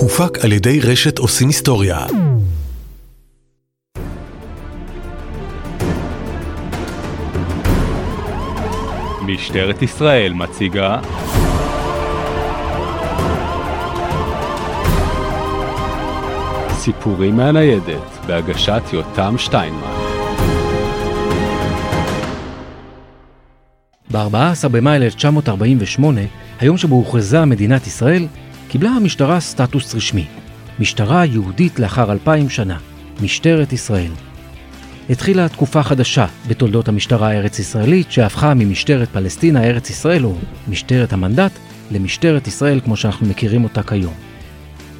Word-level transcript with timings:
הופק 0.00 0.44
על 0.44 0.52
ידי 0.52 0.80
רשת 0.80 1.18
עושים 1.18 1.48
היסטוריה. 1.48 2.06
משטרת 9.22 9.82
ישראל 9.82 10.32
מציגה 10.32 11.00
סיפורים 16.70 17.36
מהניידת 17.36 18.26
בהגשת 18.26 18.82
יותם 18.92 19.34
שטיינמן 19.38 20.08
ב-14 24.12 24.68
במאי 24.68 24.96
1948, 24.96 26.20
היום 26.60 26.76
שבו 26.76 26.94
הוכרזה 26.94 27.44
מדינת 27.44 27.86
ישראל, 27.86 28.26
קיבלה 28.68 28.90
המשטרה 28.90 29.40
סטטוס 29.40 29.94
רשמי. 29.94 30.26
משטרה 30.78 31.24
יהודית 31.24 31.78
לאחר 31.78 32.12
אלפיים 32.12 32.50
שנה, 32.50 32.78
משטרת 33.20 33.72
ישראל. 33.72 34.10
התחילה 35.10 35.48
תקופה 35.48 35.82
חדשה 35.82 36.26
בתולדות 36.48 36.88
המשטרה 36.88 37.28
הארץ-ישראלית 37.28 38.12
שהפכה 38.12 38.54
ממשטרת 38.54 39.08
פלסטינה 39.08 39.64
ארץ 39.64 39.90
ישראל 39.90 40.24
או 40.24 40.34
משטרת 40.68 41.12
המנדט 41.12 41.52
למשטרת 41.90 42.46
ישראל 42.46 42.80
כמו 42.80 42.96
שאנחנו 42.96 43.26
מכירים 43.26 43.64
אותה 43.64 43.82
כיום. 43.82 44.14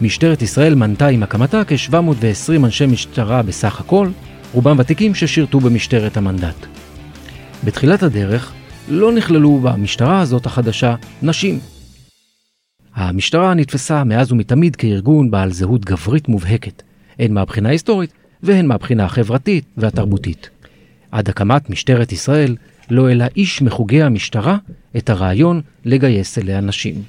משטרת 0.00 0.42
ישראל 0.42 0.74
מנתה 0.74 1.06
עם 1.06 1.22
הקמתה 1.22 1.62
כ-720 1.64 2.64
אנשי 2.64 2.86
משטרה 2.86 3.42
בסך 3.42 3.80
הכל, 3.80 4.08
רובם 4.52 4.76
ותיקים 4.78 5.14
ששירתו 5.14 5.60
במשטרת 5.60 6.16
המנדט. 6.16 6.66
בתחילת 7.64 8.02
הדרך 8.02 8.52
לא 8.88 9.12
נכללו 9.12 9.58
במשטרה 9.62 10.20
הזאת 10.20 10.46
החדשה 10.46 10.94
נשים. 11.22 11.77
המשטרה 12.98 13.54
נתפסה 13.54 14.04
מאז 14.04 14.32
ומתמיד 14.32 14.76
כארגון 14.76 15.30
בעל 15.30 15.52
זהות 15.52 15.84
גברית 15.84 16.28
מובהקת, 16.28 16.82
הן 17.18 17.32
מהבחינה 17.32 17.68
ההיסטורית 17.68 18.12
והן 18.42 18.66
מהבחינה 18.66 19.04
החברתית 19.04 19.64
והתרבותית. 19.76 20.50
עד 21.10 21.28
הקמת 21.28 21.70
משטרת 21.70 22.12
ישראל 22.12 22.56
לא 22.90 23.08
העלה 23.08 23.26
איש 23.36 23.62
מחוגי 23.62 24.02
המשטרה 24.02 24.56
את 24.96 25.10
הרעיון 25.10 25.60
לגייס 25.84 26.38
אליה 26.38 26.60
נשים. 26.60 27.02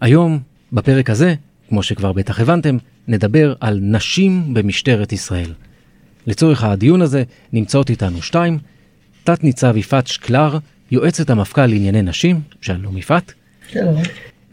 היום, 0.00 0.38
בפרק 0.72 1.10
הזה, 1.10 1.34
כמו 1.68 1.82
שכבר 1.82 2.12
בטח 2.12 2.40
הבנתם, 2.40 2.76
נדבר 3.08 3.54
על 3.60 3.78
נשים 3.82 4.54
במשטרת 4.54 5.12
ישראל. 5.12 5.52
לצורך 6.26 6.64
הדיון 6.64 7.02
הזה 7.02 7.22
נמצאות 7.52 7.90
איתנו 7.90 8.22
שתיים, 8.22 8.58
תת-ניצב 9.24 9.76
יפעת 9.76 10.06
שקלר, 10.06 10.58
יועצת 10.90 11.30
המפכ"ל 11.30 11.66
לענייני 11.66 12.02
נשים, 12.02 12.40
שלום 12.60 12.96
יפעת. 12.96 13.32
שלום. 13.68 14.02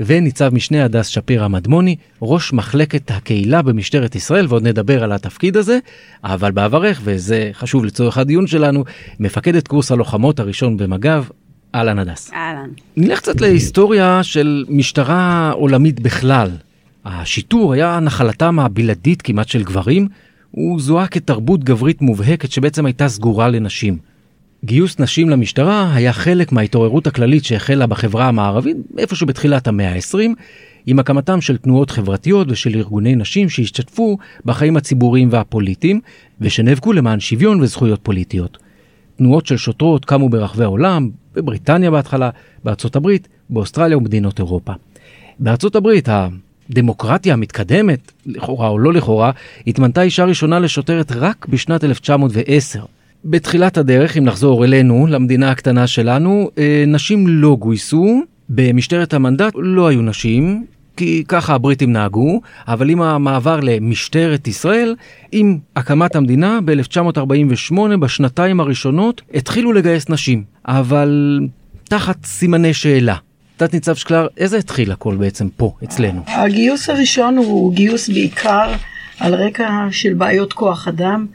וניצב 0.06 0.54
משנה 0.54 0.86
הדס 0.86 1.08
שפירא 1.08 1.48
מדמוני, 1.48 1.96
ראש 2.22 2.54
מחלקת 2.54 3.12
הקהילה 3.12 3.62
במשטרת 3.62 4.16
ישראל, 4.16 4.46
ועוד 4.50 4.68
נדבר 4.68 5.04
על 5.04 5.12
התפקיד 5.12 5.58
הזה, 5.58 5.80
אבל 6.24 6.52
בעברך, 6.52 7.02
וזה 7.04 7.50
חשוב 7.54 7.86
לצורך 7.86 8.18
הדיון 8.18 8.48
שלנו, 8.48 8.84
מפקדת 9.20 9.68
קורס 9.68 9.92
הלוחמות 9.92 10.40
הראשון 10.40 10.78
במג"ב, 10.78 11.24
אהלן 11.76 12.00
הדס. 12.00 12.32
אהלן. 12.34 12.70
נלך 12.98 13.20
קצת 13.20 13.42
להיסטוריה 13.42 14.24
של 14.24 14.66
משטרה 14.70 15.52
עולמית 15.52 16.00
בכלל. 16.00 16.50
השיטור 17.06 17.74
היה 17.74 18.00
נחלתם 18.00 18.60
הבלעדית 18.60 19.22
כמעט 19.22 19.48
של 19.48 19.64
גברים, 19.64 20.08
הוא 20.52 20.80
זוהה 20.80 21.08
כתרבות 21.08 21.64
גברית 21.64 22.02
מובהקת 22.02 22.52
שבעצם 22.52 22.86
הייתה 22.86 23.08
סגורה 23.08 23.50
לנשים. 23.50 24.11
גיוס 24.66 25.00
נשים 25.00 25.30
למשטרה 25.30 25.94
היה 25.94 26.14
חלק 26.14 26.52
מההתעוררות 26.52 27.08
הכללית 27.08 27.46
שהחלה 27.46 27.88
בחברה 27.88 28.28
המערבית 28.28 28.78
איפשהו 28.98 29.28
בתחילת 29.28 29.68
המאה 29.68 29.94
ה-20, 29.94 30.30
עם 30.86 31.00
הקמתם 31.00 31.42
של 31.42 31.58
תנועות 31.58 31.92
חברתיות 31.92 32.48
ושל 32.52 32.76
ארגוני 32.76 33.16
נשים 33.16 33.50
שהשתתפו 33.50 34.18
בחיים 34.46 34.78
הציבוריים 34.78 35.30
והפוליטיים, 35.32 36.02
ושנאבקו 36.42 36.94
למען 36.94 37.20
שוויון 37.20 37.62
וזכויות 37.62 38.00
פוליטיות. 38.04 38.58
תנועות 39.16 39.46
של 39.46 39.58
שוטרות 39.58 40.06
קמו 40.06 40.30
ברחבי 40.30 40.64
העולם, 40.64 41.10
בבריטניה 41.36 41.92
בהתחלה, 41.92 42.30
בארצות 42.64 42.96
הברית, 42.96 43.28
באוסטרליה 43.50 43.98
ומדינות 43.98 44.40
אירופה. 44.40 44.74
בארצות 45.40 45.76
הברית 45.76 46.10
הדמוקרטיה 46.70 47.34
המתקדמת, 47.34 48.12
לכאורה 48.26 48.68
או 48.68 48.80
לא 48.80 48.94
לכאורה, 48.94 49.32
התמנתה 49.68 50.02
אישה 50.02 50.26
ראשונה 50.26 50.60
לשוטרת 50.60 51.12
רק 51.12 51.46
בשנת 51.50 51.84
1910. 51.84 52.86
בתחילת 53.26 53.78
הדרך, 53.78 54.18
אם 54.18 54.24
נחזור 54.24 54.66
אלינו, 54.66 55.08
למדינה 55.10 55.52
הקטנה 55.52 55.88
שלנו, 55.88 56.50
אה, 56.58 56.84
נשים 56.88 57.28
לא 57.28 57.56
גויסו, 57.60 58.22
במשטרת 58.50 59.14
המנדט 59.14 59.54
לא 59.56 59.88
היו 59.88 60.02
נשים, 60.02 60.66
כי 60.98 61.24
ככה 61.28 61.54
הבריטים 61.54 61.94
נהגו, 61.94 62.42
אבל 62.68 62.90
עם 62.90 63.02
המעבר 63.02 63.60
למשטרת 63.64 64.48
ישראל, 64.48 64.96
עם 65.32 65.58
הקמת 65.76 66.16
המדינה 66.16 66.60
ב-1948, 66.66 67.76
בשנתיים 68.00 68.60
הראשונות, 68.60 69.22
התחילו 69.34 69.74
לגייס 69.74 70.10
נשים, 70.10 70.44
אבל 70.68 71.40
תחת 71.84 72.26
סימני 72.26 72.74
שאלה. 72.74 73.16
תת 73.58 73.74
ניצב 73.74 73.96
שקלר, 73.96 74.28
איזה 74.38 74.58
התחיל 74.58 74.92
הכל 74.92 75.16
בעצם 75.16 75.50
פה, 75.58 75.74
אצלנו? 75.84 76.22
הגיוס 76.28 76.90
הראשון 76.90 77.38
הוא 77.38 77.74
גיוס 77.74 78.10
בעיקר 78.10 78.74
על 79.20 79.36
רקע 79.36 79.88
של 79.92 80.14
בעיות 80.14 80.54
כוח 80.54 80.88
אדם. 80.88 81.26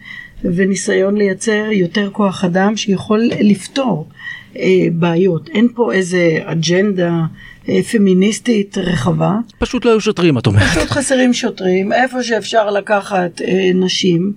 וניסיון 0.45 1.17
לייצר 1.17 1.65
יותר 1.73 2.11
כוח 2.13 2.45
אדם 2.45 2.77
שיכול 2.77 3.31
לפתור 3.41 4.09
אה, 4.57 4.63
בעיות. 4.93 5.49
אין 5.49 5.69
פה 5.75 5.93
איזה 5.93 6.39
אג'נדה 6.45 7.21
אה, 7.69 7.83
פמיניסטית 7.83 8.79
רחבה. 8.79 9.37
פשוט 9.59 9.85
לא 9.85 9.91
היו 9.91 10.01
שוטרים, 10.01 10.39
את 10.39 10.47
אומרת. 10.47 10.63
פשוט 10.63 10.91
חסרים 10.91 11.33
שוטרים, 11.33 11.93
איפה 11.93 12.23
שאפשר 12.23 12.71
לקחת 12.71 13.43
אה, 13.43 13.71
נשים 13.75 14.33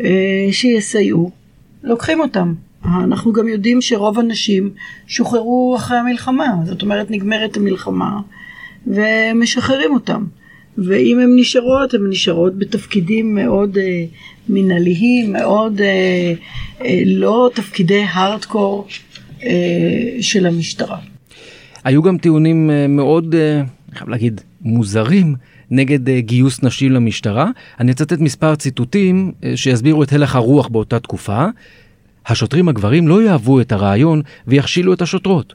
אה, 0.00 0.48
שיסייעו, 0.52 1.30
לוקחים 1.82 2.20
אותם. 2.20 2.54
אנחנו 2.84 3.32
גם 3.32 3.48
יודעים 3.48 3.80
שרוב 3.80 4.18
הנשים 4.18 4.70
שוחררו 5.06 5.76
אחרי 5.76 5.98
המלחמה, 5.98 6.46
זאת 6.64 6.82
אומרת 6.82 7.10
נגמרת 7.10 7.56
המלחמה 7.56 8.20
ומשחררים 8.86 9.94
אותם. 9.94 10.24
ואם 10.84 11.18
הן 11.20 11.36
נשארות, 11.36 11.94
הן 11.94 12.00
נשארות 12.08 12.58
בתפקידים 12.58 13.34
מאוד 13.34 13.78
אה, 13.78 14.04
מנהליים, 14.48 15.32
מאוד 15.32 15.80
אה, 15.80 16.32
אה, 16.84 17.02
לא 17.06 17.50
תפקידי 17.54 18.02
הארדקור 18.08 18.86
אה, 19.42 19.50
של 20.20 20.46
המשטרה. 20.46 20.98
היו 21.84 22.02
גם 22.02 22.18
טיעונים 22.18 22.70
אה, 22.70 22.86
מאוד, 22.86 23.34
אה, 23.34 23.62
חייב 23.94 24.08
להגיד, 24.08 24.40
מוזרים. 24.62 25.34
נגד 25.70 26.08
אה, 26.08 26.20
גיוס 26.20 26.62
נשים 26.62 26.92
למשטרה. 26.92 27.50
אני 27.80 27.92
אצטט 27.92 28.20
מספר 28.20 28.54
ציטוטים 28.54 29.32
אה, 29.44 29.56
שיסבירו 29.56 30.02
את 30.02 30.12
הלך 30.12 30.36
הרוח 30.36 30.68
באותה 30.68 31.00
תקופה. 31.00 31.46
השוטרים 32.26 32.68
הגברים 32.68 33.08
לא 33.08 33.22
יאהבו 33.22 33.60
את 33.60 33.72
הרעיון 33.72 34.22
ויכשילו 34.46 34.92
את 34.92 35.02
השוטרות. 35.02 35.54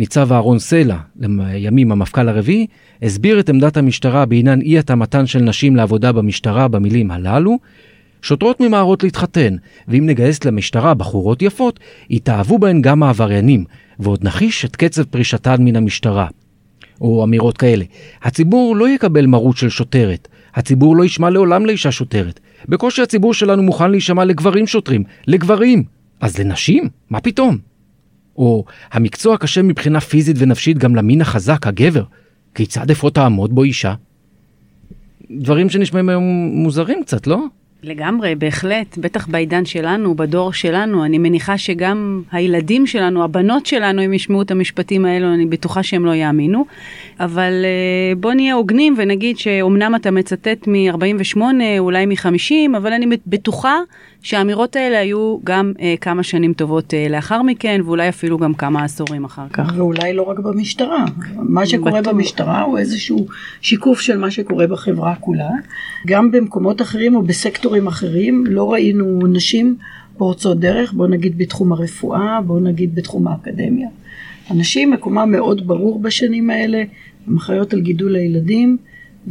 ניצב 0.00 0.32
אהרון 0.32 0.58
סלע, 0.58 0.96
לימים 1.18 1.92
המפכ"ל 1.92 2.28
הרביעי, 2.28 2.66
הסביר 3.02 3.40
את 3.40 3.48
עמדת 3.48 3.76
המשטרה 3.76 4.26
בעניין 4.26 4.60
אי 4.60 4.78
התאמתן 4.78 5.26
של 5.26 5.38
נשים 5.38 5.76
לעבודה 5.76 6.12
במשטרה 6.12 6.68
במילים 6.68 7.10
הללו, 7.10 7.58
שוטרות 8.22 8.60
ממהרות 8.60 9.02
להתחתן, 9.02 9.56
ואם 9.88 10.06
נגייס 10.06 10.44
למשטרה 10.44 10.94
בחורות 10.94 11.42
יפות, 11.42 11.80
יתאהבו 12.10 12.58
בהן 12.58 12.82
גם 12.82 13.02
העבריינים, 13.02 13.64
ועוד 13.98 14.24
נחיש 14.24 14.64
את 14.64 14.76
קצב 14.76 15.02
פרישתן 15.04 15.56
מן 15.58 15.76
המשטרה. 15.76 16.26
או 17.00 17.24
אמירות 17.24 17.56
כאלה, 17.56 17.84
הציבור 18.22 18.76
לא 18.76 18.88
יקבל 18.88 19.26
מרות 19.26 19.56
של 19.56 19.68
שוטרת, 19.68 20.28
הציבור 20.54 20.96
לא 20.96 21.04
ישמע 21.04 21.30
לעולם 21.30 21.66
לאישה 21.66 21.92
שוטרת. 21.92 22.40
בקושי 22.68 23.02
הציבור 23.02 23.34
שלנו 23.34 23.62
מוכן 23.62 23.90
להישמע 23.90 24.24
לגברים 24.24 24.66
שוטרים, 24.66 25.04
לגברים. 25.26 25.84
אז 26.20 26.38
לנשים? 26.38 26.88
מה 27.10 27.20
פתאום? 27.20 27.69
או 28.36 28.64
המקצוע 28.92 29.36
קשה 29.36 29.62
מבחינה 29.62 30.00
פיזית 30.00 30.36
ונפשית 30.38 30.78
גם 30.78 30.96
למין 30.96 31.20
החזק, 31.20 31.66
הגבר. 31.66 32.04
כיצד 32.54 32.90
אפוא 32.90 33.10
תעמוד 33.10 33.54
בו 33.54 33.62
אישה? 33.62 33.94
דברים 35.30 35.70
שנשמעים 35.70 36.08
היום 36.08 36.24
מוזרים 36.52 37.02
קצת, 37.02 37.26
לא? 37.26 37.44
לגמרי, 37.82 38.34
בהחלט, 38.34 38.98
בטח 38.98 39.26
בעידן 39.26 39.64
שלנו, 39.64 40.14
בדור 40.14 40.52
שלנו, 40.52 41.04
אני 41.04 41.18
מניחה 41.18 41.58
שגם 41.58 42.22
הילדים 42.32 42.86
שלנו, 42.86 43.24
הבנות 43.24 43.66
שלנו, 43.66 44.04
אם 44.04 44.12
ישמעו 44.12 44.42
את 44.42 44.50
המשפטים 44.50 45.04
האלו, 45.04 45.34
אני 45.34 45.46
בטוחה 45.46 45.82
שהם 45.82 46.04
לא 46.04 46.14
יאמינו. 46.14 46.64
אבל 47.20 47.52
אה, 47.64 48.14
בוא 48.16 48.32
נהיה 48.32 48.54
הוגנים 48.54 48.94
ונגיד 48.98 49.38
שאומנם 49.38 49.94
אתה 49.94 50.10
מצטט 50.10 50.66
מ-48, 50.66 51.40
אולי 51.78 52.06
מ-50, 52.06 52.76
אבל 52.76 52.92
אני 52.92 53.06
בטוחה 53.26 53.76
שהאמירות 54.22 54.76
האלה 54.76 54.98
היו 54.98 55.38
גם 55.44 55.72
אה, 55.80 55.94
כמה 56.00 56.22
שנים 56.22 56.52
טובות 56.52 56.94
אה, 56.94 57.06
לאחר 57.10 57.42
מכן, 57.42 57.80
ואולי 57.84 58.08
אפילו 58.08 58.38
גם 58.38 58.54
כמה 58.54 58.84
עשורים 58.84 59.24
אחר 59.24 59.48
כך. 59.52 59.72
ואולי 59.76 60.12
לא 60.12 60.22
רק 60.22 60.38
במשטרה. 60.38 61.04
מה 61.36 61.66
שקורה 61.66 62.00
בטוח. 62.00 62.14
במשטרה 62.14 62.62
הוא 62.62 62.78
איזשהו 62.78 63.26
שיקוף 63.60 64.00
של 64.00 64.18
מה 64.18 64.30
שקורה 64.30 64.66
בחברה 64.66 65.14
כולה. 65.14 65.50
גם 66.06 66.30
במקומות 66.30 66.82
אחרים 66.82 67.16
או 67.16 67.22
בסקטורים 67.22 67.86
אחרים 67.86 68.44
לא 68.46 68.72
ראינו 68.72 69.26
נשים 69.26 69.76
פורצות 70.16 70.60
דרך, 70.60 70.92
בוא 70.92 71.06
נגיד 71.06 71.38
בתחום 71.38 71.72
הרפואה, 71.72 72.40
בוא 72.40 72.60
נגיד 72.60 72.94
בתחום 72.94 73.28
האקדמיה. 73.28 73.88
הנשים 74.48 74.90
מקומה 74.90 75.26
מאוד 75.26 75.66
ברור 75.66 76.02
בשנים 76.02 76.50
האלה, 76.50 76.82
הן 77.26 77.36
אחראיות 77.36 77.72
על 77.72 77.80
גידול 77.80 78.16
הילדים, 78.16 78.76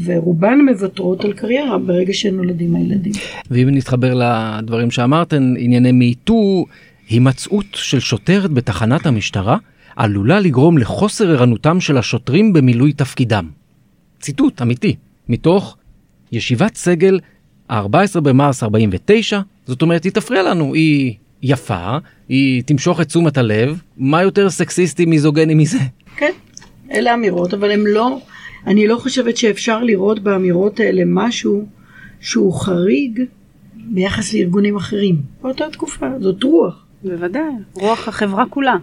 ורובן 0.06 0.60
מוותרות 0.70 1.26
על 1.26 1.34
קריירה 1.34 1.78
ברגע 1.78 2.14
שנולדים 2.14 2.76
הילדים. 2.76 3.12
ואם 3.52 3.70
נתחבר 3.72 4.14
לדברים 4.14 4.92
שאמרתן, 4.92 5.54
ענייני 5.58 5.92
מיטו, 5.92 6.66
הימצאות 7.10 7.66
של 7.74 8.00
שוטרת 8.00 8.52
בתחנת 8.52 9.06
המשטרה 9.06 9.58
עלולה 9.96 10.40
לגרום 10.40 10.78
לחוסר 10.78 11.32
ערנותם 11.32 11.80
של 11.80 11.98
השוטרים 11.98 12.54
במילוי 12.54 12.94
תפקידם. 12.94 13.48
ציטוט 14.20 14.62
אמיתי, 14.62 14.96
מתוך 15.30 15.78
ישיבת 16.32 16.76
סגל 16.76 17.20
ה-14 17.70 18.20
במרס 18.20 18.64
49, 18.64 19.40
זאת 19.68 19.82
אומרת 19.82 20.04
היא 20.04 20.12
תפריע 20.12 20.44
לנו, 20.44 20.74
היא 20.74 21.14
יפה, 21.44 21.98
היא 22.30 22.64
תמשוך 22.64 23.02
את 23.02 23.08
תשומת 23.08 23.38
הלב, 23.38 23.82
מה 23.98 24.22
יותר 24.22 24.50
סקסיסטי 24.50 25.06
מיזוגני 25.06 25.54
מזה? 25.54 25.78
כן, 26.18 26.32
אלה 26.92 27.14
אמירות, 27.14 27.54
אבל 27.54 27.72
הן 27.72 27.84
לא, 27.88 28.20
אני 28.70 28.88
לא 28.88 28.98
חושבת 28.98 29.38
שאפשר 29.38 29.84
לראות 29.84 30.20
באמירות 30.20 30.80
האלה 30.80 31.04
משהו 31.06 31.66
שהוא 32.22 32.54
חריג 32.54 33.22
ביחס 33.76 34.34
לארגונים 34.34 34.76
אחרים. 34.76 35.16
באותה 35.42 35.66
תקופה, 35.72 36.08
זאת 36.20 36.44
רוח. 36.44 36.86
בוודאי, 37.04 37.52
רוח 37.74 38.08
החברה 38.08 38.46
כולה. 38.50 38.76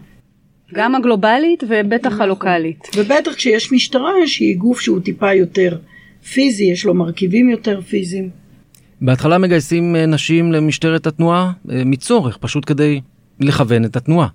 גם 0.74 0.94
הגלובלית 0.94 1.64
ובטח 1.68 2.20
הלוקאלית. 2.20 2.88
ובטח 2.96 3.34
כשיש 3.34 3.72
משטרה 3.72 4.12
שהיא 4.26 4.56
גוף 4.58 4.80
שהוא 4.80 5.00
טיפה 5.00 5.32
יותר 5.32 5.78
פיזי, 6.32 6.64
יש 6.64 6.84
לו 6.84 6.94
מרכיבים 6.94 7.50
יותר 7.50 7.80
פיזיים. 7.80 8.30
בהתחלה 9.00 9.38
מגייסים 9.38 9.96
אה, 9.96 10.06
נשים 10.06 10.52
למשטרת 10.52 11.06
התנועה 11.06 11.52
אה, 11.70 11.82
מצורך, 11.84 12.36
פשוט 12.36 12.64
כדי 12.66 13.00
לכוון 13.40 13.84
את 13.84 13.96
התנועה. 13.96 14.28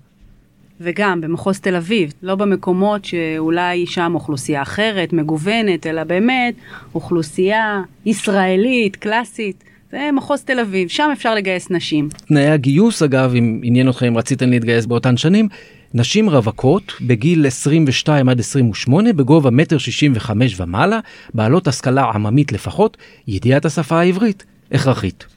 וגם 0.82 1.20
במחוז 1.20 1.60
תל 1.60 1.76
אביב, 1.76 2.12
לא 2.22 2.34
במקומות 2.34 3.04
שאולי 3.04 3.86
שם 3.86 4.12
אוכלוסייה 4.14 4.62
אחרת, 4.62 5.12
מגוונת, 5.12 5.86
אלא 5.86 6.04
באמת 6.04 6.54
אוכלוסייה 6.94 7.82
ישראלית, 8.06 8.96
קלאסית. 8.96 9.64
זה 9.92 10.10
מחוז 10.12 10.42
תל 10.42 10.60
אביב, 10.60 10.88
שם 10.88 11.08
אפשר 11.12 11.34
לגייס 11.34 11.70
נשים. 11.70 12.08
תנאי 12.26 12.46
הגיוס, 12.46 13.02
אגב, 13.02 13.34
אם 13.34 13.60
עניין 13.64 13.88
אתכם, 13.88 14.06
אם 14.06 14.16
רציתם 14.16 14.50
להתגייס 14.50 14.86
באותן 14.86 15.16
שנים, 15.16 15.48
נשים 15.94 16.30
רווקות 16.30 16.92
בגיל 17.00 17.46
22 17.46 18.28
עד 18.28 18.40
28 18.40 19.12
בגובה 19.12 19.50
מטר 19.50 19.78
65 19.78 20.60
ומעלה, 20.60 21.00
בעלות 21.34 21.68
השכלה 21.68 22.04
עממית 22.04 22.52
לפחות, 22.52 22.96
ידיעת 23.28 23.64
השפה 23.64 24.00
העברית 24.00 24.44
הכרחית. 24.72 25.31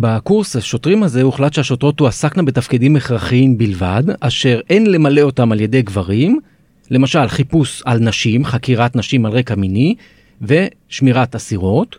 בקורס 0.00 0.56
השוטרים 0.56 1.02
הזה 1.02 1.22
הוחלט 1.22 1.52
שהשוטרות 1.52 1.96
תועסקנה 1.96 2.42
בתפקידים 2.42 2.96
הכרחיים 2.96 3.58
בלבד, 3.58 4.02
אשר 4.20 4.60
אין 4.70 4.90
למלא 4.90 5.20
אותם 5.20 5.52
על 5.52 5.60
ידי 5.60 5.82
גברים, 5.82 6.40
למשל 6.90 7.28
חיפוש 7.28 7.82
על 7.84 7.98
נשים, 7.98 8.44
חקירת 8.44 8.96
נשים 8.96 9.26
על 9.26 9.32
רקע 9.32 9.54
מיני, 9.54 9.94
ושמירת 10.42 11.34
אסירות, 11.34 11.98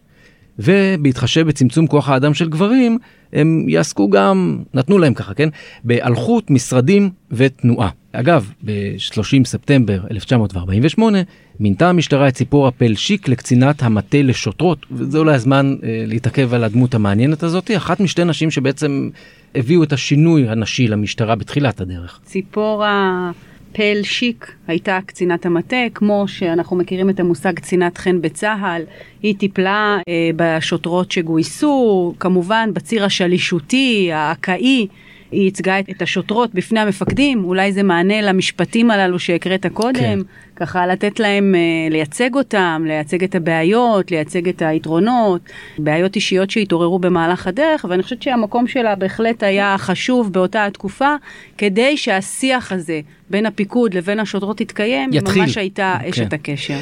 ובהתחשב 0.59 1.47
בצמצום 1.47 1.87
כוח 1.87 2.09
האדם 2.09 2.33
של 2.33 2.49
גברים, 2.49 2.97
הם 3.33 3.65
יעסקו 3.69 4.09
גם, 4.09 4.59
נתנו 4.73 4.97
להם 4.97 5.13
ככה, 5.13 5.33
כן? 5.33 5.49
באלחוט, 5.83 6.49
משרדים 6.49 7.09
ותנועה. 7.31 7.89
אגב, 8.11 8.51
ב-30 8.65 9.45
ספטמבר 9.45 9.99
1948 10.11 11.17
מינתה 11.59 11.89
המשטרה 11.89 12.27
את 12.27 12.33
ציפורה 12.33 12.71
פלשיק 12.71 13.27
לקצינת 13.27 13.83
המטה 13.83 14.21
לשוטרות, 14.21 14.85
וזה 14.91 15.17
אולי 15.17 15.33
הזמן 15.33 15.75
אה, 15.83 16.03
להתעכב 16.07 16.53
על 16.53 16.63
הדמות 16.63 16.95
המעניינת 16.95 17.43
הזאת, 17.43 17.71
אחת 17.77 17.99
משתי 17.99 18.23
נשים 18.23 18.51
שבעצם 18.51 19.09
הביאו 19.55 19.83
את 19.83 19.93
השינוי 19.93 20.49
הנשי 20.49 20.87
למשטרה 20.87 21.35
בתחילת 21.35 21.81
הדרך. 21.81 22.19
ציפורה 22.23 23.31
פל 23.71 23.99
שיק 24.03 24.55
הייתה 24.67 24.99
קצינת 25.05 25.45
המטה, 25.45 25.77
כמו 25.93 26.23
שאנחנו 26.27 26.75
מכירים 26.75 27.09
את 27.09 27.19
המושג 27.19 27.53
קצינת 27.53 27.97
חן 27.97 28.21
בצה"ל. 28.21 28.81
היא 29.23 29.35
טיפלה 29.37 29.97
אה, 30.07 30.29
בשוטרות 30.35 31.11
שגויסו, 31.11 32.13
כמובן 32.19 32.69
בציר 32.73 33.05
השלישותי, 33.05 34.09
האקאי. 34.13 34.87
היא 35.31 35.43
ייצגה 35.43 35.79
את 35.79 36.01
השוטרות 36.01 36.53
בפני 36.53 36.79
המפקדים, 36.79 37.43
אולי 37.43 37.71
זה 37.71 37.83
מענה 37.83 38.21
למשפטים 38.21 38.91
הללו 38.91 39.19
שהקראת 39.19 39.65
קודם, 39.73 39.99
כן. 39.99 40.19
ככה 40.59 40.87
לתת 40.87 41.19
להם 41.19 41.55
uh, 41.55 41.91
לייצג 41.91 42.35
אותם, 42.35 42.83
לייצג 42.87 43.23
את 43.23 43.35
הבעיות, 43.35 44.11
לייצג 44.11 44.47
את 44.49 44.61
היתרונות, 44.61 45.41
בעיות 45.77 46.15
אישיות 46.15 46.49
שהתעוררו 46.49 46.99
במהלך 46.99 47.47
הדרך, 47.47 47.85
ואני 47.89 48.03
חושבת 48.03 48.21
שהמקום 48.21 48.67
שלה 48.67 48.95
בהחלט 48.95 49.43
היה 49.43 49.75
חשוב 49.77 50.33
באותה 50.33 50.65
התקופה, 50.65 51.15
כדי 51.57 51.97
שהשיח 51.97 52.71
הזה 52.71 53.01
בין 53.29 53.45
הפיקוד 53.45 53.93
לבין 53.93 54.19
השוטרות 54.19 54.61
יתקיים, 54.61 55.09
יתחיל. 55.13 55.41
ממש 55.41 55.57
הייתה 55.57 55.97
כן. 56.01 56.09
אשת 56.09 56.33
הקשר. 56.33 56.79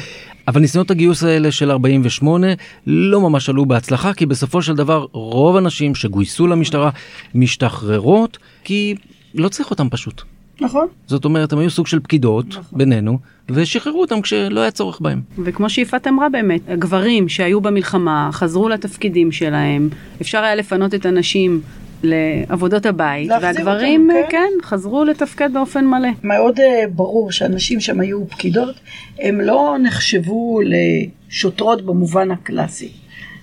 אבל 0.48 0.60
ניסיונות 0.60 0.90
הגיוס 0.90 1.24
האלה 1.24 1.52
של 1.52 1.70
48 1.70 2.46
לא 2.86 3.20
ממש 3.20 3.48
עלו 3.48 3.66
בהצלחה, 3.66 4.14
כי 4.14 4.26
בסופו 4.26 4.62
של 4.62 4.76
דבר 4.76 5.06
רוב 5.12 5.56
הנשים 5.56 5.94
שגויסו 5.94 6.46
למשטרה 6.46 6.90
משתחררות, 7.34 8.38
כי 8.64 8.94
לא 9.34 9.48
צריך 9.48 9.70
אותם 9.70 9.88
פשוט. 9.90 10.22
נכון. 10.60 10.86
זאת 11.06 11.24
אומרת, 11.24 11.52
הם 11.52 11.58
היו 11.58 11.70
סוג 11.70 11.86
של 11.86 12.00
פקידות 12.00 12.46
נכון. 12.48 12.78
בינינו, 12.78 13.18
ושחררו 13.50 14.00
אותם 14.00 14.20
כשלא 14.20 14.60
היה 14.60 14.70
צורך 14.70 15.00
בהם. 15.00 15.20
וכמו 15.38 15.70
שיפעת 15.70 16.06
אמרה 16.06 16.28
באמת, 16.28 16.60
הגברים 16.68 17.28
שהיו 17.28 17.60
במלחמה 17.60 18.30
חזרו 18.32 18.68
לתפקידים 18.68 19.32
שלהם, 19.32 19.88
אפשר 20.20 20.38
היה 20.38 20.54
לפנות 20.54 20.94
את 20.94 21.06
הנשים 21.06 21.60
לעבודות 22.02 22.86
הבית, 22.86 23.30
והגברים, 23.42 24.10
אותם, 24.10 24.30
כן. 24.30 24.38
כן, 24.60 24.66
חזרו 24.66 25.04
לתפקד 25.04 25.52
באופן 25.52 25.86
מלא. 25.86 26.08
מאוד 26.24 26.60
אה, 26.60 26.84
ברור 26.94 27.32
שאנשים 27.32 27.80
שם 27.80 28.00
היו 28.00 28.28
פקידות, 28.28 28.74
הם 29.18 29.40
לא 29.40 29.76
נחשבו 29.82 30.60
לשוטרות 30.64 31.82
במובן 31.82 32.30
הקלאסי. 32.30 32.90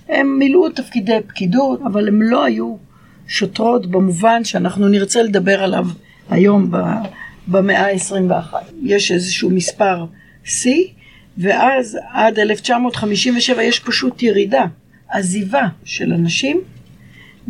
הם 0.08 0.38
מילאו 0.38 0.68
תפקידי 0.68 1.18
פקידות, 1.26 1.80
אבל 1.82 2.08
הם 2.08 2.22
לא 2.22 2.44
היו 2.44 2.76
שוטרות 3.28 3.86
במובן 3.86 4.44
שאנחנו 4.44 4.88
נרצה 4.88 5.22
לדבר 5.22 5.62
עליו 5.62 5.86
היום 6.30 6.70
במאה 7.48 7.86
ה-21. 7.86 8.54
יש 8.82 9.12
איזשהו 9.12 9.50
מספר 9.50 10.04
שיא, 10.44 10.84
ואז 11.38 11.98
עד 12.10 12.38
1957 12.38 13.62
יש 13.62 13.80
פשוט 13.80 14.22
ירידה, 14.22 14.64
עזיבה 15.08 15.66
של 15.84 16.12
אנשים, 16.12 16.60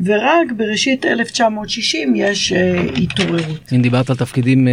ורק 0.04 0.52
בראשית 0.56 1.04
1960 1.04 2.14
יש 2.16 2.52
אה, 2.52 2.86
התעוררות. 2.96 3.72
אם 3.74 3.82
דיברת 3.82 4.10
על 4.10 4.16
תפקידים 4.16 4.68
אה, 4.68 4.72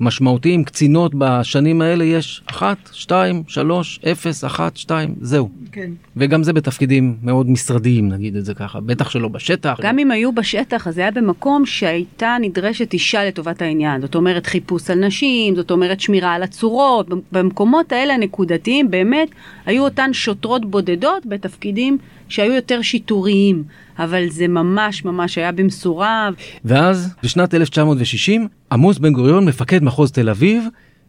משמעותיים, 0.00 0.64
קצינות 0.64 1.12
בשנים 1.14 1.82
האלה 1.82 2.04
יש 2.04 2.42
אחת, 2.46 2.78
שתיים, 2.92 3.42
שלוש, 3.48 4.00
אפס, 4.12 4.44
אחת, 4.44 4.76
שתיים, 4.76 5.14
זהו. 5.20 5.48
כן. 5.72 5.90
וגם 6.16 6.42
זה 6.42 6.52
בתפקידים 6.52 7.16
מאוד 7.22 7.50
משרדיים, 7.50 8.08
נגיד 8.08 8.36
את 8.36 8.44
זה 8.44 8.54
ככה, 8.54 8.80
בטח 8.80 9.10
שלא 9.10 9.28
בשטח. 9.28 9.78
גם 9.82 9.98
אם 9.98 10.10
היו 10.10 10.32
בשטח, 10.32 10.88
אז 10.88 10.94
זה 10.94 11.00
היה 11.00 11.10
במקום 11.10 11.66
שהייתה 11.66 12.36
נדרשת 12.40 12.92
אישה 12.92 13.24
לטובת 13.24 13.62
העניין. 13.62 14.00
זאת 14.00 14.14
אומרת 14.14 14.46
חיפוש 14.46 14.90
על 14.90 14.98
נשים, 15.06 15.56
זאת 15.56 15.70
אומרת 15.70 16.00
שמירה 16.00 16.34
על 16.34 16.42
הצורות. 16.42 17.08
במקומות 17.32 17.92
האלה 17.92 18.14
הנקודתיים 18.14 18.90
באמת 18.90 19.28
היו 19.66 19.84
אותן 19.84 20.12
שוטרות 20.12 20.70
בודדות 20.70 21.26
בתפקידים 21.26 21.98
שהיו 22.28 22.52
יותר 22.52 22.82
שיטוריים. 22.82 23.64
אבל 24.00 24.28
זה 24.30 24.48
ממש 24.48 25.04
ממש 25.04 25.38
היה 25.38 25.52
במשורה. 25.52 26.30
ואז, 26.64 27.14
בשנת 27.22 27.54
1960, 27.54 28.48
עמוס 28.72 28.98
בן 28.98 29.12
גוריון, 29.12 29.44
מפקד 29.44 29.82
מחוז 29.82 30.12
תל 30.12 30.28
אביב, 30.28 30.64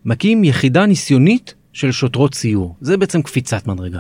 מקים 0.06 0.44
יחידה 0.44 0.86
ניסיונית 0.86 1.54
של 1.74 1.92
שוטרות 1.92 2.34
סיור. 2.34 2.76
זה 2.82 2.98
בעצם 2.98 3.22
קפיצת 3.22 3.68
מדרגה. 3.68 4.00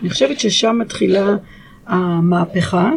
אני 0.00 0.10
חושבת 0.10 0.40
ששם 0.40 0.78
מתחילה 0.80 1.36
המהפכה. 1.86 2.90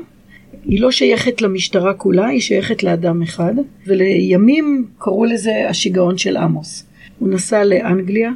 היא 0.65 0.81
לא 0.81 0.91
שייכת 0.91 1.41
למשטרה 1.41 1.93
כולה, 1.93 2.27
היא 2.27 2.41
שייכת 2.41 2.83
לאדם 2.83 3.21
אחד, 3.21 3.53
ולימים 3.87 4.87
קראו 4.97 5.25
לזה 5.25 5.51
השיגעון 5.69 6.17
של 6.17 6.37
עמוס. 6.37 6.85
הוא 7.19 7.29
נסע 7.29 7.63
לאנגליה, 7.63 8.31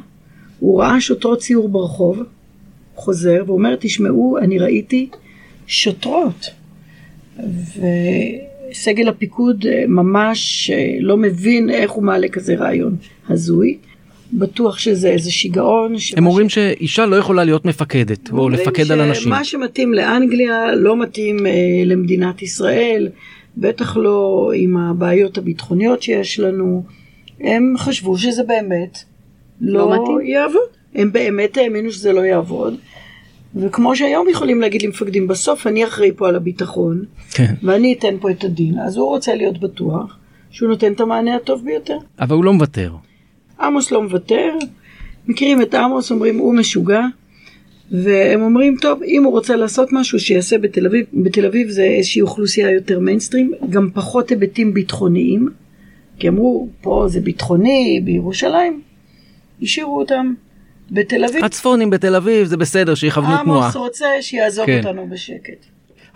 הוא 0.58 0.82
ראה 0.82 1.00
שוטרות 1.00 1.38
ציור 1.38 1.68
ברחוב, 1.68 2.22
חוזר 2.94 3.44
ואומר, 3.46 3.76
תשמעו, 3.80 4.38
אני 4.38 4.58
ראיתי 4.58 5.08
שוטרות. 5.66 6.59
וסגל 8.70 9.08
הפיקוד 9.08 9.66
אה, 9.66 9.84
ממש 9.88 10.70
אה, 10.70 10.96
לא 11.00 11.16
מבין 11.16 11.70
איך 11.70 11.90
הוא 11.90 12.04
מעלה 12.04 12.28
כזה 12.28 12.54
רעיון 12.54 12.96
הזוי. 13.28 13.76
בטוח 14.32 14.78
שזה 14.78 15.08
איזה 15.08 15.30
שיגעון. 15.30 15.94
הם 16.16 16.26
אומרים 16.26 16.48
שאישה 16.48 17.06
לא 17.06 17.16
יכולה 17.16 17.44
להיות 17.44 17.64
מפקדת, 17.64 18.30
או 18.32 18.48
לפקד 18.48 18.92
על 18.92 19.00
אנשים. 19.00 19.30
מה 19.30 19.44
שמתאים 19.44 19.94
לאנגליה 19.94 20.74
לא 20.74 20.96
מתאים 20.96 21.46
אה, 21.46 21.52
למדינת 21.84 22.42
ישראל, 22.42 23.08
בטח 23.56 23.96
לא 23.96 24.50
עם 24.54 24.76
הבעיות 24.76 25.38
הביטחוניות 25.38 26.02
שיש 26.02 26.40
לנו. 26.40 26.84
הם 27.40 27.74
חשבו 27.78 28.18
שזה 28.18 28.42
באמת 28.42 28.98
לא, 29.60 29.78
לא 29.80 30.02
מתאים. 30.02 30.20
יעבוד. 30.20 30.60
הם 30.94 31.12
באמת 31.12 31.56
האמינו 31.56 31.90
שזה 31.90 32.12
לא 32.12 32.20
יעבוד. 32.20 32.76
וכמו 33.56 33.96
שהיום 33.96 34.28
יכולים 34.28 34.60
להגיד 34.60 34.82
למפקדים, 34.82 35.28
בסוף 35.28 35.66
אני 35.66 35.84
אחראי 35.84 36.10
פה 36.16 36.28
על 36.28 36.36
הביטחון, 36.36 37.04
כן. 37.30 37.54
ואני 37.62 37.92
אתן 37.98 38.14
פה 38.20 38.30
את 38.30 38.44
הדין, 38.44 38.78
אז 38.78 38.96
הוא 38.96 39.08
רוצה 39.08 39.34
להיות 39.34 39.60
בטוח 39.60 40.16
שהוא 40.50 40.68
נותן 40.68 40.92
את 40.92 41.00
המענה 41.00 41.36
הטוב 41.36 41.64
ביותר. 41.64 41.98
אבל 42.20 42.36
הוא 42.36 42.44
לא 42.44 42.52
מוותר. 42.52 42.92
עמוס 43.60 43.90
לא 43.90 44.02
מוותר, 44.02 44.54
מכירים 45.28 45.62
את 45.62 45.74
עמוס, 45.74 46.10
אומרים 46.12 46.38
הוא 46.38 46.54
משוגע, 46.54 47.02
והם 47.90 48.42
אומרים, 48.42 48.76
טוב, 48.80 49.02
אם 49.02 49.24
הוא 49.24 49.32
רוצה 49.32 49.56
לעשות 49.56 49.88
משהו, 49.92 50.20
שיעשה 50.20 50.58
בתל 50.58 50.86
אביב. 50.86 51.06
בתל 51.12 51.46
אביב 51.46 51.68
זה 51.68 51.82
איזושהי 51.82 52.22
אוכלוסייה 52.22 52.70
יותר 52.70 53.00
מיינסטרים, 53.00 53.52
גם 53.70 53.90
פחות 53.94 54.30
היבטים 54.30 54.74
ביטחוניים, 54.74 55.48
כי 56.18 56.28
אמרו, 56.28 56.68
פה 56.80 57.04
זה 57.08 57.20
ביטחוני, 57.20 58.00
בירושלים, 58.04 58.80
השאירו 59.62 60.00
אותם. 60.00 60.34
בתל 60.90 61.24
אביב, 61.24 61.44
הצפונים 61.44 61.90
בתל 61.90 62.16
אביב 62.16 62.46
זה 62.46 62.56
בסדר 62.56 62.94
שיכוונו 62.94 63.36
תנועה. 63.42 63.64
עמוס 63.64 63.76
רוצה 63.76 64.06
שיעזוב 64.20 64.66
כן. 64.66 64.78
אותנו 64.78 65.08
בשקט. 65.10 65.66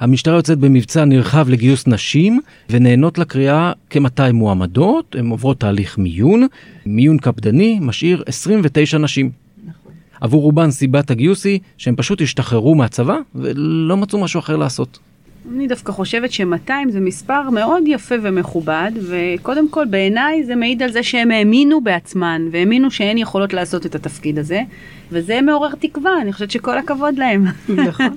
המשטרה 0.01 0.37
יוצאת 0.37 0.59
במבצע 0.59 1.05
נרחב 1.05 1.49
לגיוס 1.49 1.87
נשים 1.87 2.41
ונהנות 2.71 3.19
לקריאה 3.19 3.73
כ-200 3.91 4.33
מועמדות, 4.33 5.17
הן 5.19 5.27
עוברות 5.27 5.61
תהליך 5.61 5.99
מיון, 5.99 6.47
מיון 6.87 7.19
קפדני 7.19 7.79
משאיר 7.81 8.23
29 8.27 8.99
נשים. 8.99 9.31
עבור 10.21 10.43
רובן 10.43 10.71
סיבת 10.71 11.11
הגיוס 11.11 11.45
היא 11.45 11.61
שהם 11.79 11.97
פשוט 11.97 12.21
השתחררו 12.21 12.75
מהצבא 12.75 13.17
ולא 13.35 13.97
מצאו 13.97 14.21
משהו 14.21 14.41
אחר 14.41 14.57
לעשות. 14.57 14.99
אני 15.53 15.67
דווקא 15.67 15.93
חושבת 15.93 16.33
ש-200 16.33 16.73
זה 16.91 17.01
מספר 17.01 17.51
מאוד 17.51 17.83
יפה 17.87 18.15
ומכובד, 18.23 18.91
וקודם 19.09 19.69
כל 19.69 19.85
בעיניי 19.85 20.45
זה 20.45 20.57
מעיד 20.57 20.83
על 20.83 20.93
זה 20.93 21.03
שהם 21.03 21.31
האמינו 21.31 21.81
בעצמן, 21.81 22.49
והאמינו 22.53 22.91
שהן 22.91 23.19
יכולות 23.19 23.53
לעשות 23.53 23.87
את 23.87 23.95
התפקיד 23.95 24.39
הזה, 24.39 24.61
וזה 25.13 25.41
מעורר 25.41 25.75
תקווה, 25.75 26.13
אני 26.23 26.33
חושבת 26.33 26.51
שכל 26.51 26.79
הכבוד 26.79 27.19
להם. 27.19 27.45
נכון. 27.69 28.17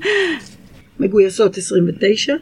מגויסות 1.00 1.58
29, 1.58 2.34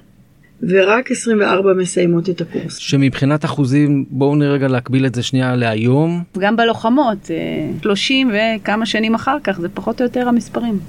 ורק 0.61 1.11
24 1.11 1.73
מסיימות 1.73 2.29
את 2.29 2.41
הקורס. 2.41 2.77
שמבחינת 2.77 3.45
אחוזים 3.45 4.05
בואו 4.09 4.35
נראה 4.35 4.53
רגע 4.53 4.67
להקביל 4.67 5.05
את 5.05 5.15
זה 5.15 5.23
שנייה 5.23 5.55
להיום. 5.55 6.23
גם 6.37 6.55
בלוחמות, 6.55 7.31
אה, 7.31 7.71
30 7.81 8.31
וכמה 8.33 8.85
שנים 8.85 9.15
אחר 9.15 9.37
כך, 9.43 9.59
זה 9.59 9.69
פחות 9.69 10.01
או 10.01 10.05
יותר 10.05 10.27
המספרים. 10.27 10.79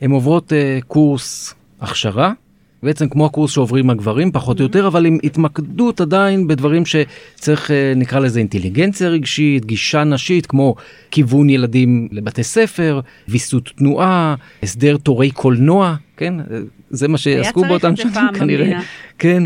הן 0.00 0.10
עוברות 0.10 0.52
uh, 0.52 0.84
קורס 0.84 1.54
הכשרה, 1.80 2.32
בעצם 2.82 3.08
כמו 3.08 3.26
הקורס 3.26 3.50
שעוברים 3.50 3.90
הגברים 3.90 4.32
פחות 4.32 4.58
או 4.58 4.64
יותר, 4.64 4.86
אבל 4.86 5.06
עם 5.06 5.18
התמקדות 5.24 6.00
עדיין 6.00 6.48
בדברים 6.48 6.82
שצריך 6.86 7.70
uh, 7.70 7.98
נקרא 7.98 8.20
לזה 8.20 8.38
אינטליגנציה 8.38 9.08
רגשית, 9.08 9.64
גישה 9.64 10.04
נשית, 10.04 10.46
כמו 10.46 10.74
כיוון 11.10 11.50
ילדים 11.50 12.08
לבתי 12.12 12.42
ספר, 12.42 13.00
ויסות 13.28 13.70
תנועה, 13.76 14.34
הסדר 14.62 14.96
תורי 14.96 15.30
קולנוע, 15.30 15.96
כן? 16.16 16.40
אה, 16.40 16.44
זה 16.90 17.08
מה 17.08 17.18
שעסקו 17.18 17.64
באותם 17.64 17.94
פעם 18.14 18.34
במדינה. 18.40 18.82
כן. 19.18 19.42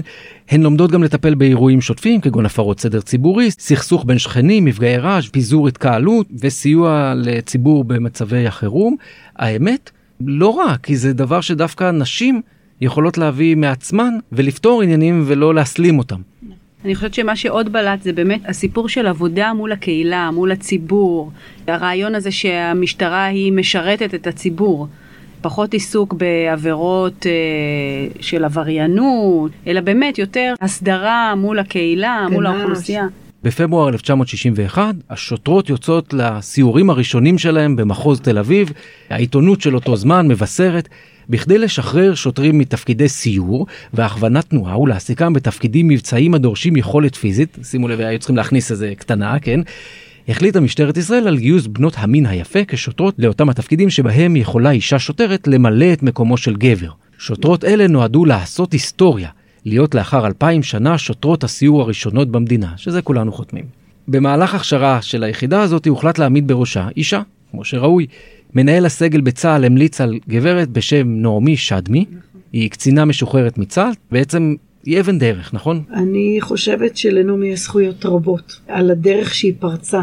הן 0.51 0.63
לומדות 0.63 0.91
גם 0.91 1.03
לטפל 1.03 1.35
באירועים 1.35 1.81
שוטפים 1.81 2.21
כגון 2.21 2.47
הפרות 2.47 2.81
סדר 2.81 3.01
ציבורי, 3.01 3.51
סכסוך 3.51 4.05
בין 4.07 4.19
שכנים, 4.19 4.65
מפגעי 4.65 4.97
רעש, 4.97 5.29
פיזור 5.29 5.69
התקהלות 5.69 6.27
וסיוע 6.41 7.13
לציבור 7.17 7.85
במצבי 7.85 8.47
החירום. 8.47 8.97
האמת, 9.37 9.91
לא 10.21 10.59
רע, 10.59 10.77
כי 10.83 10.97
זה 10.97 11.13
דבר 11.13 11.41
שדווקא 11.41 11.91
נשים 11.91 12.43
יכולות 12.85 13.19
להביא 13.19 13.57
מעצמן 13.57 14.15
ולפתור 14.33 14.83
עניינים 14.83 15.25
ולא 15.27 15.55
להסלים 15.55 15.99
אותם. 15.99 16.21
אני 16.85 16.95
חושבת 16.95 17.15
שמה 17.15 17.37
שעוד 17.37 17.73
בלט 17.73 18.03
זה 18.03 18.13
באמת 18.13 18.41
הסיפור 18.49 18.89
של 18.89 19.07
עבודה 19.07 19.53
מול 19.53 19.73
הקהילה, 19.73 20.31
מול 20.31 20.53
הציבור. 20.53 21.31
הרעיון 21.67 22.15
הזה 22.15 22.31
שהמשטרה 22.31 23.25
היא 23.25 23.53
משרתת 23.53 24.15
את 24.15 24.27
הציבור. 24.27 24.89
פחות 25.41 25.73
עיסוק 25.73 26.15
בעבירות 26.15 27.27
אה, 27.27 27.33
של 28.21 28.45
עבריינות, 28.45 29.53
אלא 29.67 29.81
באמת 29.81 30.19
יותר 30.19 30.55
הסדרה 30.61 31.35
מול 31.35 31.59
הקהילה, 31.59 32.27
מול 32.31 32.47
גנ"ש. 32.47 32.57
האוכלוסייה. 32.57 33.07
בפברואר 33.45 33.89
1961 33.89 34.95
השוטרות 35.11 35.71
יוצאות 35.71 36.15
לסיורים 36.15 36.91
הראשונים 36.91 37.39
שלהם 37.39 37.77
במחוז 37.77 38.21
תל 38.21 38.39
אביב, 38.39 38.73
העיתונות 39.11 39.61
של 39.61 39.75
אותו 39.75 39.97
זמן 39.97 40.29
מבשרת, 40.29 40.89
בכדי 41.29 41.59
לשחרר 41.59 42.15
שוטרים 42.15 42.59
מתפקידי 42.59 43.09
סיור 43.09 43.67
והכוונת 43.95 44.45
תנועה 44.45 44.79
ולהעסיקם 44.79 45.33
בתפקידים 45.33 45.89
מבצעיים 45.89 46.35
הדורשים 46.35 46.77
יכולת 46.77 47.15
פיזית, 47.15 47.59
שימו 47.63 47.89
לב, 47.89 48.01
היו 48.01 48.19
צריכים 48.19 48.37
להכניס 48.37 48.71
איזה 48.71 48.93
קטנה, 48.97 49.39
כן? 49.39 49.61
החליטה 50.29 50.61
משטרת 50.61 50.97
ישראל 50.97 51.29
על 51.29 51.39
גיוס 51.39 51.67
בנות 51.67 51.95
המין 51.97 52.27
היפה 52.27 52.65
כשוטרות 52.65 53.15
לאותם 53.19 53.49
התפקידים 53.49 53.91
שבהם 53.91 54.37
יכולה 54.37 54.71
אישה 54.71 54.99
שוטרת 54.99 55.49
למלא 55.49 55.93
את 55.93 56.03
מקומו 56.03 56.37
של 56.37 56.57
גבר. 56.57 56.91
שוטרות 57.19 57.65
אלה 57.65 57.89
נועדו 57.89 58.25
לעשות 58.25 58.73
היסטוריה, 58.73 59.29
להיות 59.65 59.95
לאחר 59.95 60.27
אלפיים 60.27 60.63
שנה 60.63 60.99
שוטרות 60.99 61.45
הסיור 61.45 61.81
הראשונות 61.81 62.31
במדינה, 62.31 62.73
שזה 62.77 63.03
כולנו 63.03 63.33
חותמים. 63.33 63.65
במהלך 64.09 64.55
הכשרה 64.55 65.03
של 65.03 65.23
היחידה 65.23 65.63
הזאת 65.63 65.87
הוחלט 65.87 66.19
להעמיד 66.19 66.49
בראשה 66.49 66.89
אישה, 66.97 67.21
כמו 67.51 67.65
שראוי. 67.65 68.07
מנהל 68.55 68.87
הסגל 68.87 69.21
בצה"ל 69.21 69.65
המליץ 69.65 70.01
על 70.01 70.19
גברת 70.29 70.69
בשם 70.69 71.09
נעמי 71.09 71.57
שדמי, 71.57 72.05
היא 72.53 72.71
קצינה 72.71 73.05
משוחררת 73.05 73.59
מצה"ל, 73.59 73.93
בעצם 74.11 74.55
היא 74.85 75.01
אבן 75.01 75.19
דרך, 75.19 75.55
נכון? 75.55 75.83
אני 75.93 76.39
חושבת 76.41 76.97
שלנעמי 76.97 77.49
יש 77.49 77.61
זכויות 77.61 78.07
רבות 78.07 78.61
על 78.69 78.91
הדרך 78.91 79.35
שהיא 79.35 79.53
פרצה. 79.59 80.01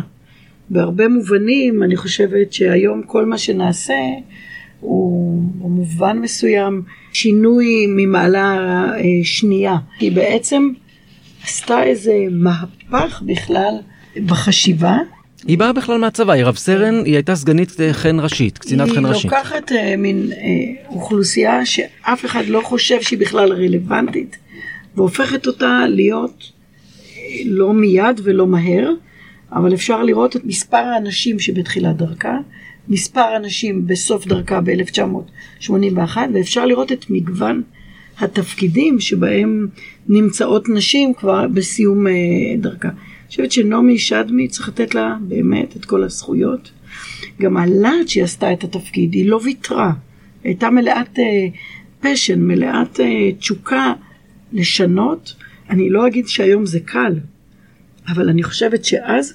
בהרבה 0.69 1.07
מובנים 1.07 1.83
אני 1.83 1.95
חושבת 1.95 2.53
שהיום 2.53 3.03
כל 3.03 3.25
מה 3.25 3.37
שנעשה 3.37 3.93
הוא 4.79 5.43
במובן 5.55 6.19
מסוים 6.19 6.81
שינוי 7.13 7.85
ממעלה 7.87 8.57
אה, 8.95 9.01
שנייה. 9.23 9.75
היא 9.99 10.11
בעצם 10.11 10.69
עשתה 11.43 11.83
איזה 11.83 12.13
מהפך 12.31 13.23
בכלל 13.25 13.73
בחשיבה. 14.25 14.97
היא 15.47 15.57
באה 15.57 15.73
בכלל 15.73 15.97
מהצבא, 15.97 16.33
היא 16.33 16.43
רב 16.43 16.55
סרן, 16.55 17.05
היא 17.05 17.13
הייתה 17.13 17.35
סגנית 17.35 17.81
אה, 17.81 17.93
חן 17.93 18.19
ראשית, 18.19 18.57
קצינת 18.57 18.89
חן 18.89 19.05
היא 19.05 19.13
ראשית. 19.13 19.31
לוקחת 19.31 19.71
אה, 19.71 19.97
מין 19.97 20.31
אה, 20.31 20.87
אוכלוסייה 20.89 21.65
שאף 21.65 22.25
אחד 22.25 22.45
לא 22.45 22.61
חושב 22.61 23.01
שהיא 23.01 23.19
בכלל 23.19 23.53
רלוונטית, 23.53 24.37
והופכת 24.95 25.47
אותה 25.47 25.83
להיות 25.87 26.51
אה, 27.17 27.21
לא 27.45 27.73
מיד 27.73 28.21
ולא 28.23 28.47
מהר, 28.47 28.89
אבל 29.51 29.73
אפשר 29.73 30.03
לראות 30.03 30.35
את 30.35 30.45
מספר 30.45 30.77
האנשים 30.77 31.39
שבתחילת 31.39 31.97
דרכה, 31.97 32.37
מספר 32.89 33.21
האנשים 33.21 33.87
בסוף 33.87 34.27
דרכה 34.27 34.61
ב-1981, 34.61 36.17
ואפשר 36.33 36.65
לראות 36.65 36.91
את 36.91 37.05
מגוון 37.09 37.61
התפקידים 38.19 38.99
שבהם 38.99 39.67
נמצאות 40.09 40.69
נשים 40.69 41.13
כבר 41.13 41.47
בסיום 41.47 42.07
אה, 42.07 42.13
דרכה. 42.57 42.89
חושבת 43.31 43.51
שנעמי 43.51 43.97
שדמי 43.97 44.47
צריך 44.47 44.67
לתת 44.69 44.95
לה 44.95 45.17
באמת 45.21 45.77
את 45.77 45.85
כל 45.85 46.03
הזכויות. 46.03 46.71
גם 47.41 47.57
הלהט 47.57 48.07
שהיא 48.07 48.23
עשתה 48.23 48.53
את 48.53 48.63
התפקיד, 48.63 49.13
היא 49.13 49.29
לא 49.29 49.39
ויתרה. 49.43 49.93
היא 50.43 50.49
הייתה 50.49 50.69
מלאת 50.69 51.19
אה, 51.19 51.47
פשן, 51.99 52.41
מלאת 52.41 52.99
אה, 52.99 53.31
תשוקה 53.39 53.93
לשנות. 54.53 55.35
אני 55.69 55.89
לא 55.89 56.07
אגיד 56.07 56.27
שהיום 56.27 56.65
זה 56.65 56.79
קל, 56.79 57.19
אבל 58.07 58.29
אני 58.29 58.43
חושבת 58.43 58.85
שאז 58.85 59.33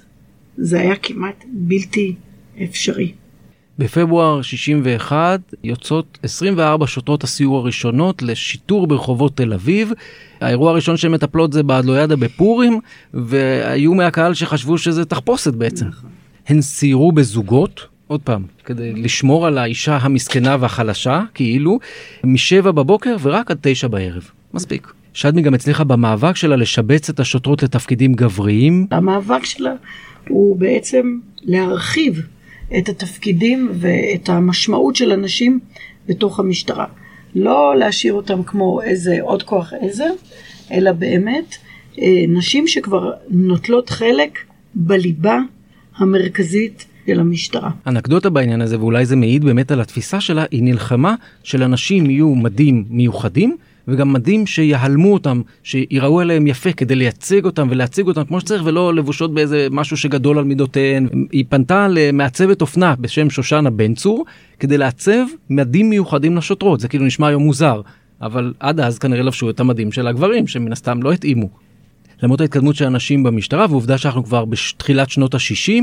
זה 0.57 0.81
היה 0.81 0.97
כמעט 0.97 1.45
בלתי 1.53 2.15
אפשרי. 2.63 3.13
בפברואר 3.79 4.43
61 4.43 5.41
יוצאות 5.65 6.19
24 6.23 6.87
שוטרות 6.87 7.25
הסיור 7.25 7.59
הראשונות 7.59 8.23
לשיטור 8.23 8.87
ברחובות 8.87 9.37
תל 9.37 9.53
אביב. 9.53 9.93
האירוע 10.41 10.71
הראשון 10.71 10.97
שהן 10.97 11.13
מטפלות 11.13 11.53
זה 11.53 11.63
באדלוידה 11.63 12.17
בפורים, 12.17 12.81
והיו 13.15 13.95
מהקהל 13.95 14.35
שחשבו 14.35 14.79
שזה 14.79 15.05
תחפושת 15.05 15.55
בעצם. 15.55 15.87
הן 16.49 16.61
סיירו 16.61 17.13
בזוגות, 17.13 17.87
עוד 18.07 18.21
פעם, 18.21 18.43
כדי 18.65 18.93
לשמור 18.93 19.47
על 19.47 19.59
האישה 19.59 19.97
המסכנה 19.97 20.57
והחלשה, 20.61 21.23
כאילו, 21.35 21.79
משבע 22.25 22.71
בבוקר 22.71 23.17
ורק 23.23 23.51
עד 23.51 23.59
תשע 23.61 23.89
בערב. 23.89 24.31
מספיק. 24.55 24.93
שדמי 25.13 25.43
גם 25.43 25.55
הצליחה 25.55 25.85
במאבק 25.85 26.37
שלה 26.37 26.57
לשבץ 26.57 27.11
את 27.11 27.21
השוטרות 27.21 27.63
לתפקידים 27.63 28.15
גבריים, 28.15 28.87
המאבק 28.91 29.45
שלה 29.45 29.73
הוא 30.29 30.57
בעצם 30.57 31.19
להרחיב 31.43 32.27
את 32.79 32.89
התפקידים 32.89 33.71
ואת 33.73 34.29
המשמעות 34.29 34.97
של 34.97 35.13
הנשים 35.13 35.61
בתוך 36.07 36.41
המשטרה. 36.41 36.87
לא 37.35 37.75
להשאיר 37.77 38.13
אותם 38.13 38.43
כמו 38.43 38.83
איזה 38.83 39.19
עוד 39.21 39.43
כוח 39.43 39.73
עזר, 39.81 40.11
אלא 40.73 40.93
באמת 40.93 41.57
אה, 41.99 42.25
נשים 42.29 42.67
שכבר 42.67 43.13
נוטלות 43.31 43.91
חלק 43.91 44.39
בליבה 44.75 45.39
המרכזית 45.97 46.87
של 47.07 47.21
המשטרה. 47.21 47.71
אנקדוטה 47.87 48.31
בעניין 48.31 48.61
הזה, 48.61 48.81
ואולי 48.81 49.07
זה 49.07 49.17
מעיד 49.17 49.45
באמת 49.45 49.71
על 49.71 49.81
התפיסה 49.81 50.21
שלה, 50.21 50.45
היא 50.51 50.63
נלחמה 50.63 51.15
שלנשים 51.43 52.11
יהיו 52.11 52.35
מדים 52.35 52.85
מיוחדים, 52.91 53.57
וגם 53.89 54.13
מדים 54.13 54.47
שיהלמו 54.47 55.13
אותם, 55.13 55.41
שיראו 55.63 56.21
עליהם 56.21 56.47
יפה 56.47 56.73
כדי 56.73 56.95
לייצג 56.95 57.45
אותם 57.45 57.69
ולהציג 57.71 58.07
אותם 58.07 58.25
כמו 58.25 58.41
שצריך, 58.41 58.63
ולא 58.65 58.95
לבושות 58.95 59.35
באיזה 59.35 59.69
משהו 59.71 59.97
שגדול 59.97 60.39
על 60.39 60.45
מידותיהן. 60.45 61.09
היא 61.33 61.45
פנתה 61.49 61.89
למעצבת 61.91 62.61
אופנה 62.61 62.95
בשם 63.01 63.31
שושנה 63.31 63.71
בן 63.71 63.95
צור, 63.95 64.25
כדי 64.61 64.79
לעצב 64.79 65.27
מדים 65.51 65.91
מיוחדים 65.91 66.37
לשוטרות. 66.37 66.81
זה 66.81 66.89
כאילו 66.89 67.05
נשמע 67.05 67.27
היום 67.27 67.43
מוזר, 67.43 67.81
אבל 68.23 68.55
עד 68.61 68.81
אז 68.81 68.99
כנראה 68.99 69.23
לבשו 69.23 69.51
את 69.51 69.61
המדים 69.61 69.93
של 69.93 70.07
הגברים, 70.07 70.47
שמן 70.47 70.73
הסתם 70.73 71.03
לא 71.03 71.13
התאימו. 71.13 71.49
למרות 72.23 72.41
ההתקדמות 72.41 72.77
של 72.77 72.85
הנשים 72.85 73.23
במשטרה 73.23 73.67
ועובדה 73.71 73.99
שאנחנו 73.99 74.25
כבר 74.25 74.45
בתחילת 74.45 75.11
שנות 75.11 75.35
ה-60, 75.35 75.83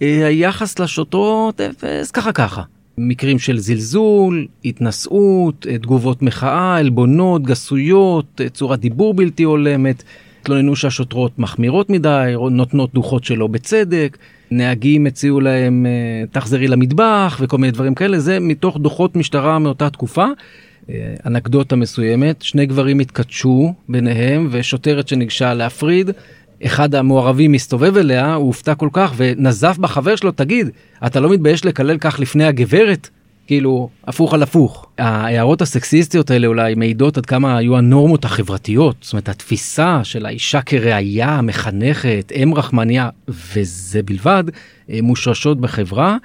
היחס 0.00 0.78
לשוטרות 0.78 1.60
אפס 1.60 2.10
ככה 2.10 2.32
ככה. 2.32 2.62
מקרים 2.98 3.38
של 3.38 3.58
זלזול, 3.58 4.46
התנשאות, 4.64 5.66
תגובות 5.82 6.22
מחאה, 6.22 6.76
עלבונות, 6.76 7.42
גסויות, 7.42 8.40
צורת 8.52 8.80
דיבור 8.80 9.14
בלתי 9.14 9.42
הולמת. 9.42 10.02
התלוננו 10.40 10.76
שהשוטרות 10.76 11.38
מחמירות 11.38 11.90
מדי, 11.90 12.34
נותנות 12.50 12.94
דוחות 12.94 13.24
שלא 13.24 13.46
בצדק, 13.46 14.18
נהגים 14.50 15.06
הציעו 15.06 15.40
להם 15.40 15.86
אה, 15.86 16.26
תחזרי 16.32 16.68
למטבח 16.68 17.38
וכל 17.40 17.58
מיני 17.58 17.70
דברים 17.70 17.94
כאלה, 17.94 18.18
זה 18.18 18.40
מתוך 18.40 18.78
דוחות 18.78 19.16
משטרה 19.16 19.58
מאותה 19.58 19.90
תקופה. 19.90 20.26
אה, 20.90 21.14
אנקדוטה 21.26 21.76
מסוימת, 21.76 22.42
שני 22.42 22.66
גברים 22.66 23.00
התכתשו 23.00 23.74
ביניהם 23.88 24.48
ושוטרת 24.50 25.08
שניגשה 25.08 25.54
להפריד, 25.54 26.10
אחד 26.66 26.94
המעורבים 26.94 27.52
מסתובב 27.52 27.96
אליה, 27.96 28.34
הוא 28.34 28.46
הופתע 28.46 28.74
כל 28.74 28.88
כך 28.92 29.12
ונזף 29.16 29.78
בחבר 29.78 30.16
שלו, 30.16 30.30
תגיד, 30.32 30.68
אתה 31.06 31.20
לא 31.20 31.30
מתבייש 31.30 31.64
לקלל 31.64 31.98
כך 31.98 32.20
לפני 32.20 32.44
הגברת? 32.44 33.08
כאילו, 33.46 33.88
הפוך 34.06 34.34
על 34.34 34.42
הפוך. 34.42 34.86
ההערות 34.98 35.62
הסקסיסטיות 35.62 36.30
האלה 36.30 36.46
אולי 36.46 36.74
מעידות 36.74 37.18
עד 37.18 37.26
כמה 37.26 37.56
היו 37.56 37.76
הנורמות 37.76 38.24
החברתיות, 38.24 38.96
זאת 39.00 39.12
אומרת 39.12 39.28
התפיסה 39.28 40.00
של 40.04 40.26
האישה 40.26 40.62
כראיה, 40.62 41.40
מחנכת, 41.42 42.32
אם 42.42 42.52
רחמניה, 42.56 43.08
וזה 43.28 44.02
בלבד, 44.02 44.44
אה, 44.90 44.98
מושרשות 45.02 45.60
בחברה. 45.60 46.16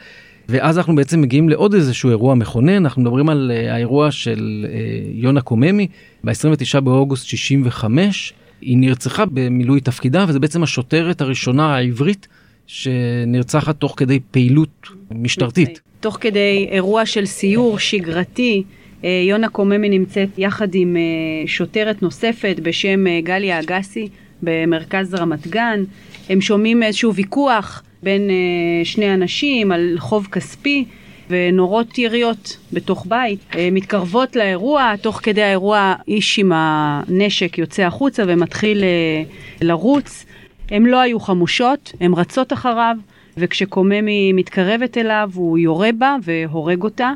ואז 0.50 0.78
אנחנו 0.78 0.96
בעצם 0.96 1.22
מגיעים 1.22 1.50
לעוד 1.50 1.74
איזשהו 1.74 2.10
אירוע 2.10 2.36
מכונן, 2.36 2.76
אנחנו 2.76 3.02
מדברים 3.02 3.30
על 3.30 3.52
uh, 3.54 3.72
האירוע 3.72 4.12
של 4.12 4.66
uh, 4.66 4.72
יונה 5.14 5.42
קוממי 5.42 5.88
ב-29 6.24 6.80
באוגוסט 6.80 7.26
65. 7.26 8.34
היא 8.62 8.78
נרצחה 8.78 9.26
במילוי 9.26 9.82
תפקידה, 9.82 10.26
וזה 10.28 10.40
בעצם 10.40 10.64
השוטרת 10.64 11.22
הראשונה 11.22 11.76
העברית 11.76 12.28
שנרצחת 12.68 13.80
תוך 13.80 13.94
כדי 13.98 14.20
פעילות 14.32 14.88
משטרתית. 15.12 15.82
תוך 16.00 16.18
כדי 16.22 16.68
אירוע 16.72 17.06
של 17.06 17.26
סיור 17.26 17.80
שגרתי, 17.80 18.64
אה, 19.04 19.24
יונה 19.30 19.50
קוממי 19.50 19.90
נמצאת 19.90 20.30
יחד 20.38 20.76
עם 20.76 20.98
שוטרת 21.46 22.02
נוספת 22.02 22.56
בשם 22.64 23.20
גליה 23.24 23.60
אגסי 23.60 24.08
במרכז 24.44 25.14
רמת 25.14 25.48
גן. 25.48 25.84
הם 26.30 26.42
שומעים 26.42 26.84
איזשהו 26.84 27.16
ויכוח 27.16 27.84
בין 28.04 28.30
אה, 28.30 28.86
שני 28.86 29.14
אנשים 29.14 29.72
על 29.72 29.96
חוב 29.98 30.28
כספי 30.32 30.86
ונורות 31.30 31.98
יריות 31.98 32.58
בתוך 32.74 33.06
בית. 33.10 33.40
אה, 33.56 33.70
מתקרבות 33.72 34.36
לאירוע, 34.36 34.94
תוך 35.02 35.20
כדי 35.24 35.42
האירוע 35.42 35.94
איש 36.08 36.40
עם 36.40 36.52
הנשק 36.56 37.58
יוצא 37.58 37.84
החוצה 37.84 38.24
ומתחיל 38.28 38.84
אה, 38.84 39.24
לרוץ. 39.62 40.26
הן 40.72 40.86
לא 40.86 41.00
היו 41.00 41.20
חמושות, 41.20 41.94
הן 42.02 42.14
רצות 42.14 42.54
אחריו, 42.54 42.96
וכשקוממי 43.38 44.34
מתקרבת 44.34 44.98
אליו 44.98 45.30
הוא 45.34 45.58
יורה 45.58 45.90
בה 45.98 46.16
והורג 46.24 46.84
אותה. 46.84 47.12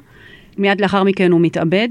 מיד 0.58 0.82
לאחר 0.82 1.04
מכן 1.04 1.32
הוא 1.32 1.42
מתאבד. 1.42 1.90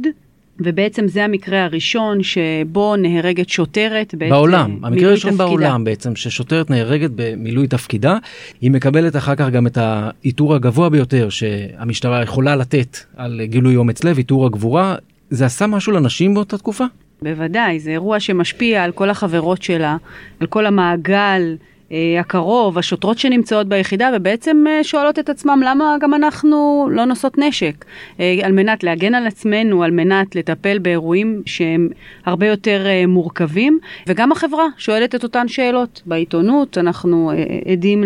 ובעצם 0.61 1.09
זה 1.09 1.25
המקרה 1.25 1.64
הראשון 1.64 2.23
שבו 2.23 2.97
נהרגת 2.97 3.49
שוטרת 3.49 4.14
בעת 4.14 4.30
בעולם, 4.30 4.78
המקרה 4.82 5.09
הראשון 5.09 5.37
בעולם 5.37 5.85
בעצם 5.85 6.16
ששוטרת 6.16 6.71
נהרגת 6.71 7.11
במילוי 7.14 7.66
תפקידה, 7.66 8.18
היא 8.61 8.71
מקבלת 8.71 9.16
אחר 9.16 9.35
כך 9.35 9.49
גם 9.49 9.66
את 9.66 9.78
העיטור 9.80 10.54
הגבוה 10.54 10.88
ביותר 10.88 11.28
שהמשטרה 11.28 12.23
יכולה 12.23 12.56
לתת 12.56 12.97
על 13.16 13.40
גילוי 13.44 13.76
אומץ 13.76 14.04
לב, 14.04 14.16
עיטור 14.16 14.47
הגבורה, 14.47 14.97
זה 15.30 15.47
עשה 15.47 15.66
משהו 15.66 15.92
לנשים 15.92 16.35
באותה 16.35 16.59
תקופה? 16.59 16.85
בוודאי, 17.23 17.80
זה 17.80 17.90
אירוע 17.90 18.21
שמשפיע 18.21 18.85
על 18.85 18.92
כל 18.92 19.11
החברות 19.11 19.62
שלה, 19.62 19.97
על 20.40 20.47
כל 20.47 20.66
המעגל. 20.66 21.56
אה, 21.92 22.20
הקרוב, 22.20 22.78
השוטרות 22.78 23.18
שנמצאות 23.18 23.68
ביחידה, 23.68 24.11
ובעצם 24.14 24.64
אה, 24.68 24.84
שואלות 24.84 25.18
את 25.18 25.28
עצמם 25.28 25.61
למה 25.64 25.96
גם 26.00 26.14
אנחנו 26.14 26.88
לא 26.90 27.04
נושאות 27.04 27.38
נשק, 27.38 27.84
אה, 28.20 28.38
על 28.42 28.52
מנת 28.52 28.84
להגן 28.84 29.14
על 29.14 29.26
עצמנו, 29.26 29.82
על 29.82 29.90
מנת 29.90 30.37
לטפל 30.37 30.78
באירועים 30.78 31.42
שהם 31.46 31.88
הרבה 32.25 32.46
יותר 32.46 32.87
מורכבים, 33.08 33.78
וגם 34.07 34.33
החברה 34.33 34.66
שואלת 34.78 35.14
את 35.14 35.22
אותן 35.22 35.48
שאלות. 35.48 36.02
בעיתונות 36.07 36.78
אנחנו 36.78 37.33
עדים 37.72 38.05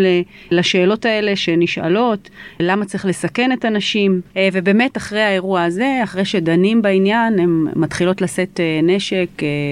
לשאלות 0.51 1.05
האלה 1.05 1.37
שנשאלות, 1.37 2.31
למה 2.61 2.85
צריך 2.85 3.07
לסכן 3.07 3.53
את 3.53 3.65
הנשים, 3.65 4.21
ובאמת 4.53 4.97
אחרי 4.97 5.21
האירוע 5.21 5.63
הזה, 5.63 6.01
אחרי 6.05 6.25
שדנים 6.25 6.83
בעניין, 6.83 7.39
הן 7.39 7.67
מתחילות 7.77 8.21
לשאת 8.23 8.61
נשק 8.83 9.29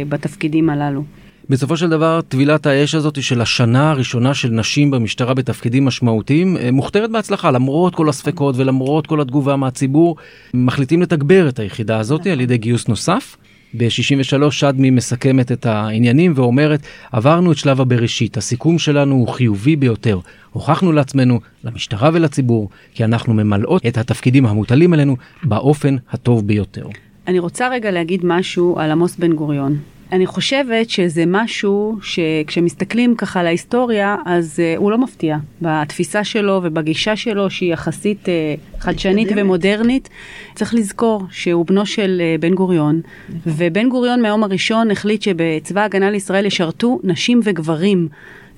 בתפקידים 0.09 0.71
הללו. 0.71 1.03
בסופו 1.51 1.77
של 1.77 1.89
דבר 1.89 2.21
טבילת 2.29 2.67
האש 2.67 2.95
הזאת 2.95 3.23
של 3.23 3.41
השנה 3.41 3.91
הראשונה 3.91 4.35
של 4.35 4.49
נשים 4.49 4.91
במשטרה 4.91 5.35
בתפקידים 5.35 5.85
משמעותיים 5.85 6.57
אה, 6.57 6.71
מוכתרת 6.73 7.11
בהצלחה 7.11 7.51
למרות 7.51 7.95
כל 7.95 8.09
הספקות 8.09 8.55
ולמרות 8.59 9.07
כל 9.07 9.21
התגובה 9.21 9.57
מהציבור 9.57 10.17
מחליטים 10.55 11.03
לתגבר 11.03 11.49
את 11.49 11.59
היחידה 11.59 11.99
הזאת 11.99 12.27
על 12.27 12.41
ידי 12.41 12.59
גיוס 12.59 12.89
נוסף. 12.89 13.37
ב-63 13.77 14.51
שדמי 14.51 14.91
מסכמת 14.91 15.53
את 15.53 15.67
העניינים 15.67 16.33
ואומרת 16.37 16.81
עברנו 17.13 17.53
את 17.53 17.57
שלב 17.57 17.81
הבראשית 17.81 18.37
הסיכום 18.37 18.79
שלנו 18.79 19.15
הוא 19.15 19.29
חיובי 19.29 19.77
ביותר 19.77 20.19
הוכחנו 20.53 20.93
לעצמנו 20.93 21.41
למשטרה 21.65 22.11
ולציבור 22.13 22.69
כי 22.95 23.05
אנחנו 23.05 23.35
ממלאות 23.35 23.87
את 23.87 23.99
התפקידים 23.99 24.47
המוטלים 24.47 24.93
עלינו 24.93 25.17
באופן 25.43 25.97
הטוב 26.11 26.47
ביותר. 26.47 26.87
אני 27.29 27.39
רוצה 27.39 27.69
רגע 27.69 27.91
להגיד 27.91 28.21
משהו 28.25 28.79
על 28.79 28.91
עמוס 28.91 29.17
בן 29.17 29.33
גוריון. 29.33 29.79
אני 30.15 30.27
חושבת 30.27 30.91
שזה 30.91 31.25
משהו 31.27 31.97
שכשמסתכלים 32.03 33.15
ככה 33.15 33.41
על 33.41 33.47
ההיסטוריה, 33.47 34.17
אז 34.27 34.61
uh, 34.61 34.79
הוא 34.79 34.91
לא 34.91 34.99
מפתיע. 34.99 35.37
בתפיסה 35.63 36.25
שלו 36.25 36.61
ובגישה 36.63 37.17
שלו, 37.17 37.51
שהיא 37.51 37.73
יחסית 37.73 38.27
uh, 38.27 38.81
חדשנית 38.81 39.29
ומודרנית, 39.37 40.09
צריך 40.55 40.75
לזכור 40.75 41.23
שהוא 41.31 41.67
בנו 41.67 41.87
של 41.87 42.23
uh, 42.23 42.41
בן 42.41 42.55
גוריון, 42.55 43.01
ובן 43.47 43.89
גוריון 43.89 44.23
מהיום 44.23 44.45
הראשון 44.45 44.91
החליט 44.91 45.23
שבצבא 45.23 45.81
ההגנה 45.81 46.11
לישראל 46.11 46.47
ישרתו 46.47 47.01
נשים 47.05 47.41
וגברים. 47.45 48.09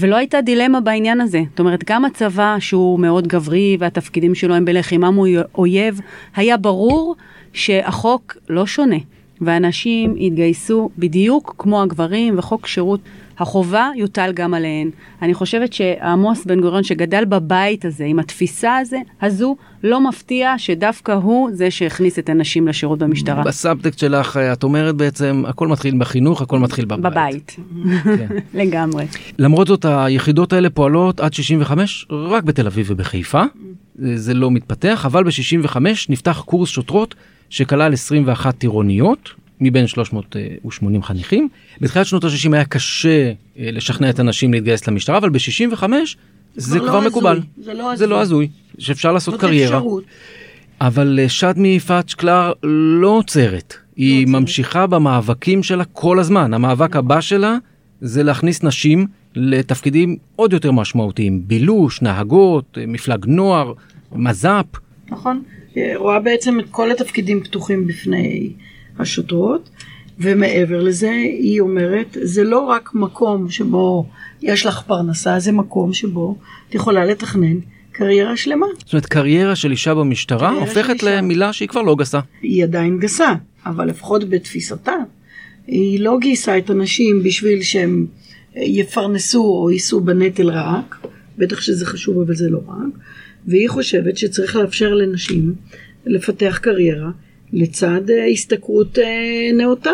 ולא 0.00 0.16
הייתה 0.16 0.40
דילמה 0.40 0.80
בעניין 0.80 1.20
הזה. 1.20 1.42
זאת 1.50 1.60
אומרת, 1.60 1.84
גם 1.90 2.04
הצבא, 2.04 2.56
שהוא 2.60 3.00
מאוד 3.00 3.28
גברי 3.28 3.76
והתפקידים 3.80 4.34
שלו 4.34 4.54
הם 4.54 4.64
בלחימה 4.64 5.10
מול 5.10 5.28
אויב, 5.54 6.00
היה 6.36 6.56
ברור 6.56 7.16
שהחוק 7.52 8.36
לא 8.48 8.66
שונה. 8.66 8.96
ואנשים 9.40 10.14
יתגייסו 10.16 10.90
בדיוק 10.98 11.54
כמו 11.58 11.82
הגברים, 11.82 12.38
וחוק 12.38 12.66
שירות 12.66 13.00
החובה 13.38 13.90
יוטל 13.96 14.32
גם 14.34 14.54
עליהן. 14.54 14.90
אני 15.22 15.34
חושבת 15.34 15.72
שעמוס 15.72 16.44
בן 16.44 16.60
גוריון 16.60 16.82
שגדל 16.82 17.24
בבית 17.24 17.84
הזה, 17.84 18.04
עם 18.04 18.18
התפיסה 18.18 18.76
הזה, 18.76 18.98
הזו, 19.22 19.56
לא 19.82 20.00
מפתיע 20.08 20.54
שדווקא 20.58 21.12
הוא 21.12 21.50
זה 21.52 21.70
שהכניס 21.70 22.18
את 22.18 22.28
הנשים 22.28 22.68
לשירות 22.68 22.98
במשטרה. 22.98 23.42
בסאבטקסט 23.42 23.98
שלך 23.98 24.36
את 24.36 24.62
אומרת 24.62 24.94
בעצם, 24.94 25.42
הכל 25.46 25.68
מתחיל 25.68 25.94
בחינוך, 25.98 26.42
הכל 26.42 26.58
מתחיל 26.58 26.84
בבית. 26.84 27.12
בבית, 27.12 27.56
כן. 28.04 28.26
לגמרי. 28.60 29.04
למרות 29.38 29.66
זאת, 29.66 29.84
היחידות 29.88 30.52
האלה 30.52 30.70
פועלות 30.70 31.20
עד 31.20 31.34
65 31.34 32.06
רק 32.10 32.44
בתל 32.44 32.66
אביב 32.66 32.86
ובחיפה. 32.90 33.42
זה 34.14 34.34
לא 34.34 34.50
מתפתח, 34.50 35.06
אבל 35.06 35.24
ב-65 35.24 35.76
נפתח 36.08 36.42
קורס 36.46 36.68
שוטרות 36.68 37.14
שכלל 37.50 37.92
21 37.92 38.58
טירוניות 38.58 39.30
מבין 39.60 39.86
380 39.86 41.02
חניכים. 41.02 41.48
בתחילת 41.80 42.06
שנות 42.06 42.24
ה-60 42.24 42.54
היה 42.54 42.64
קשה 42.64 43.32
אה, 43.58 43.70
לשכנע 43.72 44.10
את 44.10 44.18
הנשים 44.18 44.52
להתגייס 44.52 44.88
למשטרה, 44.88 45.18
אבל 45.18 45.30
ב-65 45.30 45.82
זה 46.56 46.78
כבר 46.78 47.00
לא 47.00 47.06
מקובל. 47.06 47.40
זה 47.58 47.74
לא 47.74 47.82
הזוי. 47.92 47.96
זה 47.96 48.06
לא 48.06 48.20
הזוי, 48.20 48.48
שאפשר 48.78 49.12
לעשות 49.12 49.40
קריירה. 49.40 49.76
אפשרות. 49.78 50.04
אבל 50.80 51.18
אה, 51.22 51.28
שדמי 51.28 51.80
פאץ' 51.80 52.14
קלר 52.14 52.52
לא 53.00 53.08
עוצרת. 53.08 53.74
היא 53.96 54.26
לא 54.26 54.40
ממשיכה 54.40 54.86
במאבקים 54.86 55.62
שלה 55.62 55.84
כל 55.84 56.18
הזמן. 56.18 56.54
המאבק 56.54 56.96
הבא 56.96 57.20
שלה 57.20 57.56
זה 58.00 58.22
להכניס 58.22 58.62
נשים 58.62 59.06
לתפקידים 59.34 60.16
עוד 60.36 60.52
יותר 60.52 60.72
משמעותיים. 60.72 61.42
בילוש, 61.46 62.02
נהגות, 62.02 62.78
אה, 62.80 62.84
מפלג 62.86 63.26
נוער, 63.26 63.72
מז"פ. 64.12 64.64
נכון. 65.10 65.42
רואה 65.94 66.20
בעצם 66.20 66.60
את 66.60 66.64
כל 66.70 66.90
התפקידים 66.90 67.42
פתוחים 67.44 67.86
בפני 67.86 68.52
השוטרות, 68.98 69.70
ומעבר 70.18 70.82
לזה 70.82 71.10
היא 71.10 71.60
אומרת, 71.60 72.16
זה 72.22 72.44
לא 72.44 72.60
רק 72.60 72.90
מקום 72.94 73.50
שבו 73.50 74.06
יש 74.42 74.66
לך 74.66 74.82
פרנסה, 74.86 75.38
זה 75.38 75.52
מקום 75.52 75.92
שבו 75.92 76.36
את 76.68 76.74
יכולה 76.74 77.04
לתכנן 77.04 77.56
קריירה 77.92 78.36
שלמה. 78.36 78.66
זאת 78.78 78.92
אומרת, 78.92 79.06
קריירה 79.06 79.56
של 79.56 79.70
אישה 79.70 79.94
במשטרה 79.94 80.50
הופכת 80.50 81.02
למילה 81.02 81.52
שהיא 81.52 81.68
כבר 81.68 81.82
לא 81.82 81.96
גסה. 81.96 82.20
היא 82.42 82.64
עדיין 82.64 82.98
גסה, 82.98 83.34
אבל 83.66 83.88
לפחות 83.88 84.28
בתפיסתה, 84.28 84.92
היא 85.66 86.00
לא 86.00 86.18
גייסה 86.20 86.58
את 86.58 86.70
הנשים 86.70 87.22
בשביל 87.22 87.62
שהם 87.62 88.06
יפרנסו 88.56 89.44
או 89.44 89.70
יישאו 89.70 90.00
בנטל 90.00 90.50
רק, 90.50 91.06
בטח 91.38 91.60
שזה 91.60 91.86
חשוב 91.86 92.18
אבל 92.18 92.34
זה 92.34 92.50
לא 92.50 92.60
רק, 92.68 93.00
והיא 93.46 93.68
חושבת 93.68 94.16
שצריך 94.16 94.56
לאפשר 94.56 94.94
לנשים 94.94 95.54
לפתח 96.06 96.58
קריירה 96.62 97.10
לצד 97.52 98.10
אה, 98.10 98.26
השתכרות 98.26 98.98
אה, 98.98 99.04
נאותה, 99.54 99.90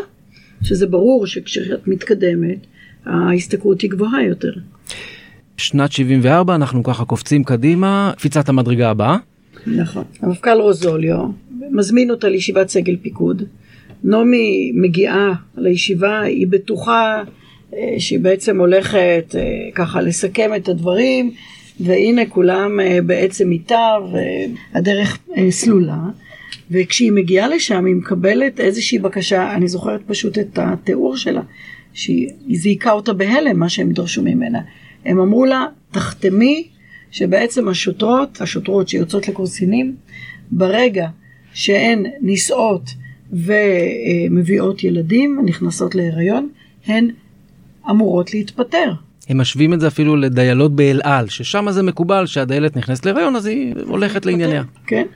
שזה 0.63 0.87
ברור 0.87 1.27
שכשאת 1.27 1.89
מתקדמת 1.89 2.59
ההשתכרות 3.07 3.81
היא 3.81 3.91
גבוהה 3.91 4.25
יותר. 4.25 4.53
שנת 5.57 5.93
74 5.93 6.55
אנחנו 6.55 6.83
ככה 6.83 7.05
קופצים 7.05 7.45
קדימה, 7.45 8.13
קפיצת 8.17 8.49
המדרגה 8.49 8.91
הבאה. 8.91 9.17
נכון. 9.67 10.05
המפכ"ל 10.21 10.61
רוזוליו 10.61 11.25
מזמין 11.71 12.11
אותה 12.11 12.29
לישיבת 12.29 12.69
סגל 12.69 12.97
פיקוד. 13.03 13.43
נעמי 14.05 14.73
מגיעה 14.75 15.33
לישיבה, 15.57 16.21
היא 16.21 16.47
בטוחה 16.51 17.23
אה, 17.75 17.95
שהיא 17.99 18.21
בעצם 18.21 18.61
הולכת 18.61 19.35
אה, 19.35 19.69
ככה 19.75 20.03
לסכם 20.03 20.51
את 20.57 20.69
הדברים, 20.69 21.31
והנה 21.81 22.27
כולם 22.27 22.81
אה, 22.81 22.99
בעצם 23.03 23.53
איתה, 23.53 23.89
והדרך 24.13 25.19
סלולה. 25.51 25.99
וכשהיא 26.71 27.13
מגיעה 27.13 27.49
לשם 27.49 27.85
היא 27.85 27.95
מקבלת 27.95 28.61
איזושהי 28.61 28.99
בקשה, 28.99 29.55
אני 29.55 29.69
זוכרת 29.69 30.01
פשוט 30.07 30.39
את 30.39 30.59
התיאור 30.59 31.17
שלה, 31.17 31.43
שהיא 31.93 32.29
זיעקה 32.51 32.93
אותה 32.93 33.13
בהלם 33.13 33.59
מה 33.59 33.69
שהם 33.69 33.93
דרשו 33.93 34.23
ממנה. 34.23 34.61
הם 35.05 35.21
אמרו 35.21 35.45
לה, 35.45 35.67
תחתמי 35.91 36.69
שבעצם 37.11 37.69
השוטרות, 37.69 38.41
השוטרות 38.41 38.89
שיוצאות 38.89 39.29
לקורסינים, 39.29 39.97
ברגע 40.51 41.09
שהן 41.55 42.07
נישאות 42.21 42.91
ומביאות 43.33 44.85
ילדים, 44.85 45.39
נכנסות 45.45 45.95
להיריון, 45.95 46.49
הן 46.87 47.11
אמורות 47.91 48.35
להתפטר. 48.35 48.93
הם 49.29 49.41
משווים 49.41 49.73
את 49.73 49.81
זה 49.81 49.87
אפילו 49.87 50.17
לדיילות 50.17 50.77
באל 50.77 51.01
על, 51.05 51.29
ששם 51.29 51.71
זה 51.71 51.83
מקובל 51.83 52.27
שהדיילת 52.27 52.77
נכנסת 52.77 53.07
להיריון 53.07 53.37
אז 53.37 53.47
היא 53.47 53.75
הולכת 53.87 54.27
לענייניה. 54.27 54.63
כן, 54.87 55.07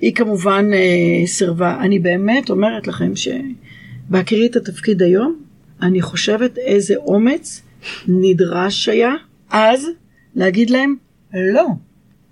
היא 0.00 0.14
כמובן 0.14 0.70
אה, 0.72 1.26
סירבה. 1.26 1.78
אני 1.80 1.98
באמת 1.98 2.50
אומרת 2.50 2.86
לכם 2.86 3.12
שבהכירי 3.16 4.46
את 4.46 4.56
התפקיד 4.56 5.02
היום, 5.02 5.36
אני 5.82 6.02
חושבת 6.02 6.58
איזה 6.58 6.94
אומץ 6.96 7.62
נדרש 8.08 8.88
היה 8.88 9.14
אז 9.50 9.86
להגיד 10.34 10.70
להם 10.70 10.94
לא, 11.34 11.66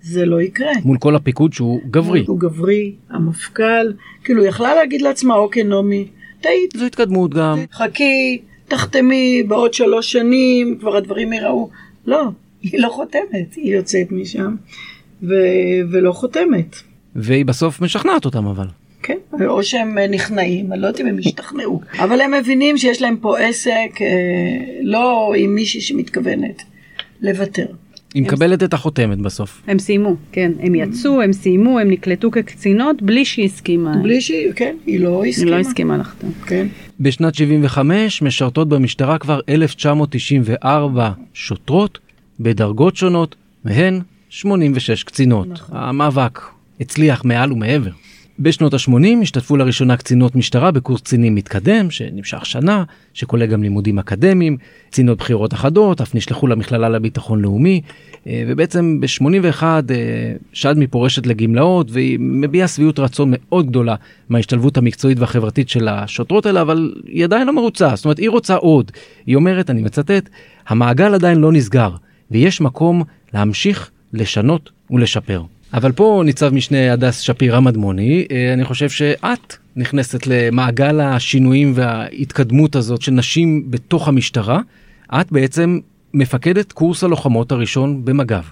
זה 0.01 0.25
לא 0.25 0.41
יקרה. 0.41 0.71
מול 0.83 0.97
כל 0.97 1.15
הפיקוד 1.15 1.53
שהוא 1.53 1.81
גברי. 1.91 2.23
הוא 2.27 2.39
גברי, 2.39 2.95
המפכ"ל, 3.09 3.93
כאילו 4.23 4.45
יכלה 4.45 4.75
להגיד 4.75 5.01
לעצמה 5.01 5.35
אוקיי 5.35 5.63
נעמי, 5.63 6.07
טעית. 6.41 6.73
זו 6.77 6.85
התקדמות 6.85 7.33
גם. 7.33 7.57
חכי, 7.71 8.41
תחתמי 8.67 9.43
בעוד 9.47 9.73
שלוש 9.73 10.11
שנים, 10.11 10.77
כבר 10.79 10.95
הדברים 10.95 11.33
ייראו. 11.33 11.69
לא, 12.05 12.23
היא 12.61 12.79
לא 12.79 12.89
חותמת, 12.89 13.53
היא 13.55 13.75
יוצאת 13.75 14.11
משם 14.11 14.55
ו... 15.23 15.33
ולא 15.91 16.11
חותמת. 16.11 16.75
והיא 17.15 17.45
בסוף 17.45 17.81
משכנעת 17.81 18.25
אותם 18.25 18.45
אבל. 18.47 18.67
כן, 19.03 19.17
או 19.45 19.63
שהם 19.63 19.97
נכנעים, 19.97 20.73
אני 20.73 20.81
לא 20.81 20.87
יודעת 20.87 21.01
אם 21.01 21.07
הם 21.07 21.17
השתכנעו, 21.19 21.81
אבל 21.99 22.21
הם 22.21 22.33
מבינים 22.33 22.77
שיש 22.77 23.01
להם 23.01 23.17
פה 23.17 23.39
עסק 23.39 24.01
אה, 24.01 24.07
לא 24.81 25.33
עם 25.37 25.55
מישהי 25.55 25.81
שמתכוונת 25.81 26.63
לוותר. 27.21 27.65
היא 28.15 28.23
מקבלת 28.23 28.63
את 28.63 28.73
החותמת 28.73 29.17
בסוף. 29.17 29.61
הם 29.67 29.79
סיימו, 29.79 30.15
כן. 30.31 30.51
הם 30.59 30.75
יצאו, 30.75 31.21
הם 31.21 31.33
סיימו, 31.33 31.79
הם 31.79 31.89
נקלטו 31.89 32.31
כקצינות 32.31 33.01
בלי 33.01 33.25
שהיא 33.25 33.45
הסכימה. 33.45 33.93
בלי 34.03 34.21
שהיא, 34.21 34.51
כן, 34.55 34.75
היא 34.85 34.99
לא 34.99 35.25
הסכימה. 35.25 35.51
היא 35.51 35.55
לא 35.55 35.59
הסכימה 35.59 35.97
לחתום. 35.97 36.31
כן. 36.45 36.67
בשנת 36.99 37.35
75 37.35 38.21
משרתות 38.21 38.69
במשטרה 38.69 39.17
כבר 39.17 39.39
1994 39.49 41.11
שוטרות 41.33 41.99
בדרגות 42.39 42.95
שונות, 42.95 43.35
מהן 43.65 44.01
86 44.29 45.03
קצינות. 45.03 45.47
נכון. 45.47 45.77
המאבק 45.77 46.41
הצליח 46.81 47.25
מעל 47.25 47.53
ומעבר. 47.53 47.91
בשנות 48.39 48.73
ה-80 48.73 49.21
השתתפו 49.21 49.57
לראשונה 49.57 49.97
קצינות 49.97 50.35
משטרה 50.35 50.71
בקורס 50.71 51.01
קצינים 51.01 51.35
מתקדם, 51.35 51.91
שנמשך 51.91 52.45
שנה, 52.45 52.83
שכולל 53.13 53.45
גם 53.45 53.63
לימודים 53.63 53.99
אקדמיים, 53.99 54.57
קצינות 54.89 55.17
בחירות 55.17 55.53
אחדות, 55.53 56.01
אף 56.01 56.15
נשלחו 56.15 56.47
למכללה 56.47 56.89
לביטחון 56.89 57.41
לאומי, 57.41 57.81
אה, 58.27 58.43
ובעצם 58.47 58.99
ב-81 59.01 59.63
אה, 59.63 59.79
שדמי 60.53 60.87
פורשת 60.87 61.27
לגמלאות, 61.27 61.91
והיא 61.91 62.17
מביעה 62.21 62.67
שביעות 62.67 62.99
רצון 62.99 63.33
מאוד 63.33 63.67
גדולה 63.67 63.95
מההשתלבות 64.29 64.77
המקצועית 64.77 65.19
והחברתית 65.19 65.69
של 65.69 65.87
השוטרות 65.87 66.45
האלה, 66.45 66.61
אבל 66.61 66.93
היא 67.07 67.23
עדיין 67.23 67.47
לא 67.47 67.53
מרוצה, 67.53 67.95
זאת 67.95 68.05
אומרת, 68.05 68.17
היא 68.17 68.29
רוצה 68.29 68.55
עוד. 68.55 68.91
היא 69.25 69.35
אומרת, 69.35 69.69
אני 69.69 69.81
מצטט, 69.81 70.29
המעגל 70.67 71.13
עדיין 71.13 71.37
לא 71.37 71.51
נסגר, 71.51 71.89
ויש 72.31 72.61
מקום 72.61 73.03
להמשיך 73.33 73.91
לשנות 74.13 74.69
ולשפר. 74.91 75.41
אבל 75.75 75.91
פה 75.91 76.21
ניצב 76.25 76.53
משנה 76.53 76.93
הדס 76.93 77.19
שפירא 77.19 77.59
מדמוני, 77.59 78.25
אה, 78.31 78.53
אני 78.53 78.63
חושב 78.65 78.89
שאת 78.89 79.55
נכנסת 79.75 80.27
למעגל 80.27 81.01
השינויים 81.01 81.71
וההתקדמות 81.75 82.75
הזאת 82.75 83.01
של 83.01 83.11
נשים 83.11 83.71
בתוך 83.71 84.07
המשטרה. 84.07 84.59
את 85.13 85.31
בעצם 85.31 85.79
מפקדת 86.13 86.71
קורס 86.71 87.03
הלוחמות 87.03 87.51
הראשון 87.51 88.05
במג"ב. 88.05 88.43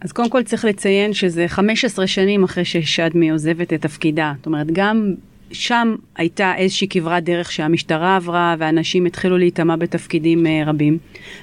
אז 0.00 0.12
קודם 0.12 0.30
כל 0.30 0.42
צריך 0.42 0.64
לציין 0.64 1.12
שזה 1.12 1.48
15 1.48 2.06
שנים 2.06 2.44
אחרי 2.44 2.64
ששדמי 2.64 3.30
עוזבת 3.30 3.72
את 3.72 3.82
תפקידה. 3.82 4.32
זאת 4.36 4.46
אומרת, 4.46 4.66
גם 4.72 5.14
שם 5.52 5.94
הייתה 6.16 6.52
איזושהי 6.56 6.88
כברת 6.88 7.24
דרך 7.24 7.52
שהמשטרה 7.52 8.16
עברה 8.16 8.54
ואנשים 8.58 9.06
התחילו 9.06 9.38
להיטמע 9.38 9.76
בתפקידים 9.76 10.46
אה, 10.46 10.62
רבים. 10.66 10.98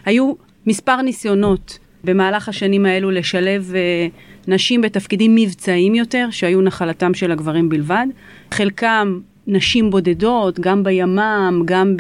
היו 0.06 0.34
מספר 0.68 1.02
ניסיונות 1.02 1.80
במהלך 2.04 2.50
השנים 2.50 2.86
האלו 2.86 3.12
לשלב 3.12 3.74
uh, 3.74 4.33
נשים 4.48 4.82
בתפקידים 4.82 5.36
מבצעיים 5.36 5.96
יותר, 5.96 6.28
שהיו 6.32 6.62
נחלתם 6.62 7.14
של 7.14 7.32
הגברים 7.32 7.70
בלבד. 7.70 8.06
חלקם 8.52 9.20
נשים 9.48 9.90
בודדות, 9.90 10.60
גם 10.60 10.84
בימ"מ, 10.84 11.62
גם 11.66 11.96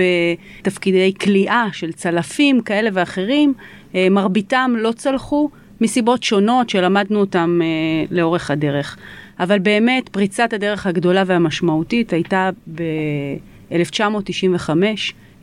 בתפקידי 0.62 1.14
כליאה 1.22 1.66
של 1.72 1.92
צלפים 1.92 2.62
כאלה 2.62 2.90
ואחרים, 2.94 3.54
uh, 3.58 3.96
מרביתם 4.12 4.74
לא 4.78 4.92
צלחו 4.92 5.50
מסיבות 5.82 6.24
שונות 6.24 6.70
שלמדנו 6.70 7.20
אותם 7.20 7.60
uh, 7.62 8.14
לאורך 8.14 8.52
הדרך. 8.52 8.98
אבל 9.40 9.60
באמת 9.60 10.10
פריצת 10.10 10.54
הדרך 10.54 10.86
הגדולה 10.88 11.24
והמשמעותית 11.28 12.14
הייתה 12.14 12.50
ב-1995. 12.76 14.70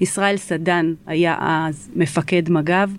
ישראל 0.01 0.37
סדן 0.37 0.95
היה 1.07 1.37
אז 1.41 1.91
מפקד 1.97 2.51
מג"ב. 2.51 2.91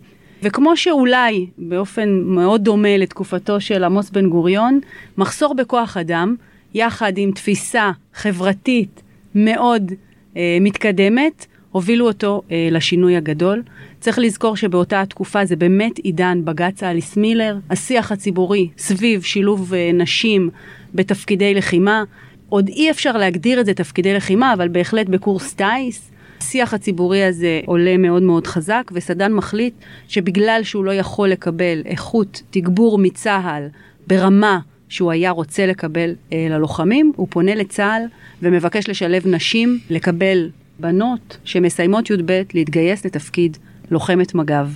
וכמו 0.43 0.77
שאולי 0.77 1.47
באופן 1.57 2.09
מאוד 2.25 2.63
דומה 2.63 2.97
לתקופתו 2.97 3.61
של 3.61 3.83
עמוס 3.83 4.09
בן 4.09 4.29
גוריון, 4.29 4.79
מחסור 5.17 5.53
בכוח 5.53 5.97
אדם, 5.97 6.35
יחד 6.73 7.17
עם 7.17 7.31
תפיסה 7.31 7.91
חברתית 8.13 9.01
מאוד 9.35 9.91
אה, 10.37 10.57
מתקדמת, 10.61 11.45
הובילו 11.71 12.07
אותו 12.07 12.41
אה, 12.51 12.67
לשינוי 12.71 13.15
הגדול. 13.15 13.63
צריך 13.99 14.19
לזכור 14.19 14.55
שבאותה 14.55 15.01
התקופה 15.01 15.45
זה 15.45 15.55
באמת 15.55 15.97
עידן 15.97 16.41
בג"ץ 16.45 16.83
אליס 16.83 17.17
מילר, 17.17 17.57
השיח 17.69 18.11
הציבורי 18.11 18.69
סביב 18.77 19.21
שילוב 19.21 19.73
אה, 19.73 19.91
נשים 19.93 20.49
בתפקידי 20.93 21.53
לחימה. 21.53 22.03
עוד 22.49 22.67
אי 22.67 22.91
אפשר 22.91 23.17
להגדיר 23.17 23.59
את 23.59 23.65
זה 23.65 23.73
תפקידי 23.73 24.13
לחימה, 24.13 24.53
אבל 24.53 24.67
בהחלט 24.67 25.07
בקורס 25.07 25.53
טיס, 25.53 26.10
השיח 26.41 26.73
הציבורי 26.73 27.23
הזה 27.23 27.61
עולה 27.65 27.97
מאוד 27.97 28.23
מאוד 28.23 28.47
חזק, 28.47 28.91
וסדן 28.93 29.33
מחליט 29.33 29.73
שבגלל 30.07 30.59
שהוא 30.63 30.85
לא 30.85 30.93
יכול 30.93 31.29
לקבל 31.29 31.81
איכות 31.85 32.41
תגבור 32.49 32.97
מצה"ל 32.97 33.67
ברמה 34.07 34.59
שהוא 34.89 35.11
היה 35.11 35.31
רוצה 35.31 35.65
לקבל 35.65 36.15
אה, 36.33 36.47
ללוחמים, 36.49 37.11
הוא 37.15 37.27
פונה 37.29 37.55
לצה"ל 37.55 38.01
ומבקש 38.41 38.89
לשלב 38.89 39.27
נשים, 39.27 39.79
לקבל 39.89 40.49
בנות 40.79 41.37
שמסיימות 41.43 42.09
י"ב, 42.09 42.41
להתגייס 42.53 43.05
לתפקיד 43.05 43.57
לוחמת 43.91 44.35
מג"ב. 44.35 44.67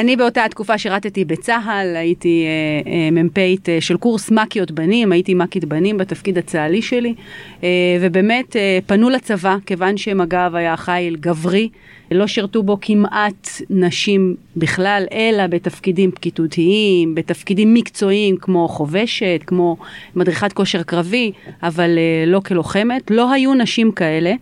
אני 0.00 0.16
באותה 0.16 0.44
התקופה 0.44 0.78
שירתתי 0.78 1.24
בצה"ל, 1.24 1.96
הייתי 1.96 2.44
אה, 2.46 2.92
אה, 2.92 3.22
מ"פית 3.22 3.68
אה, 3.68 3.80
של 3.80 3.96
קורס 3.96 4.30
מ"כיות 4.30 4.70
בנים, 4.70 5.12
הייתי 5.12 5.34
מ"כית 5.34 5.64
בנים 5.64 5.98
בתפקיד 5.98 6.38
הצה"לי 6.38 6.82
שלי, 6.82 7.14
אה, 7.62 7.68
ובאמת 8.00 8.56
אה, 8.56 8.78
פנו 8.86 9.10
לצבא, 9.10 9.56
כיוון 9.66 9.96
שמג"ב 9.96 10.54
היה 10.54 10.76
חיל 10.76 11.16
גברי, 11.16 11.68
לא 12.10 12.26
שירתו 12.26 12.62
בו 12.62 12.78
כמעט 12.80 13.48
נשים 13.70 14.36
בכלל, 14.56 15.04
אלא 15.12 15.46
בתפקידים 15.46 16.10
פקידותיים, 16.10 17.14
בתפקידים 17.14 17.74
מקצועיים 17.74 18.36
כמו 18.36 18.68
חובשת, 18.68 19.40
כמו 19.46 19.76
מדריכת 20.16 20.52
כושר 20.52 20.82
קרבי, 20.82 21.32
אבל 21.62 21.98
אה, 21.98 22.24
לא 22.26 22.40
כלוחמת. 22.40 23.10
לא 23.10 23.32
היו 23.32 23.54
נשים 23.54 23.92
כאלה. 23.92 24.34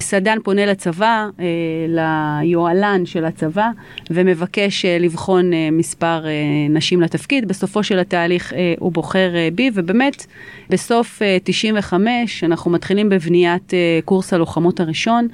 סדן 0.00 0.38
פונה 0.44 0.66
לצבא, 0.66 1.28
אה, 1.40 1.44
ליוהל"ן 1.88 3.06
של 3.06 3.24
הצבא, 3.24 3.68
ומבקש 4.10 4.84
אה, 4.84 4.98
לבחון 4.98 5.52
אה, 5.52 5.68
מספר 5.72 6.24
נשים 6.70 7.00
לתפקיד. 7.00 7.48
בסופו 7.48 7.82
של 7.82 7.98
התהליך 7.98 8.52
הוא 8.78 8.92
בוחר 8.92 9.30
בי, 9.54 9.70
ובאמת, 9.74 10.26
בסוף 10.70 11.22
95 11.44 12.44
אנחנו 12.44 12.70
מתחילים 12.70 13.08
בבניית 13.08 13.72
קורס 14.04 14.32
הלוחמות 14.32 14.80
הראשון. 14.80 15.28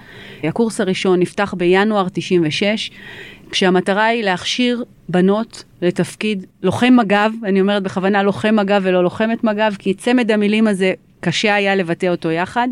הקורס 0.44 0.80
הראשון 0.80 1.20
נפתח 1.20 1.54
בינואר 1.56 2.06
96. 2.12 2.90
כשהמטרה 3.50 4.04
היא 4.04 4.24
להכשיר 4.24 4.84
בנות 5.08 5.64
לתפקיד 5.82 6.46
לוחם 6.62 6.96
מג"ב, 6.96 7.30
אני 7.44 7.60
אומרת 7.60 7.82
בכוונה 7.82 8.22
לוחם 8.22 8.56
מג"ב 8.56 8.80
ולא 8.82 9.02
לוחמת 9.02 9.44
מג"ב, 9.44 9.72
כי 9.78 9.94
צמד 9.94 10.30
המילים 10.30 10.66
הזה 10.66 10.92
קשה 11.20 11.54
היה 11.54 11.74
לבטא 11.74 12.06
אותו 12.06 12.30
יחד. 12.30 12.68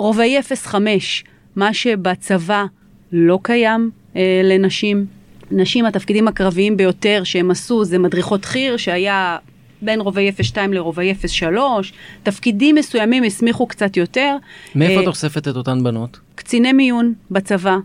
רובעי 0.00 0.42
05, 0.42 1.24
מה 1.56 1.74
שבצבא 1.74 2.64
לא 3.12 3.38
קיים 3.42 3.90
אה, 4.16 4.40
לנשים. 4.44 5.06
נשים, 5.50 5.84
התפקידים 5.84 6.28
הקרביים 6.28 6.76
ביותר 6.76 7.22
שהם 7.24 7.50
עשו 7.50 7.84
זה 7.84 7.98
מדריכות 7.98 8.44
חי"ר, 8.44 8.76
שהיה 8.76 9.36
בין 9.82 10.00
רובעי 10.00 10.32
02 10.42 10.72
לרובעי 10.72 11.14
03, 11.26 11.92
תפקידים 12.22 12.74
מסוימים 12.74 13.24
הסמיכו 13.24 13.66
קצת 13.66 13.96
יותר. 13.96 14.36
מאיפה 14.74 14.96
אה, 14.96 15.02
את 15.02 15.06
אוספת 15.06 15.48
את 15.48 15.56
אותן 15.56 15.84
בנות? 15.84 16.20
קציני 16.34 16.72
מיון 16.72 17.14
בצבא. 17.30 17.76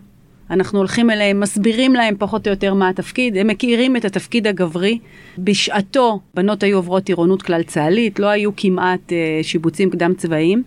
אנחנו 0.50 0.78
הולכים 0.78 1.10
אליהם, 1.10 1.40
מסבירים 1.40 1.94
להם 1.94 2.14
פחות 2.18 2.46
או 2.46 2.52
יותר 2.52 2.74
מה 2.74 2.88
התפקיד, 2.88 3.36
הם 3.36 3.46
מכירים 3.46 3.96
את 3.96 4.04
התפקיד 4.04 4.46
הגברי. 4.46 4.98
בשעתו 5.38 6.20
בנות 6.34 6.62
היו 6.62 6.76
עוברות 6.76 7.04
טירונות 7.04 7.42
כלל 7.42 7.62
צה"לית, 7.62 8.18
לא 8.18 8.26
היו 8.26 8.50
כמעט 8.56 9.12
אה, 9.12 9.40
שיבוצים 9.42 9.90
קדם 9.90 10.14
צבאיים. 10.14 10.62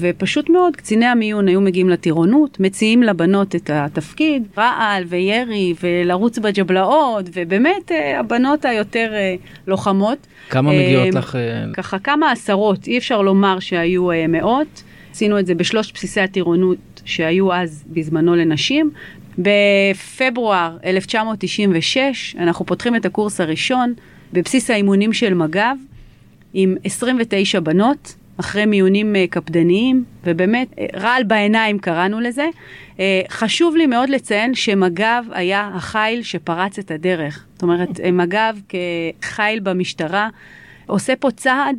ופשוט 0.00 0.50
מאוד, 0.50 0.76
קציני 0.76 1.06
המיון 1.06 1.48
היו 1.48 1.60
מגיעים 1.60 1.88
לטירונות, 1.88 2.60
מציעים 2.60 3.02
לבנות 3.02 3.54
את 3.54 3.70
התפקיד, 3.72 4.42
רעל 4.58 5.04
וירי 5.08 5.74
ולרוץ 5.82 6.38
בג'בלאות, 6.38 7.24
ובאמת 7.34 7.92
אה, 7.92 8.20
הבנות 8.20 8.64
היותר 8.64 9.10
אה, 9.12 9.34
לוחמות. 9.66 10.18
כמה 10.48 10.72
אה, 10.72 10.78
מגיעות 10.78 11.14
לך? 11.14 11.38
ככה 11.72 11.98
כמה 11.98 12.30
עשרות, 12.30 12.86
אי 12.86 12.98
אפשר 12.98 13.22
לומר 13.22 13.58
שהיו 13.58 14.08
מאות. 14.28 14.82
עשינו 15.12 15.38
את 15.38 15.46
זה 15.46 15.54
בשלושת 15.54 15.94
בסיסי 15.94 16.20
הטירונות 16.20 17.02
שהיו 17.04 17.52
אז 17.52 17.84
בזמנו 17.86 18.36
לנשים. 18.36 18.90
בפברואר 19.38 20.76
1996 20.84 22.36
אנחנו 22.38 22.66
פותחים 22.66 22.96
את 22.96 23.06
הקורס 23.06 23.40
הראשון 23.40 23.94
בבסיס 24.32 24.70
האימונים 24.70 25.12
של 25.12 25.34
מג"ב 25.34 25.76
עם 26.54 26.76
29 26.84 27.60
בנות, 27.60 28.14
אחרי 28.42 28.66
מיונים 28.66 29.16
אה, 29.16 29.24
קפדניים, 29.30 30.04
ובאמת 30.24 30.68
אה, 30.78 30.86
רעל 31.00 31.22
בעיניים 31.22 31.78
קראנו 31.78 32.20
לזה. 32.20 32.46
אה, 33.00 33.22
חשוב 33.30 33.76
לי 33.76 33.86
מאוד 33.86 34.08
לציין 34.08 34.54
שמג"ב 34.54 35.24
היה 35.30 35.70
החיל 35.74 36.22
שפרץ 36.22 36.78
את 36.78 36.90
הדרך. 36.90 37.44
זאת 37.52 37.62
אומרת, 37.62 38.00
מג"ב 38.12 38.54
כחיל 39.20 39.60
במשטרה 39.60 40.28
עושה 40.86 41.16
פה 41.16 41.30
צעד 41.30 41.76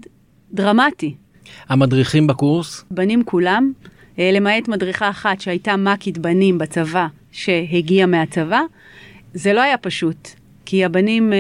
דרמטי. 0.52 1.16
המדריכים 1.70 2.28
בקורס? 2.28 2.86
בנים 2.92 3.24
כולם, 3.24 3.72
למעט 4.18 4.68
מדריכה 4.68 5.10
אחת 5.10 5.42
שהייתה 5.42 5.78
מ"כית 5.78 6.18
בנים 6.18 6.58
בצבא, 6.58 7.08
שהגיעה 7.32 8.08
מהצבא. 8.08 8.62
זה 9.34 9.54
לא 9.54 9.62
היה 9.62 9.78
פשוט, 9.78 10.30
כי 10.74 10.86
הבנים 10.86 11.34
אה, 11.34 11.38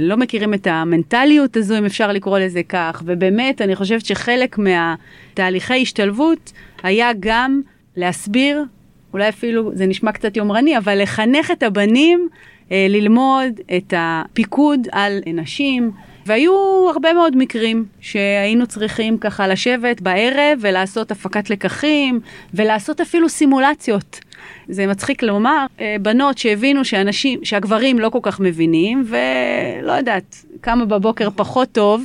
לא 0.00 0.16
מכירים 0.16 0.54
את 0.54 0.66
המנטליות 0.66 1.56
הזו, 1.56 1.78
אם 1.78 1.84
אפשר 1.84 2.12
לקרוא 2.12 2.38
לזה 2.38 2.62
כך, 2.68 3.02
ובאמת, 3.06 3.60
אני 3.60 3.76
חושבת 3.76 4.04
שחלק 4.04 4.58
מהתהליכי 4.58 5.82
השתלבות 5.82 6.52
היה 6.82 7.10
גם 7.20 7.60
להסביר, 7.96 8.64
אולי 9.12 9.28
אפילו, 9.28 9.70
זה 9.74 9.86
נשמע 9.86 10.12
קצת 10.12 10.36
יומרני, 10.36 10.78
אבל 10.78 11.02
לחנך 11.02 11.50
את 11.50 11.62
הבנים 11.62 12.28
אה, 12.72 12.86
ללמוד 12.88 13.60
את 13.76 13.94
הפיקוד 13.96 14.88
על 14.92 15.20
נשים. 15.26 15.90
והיו 16.26 16.54
הרבה 16.94 17.12
מאוד 17.12 17.36
מקרים 17.36 17.84
שהיינו 18.00 18.66
צריכים 18.66 19.18
ככה 19.18 19.48
לשבת 19.48 20.00
בערב 20.00 20.58
ולעשות 20.60 21.10
הפקת 21.10 21.50
לקחים 21.50 22.20
ולעשות 22.54 23.00
אפילו 23.00 23.28
סימולציות. 23.28 24.20
זה 24.68 24.86
מצחיק 24.86 25.22
לומר, 25.22 25.66
אה, 25.80 25.96
בנות 26.02 26.38
שהבינו 26.38 26.84
שאנשים, 26.84 27.44
שהגברים 27.44 27.98
לא 27.98 28.08
כל 28.08 28.18
כך 28.22 28.40
מבינים 28.40 29.04
ולא 29.06 29.92
יודעת, 29.92 30.44
קמה 30.60 30.84
בבוקר 30.84 31.28
פחות 31.36 31.68
טוב. 31.72 32.04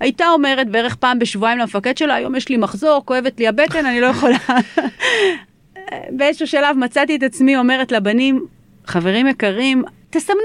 הייתה 0.00 0.28
אומרת 0.28 0.68
בערך 0.68 0.94
פעם 0.94 1.18
בשבועיים 1.18 1.58
למפקד 1.58 1.96
שלה, 1.96 2.14
היום 2.14 2.34
יש 2.34 2.48
לי 2.48 2.56
מחזור, 2.56 3.02
כואבת 3.04 3.38
לי 3.38 3.48
הבטן, 3.48 3.86
אני 3.86 4.00
לא 4.00 4.06
יכולה. 4.06 4.38
באיזשהו 6.16 6.46
שלב 6.46 6.76
מצאתי 6.76 7.16
את 7.16 7.22
עצמי 7.22 7.56
אומרת 7.56 7.92
לבנים, 7.92 8.46
חברים 8.86 9.26
יקרים, 9.26 9.84
תסמנו 10.10 10.40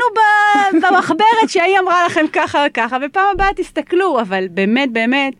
במחברת 0.73 1.49
שהיא 1.49 1.79
אמרה 1.79 2.05
לכם 2.05 2.25
ככה 2.33 2.65
וככה, 2.69 2.97
ופעם 3.05 3.25
הבאה 3.33 3.53
תסתכלו, 3.55 4.21
אבל 4.21 4.47
באמת 4.51 4.91
באמת, 4.91 5.33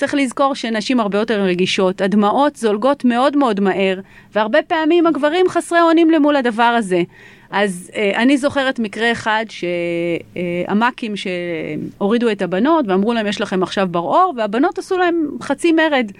צריך 0.00 0.14
לזכור 0.14 0.54
שנשים 0.54 1.00
הרבה 1.00 1.18
יותר 1.18 1.42
רגישות, 1.42 2.00
הדמעות 2.00 2.56
זולגות 2.56 3.04
מאוד 3.04 3.36
מאוד 3.36 3.60
מהר, 3.60 4.00
והרבה 4.34 4.62
פעמים 4.62 5.06
הגברים 5.06 5.48
חסרי 5.48 5.80
אונים 5.80 6.10
למול 6.10 6.36
הדבר 6.36 6.62
הזה. 6.62 7.02
אז 7.50 7.90
אה, 7.94 8.22
אני 8.22 8.38
זוכרת 8.38 8.78
מקרה 8.78 9.12
אחד 9.12 9.44
שהמ"כים 9.48 11.14
שהורידו 11.16 12.30
את 12.30 12.42
הבנות 12.42 12.84
ואמרו 12.88 13.12
להם 13.12 13.26
יש 13.26 13.40
לכם 13.40 13.62
עכשיו 13.62 13.88
בר 13.90 14.00
אור 14.00 14.34
והבנות 14.36 14.78
עשו 14.78 14.98
להם 14.98 15.26
חצי 15.42 15.72
מרד. 15.72 16.12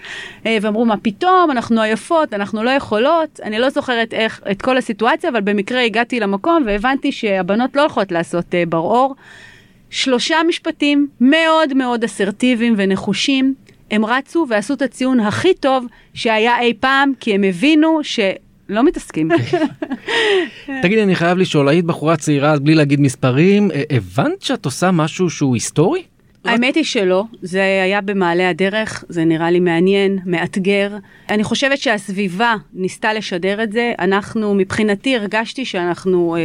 אה, 0.47 0.59
ואמרו 0.63 0.85
מה 0.85 0.97
פתאום? 0.97 1.51
אנחנו 1.51 1.83
עייפות 1.83 2.35
אנחנו 2.35 2.63
לא 2.63 2.71
יכולות. 2.71 3.41
אני 3.43 3.59
לא 3.59 3.71
זוכרת 3.71 4.15
איך 4.15 4.41
את 4.51 4.63
כל 4.63 4.77
הסיטואציה 4.77 5.31
אבל 5.31 5.41
במקרה 5.41 5.83
הגעתי 5.83 6.21
למקום 6.21 6.63
והבנתי 6.67 7.13
שהבנות 7.13 7.77
לא 7.77 7.83
יכולות 7.83 8.13
לעשות 8.13 8.55
אה, 8.55 8.63
בר 8.69 8.79
אור. 8.79 9.15
שלושה 9.91 10.37
משפטים 10.49 11.09
מאוד 11.21 11.75
מאוד 11.75 12.05
אסרטיביים 12.05 12.75
ונחושים 12.77 13.55
הם 13.91 14.05
רצו 14.05 14.47
ועשו 14.49 14.75
את 14.75 14.83
הציון 14.83 15.21
הכי 15.21 15.55
טוב 15.55 15.87
שהיה 16.15 16.61
אי 16.61 16.75
פעם 16.81 17.13
כי 17.21 17.35
הם 17.35 17.45
הבינו 17.45 17.99
ש... 18.03 18.21
לא 18.69 18.85
מתעסקים. 18.85 19.29
תגידי, 20.83 21.03
אני 21.03 21.15
חייב 21.15 21.39
לשאול, 21.39 21.69
היית 21.69 21.85
בחורה 21.85 22.17
צעירה, 22.17 22.53
אז 22.53 22.61
בלי 22.61 22.75
להגיד 22.75 23.01
מספרים, 23.01 23.71
אה, 23.71 23.83
הבנת 23.91 24.43
שאת 24.43 24.65
עושה 24.65 24.91
משהו 24.91 25.31
שהוא 25.31 25.55
היסטורי? 25.55 26.03
האמת 26.45 26.75
היא 26.75 26.85
שלא, 26.85 27.25
זה 27.43 27.61
היה 27.63 28.01
במעלה 28.01 28.49
הדרך, 28.49 29.05
זה 29.09 29.25
נראה 29.25 29.51
לי 29.51 29.61
מעניין, 29.61 30.19
מאתגר. 30.27 30.97
אני 31.29 31.45
חושבת 31.45 31.79
שהסביבה 31.79 32.55
ניסתה 32.75 33.13
לשדר 33.13 33.63
את 33.63 33.73
זה, 33.73 33.93
אנחנו, 33.99 34.55
מבחינתי 34.55 35.17
הרגשתי 35.17 35.65
שאנחנו 35.65 36.37
אה, 36.37 36.41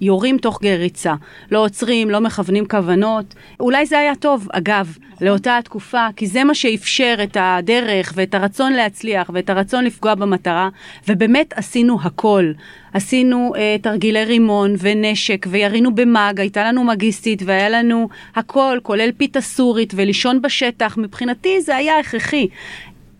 יורים 0.00 0.38
תוך 0.38 0.58
כדי 0.60 0.76
ריצה. 0.76 1.14
לא 1.50 1.64
עוצרים, 1.64 2.10
לא 2.10 2.20
מכוונים 2.20 2.66
כוונות. 2.66 3.34
אולי 3.60 3.86
זה 3.86 3.98
היה 3.98 4.14
טוב, 4.14 4.48
אגב, 4.52 4.96
לאותה 5.20 5.58
התקופה, 5.58 6.06
כי 6.16 6.26
זה 6.26 6.44
מה 6.44 6.54
שאפשר 6.54 7.14
את 7.22 7.36
הדרך 7.40 8.12
ואת 8.16 8.34
הרצון 8.34 8.72
להצליח 8.72 9.30
ואת 9.34 9.50
הרצון 9.50 9.84
לפגוע 9.84 10.14
במטרה, 10.14 10.68
ובאמת 11.08 11.52
עשינו 11.56 11.98
הכל. 12.02 12.52
עשינו 12.92 13.52
אה, 13.56 13.76
תרגילי 13.82 14.24
רימון 14.24 14.74
ונשק 14.78 15.46
וירינו 15.50 15.94
במאג, 15.94 16.40
הייתה 16.40 16.64
לנו 16.64 16.84
מגיסטית 16.84 17.42
והיה 17.46 17.68
לנו 17.68 18.08
הכל, 18.36 18.78
כולל 18.82 19.12
פיתה 19.26 19.40
סורית 19.40 19.92
ולישון 19.96 20.42
בשטח, 20.42 20.96
מבחינתי 20.96 21.60
זה 21.60 21.76
היה 21.76 21.98
הכרחי. 21.98 22.48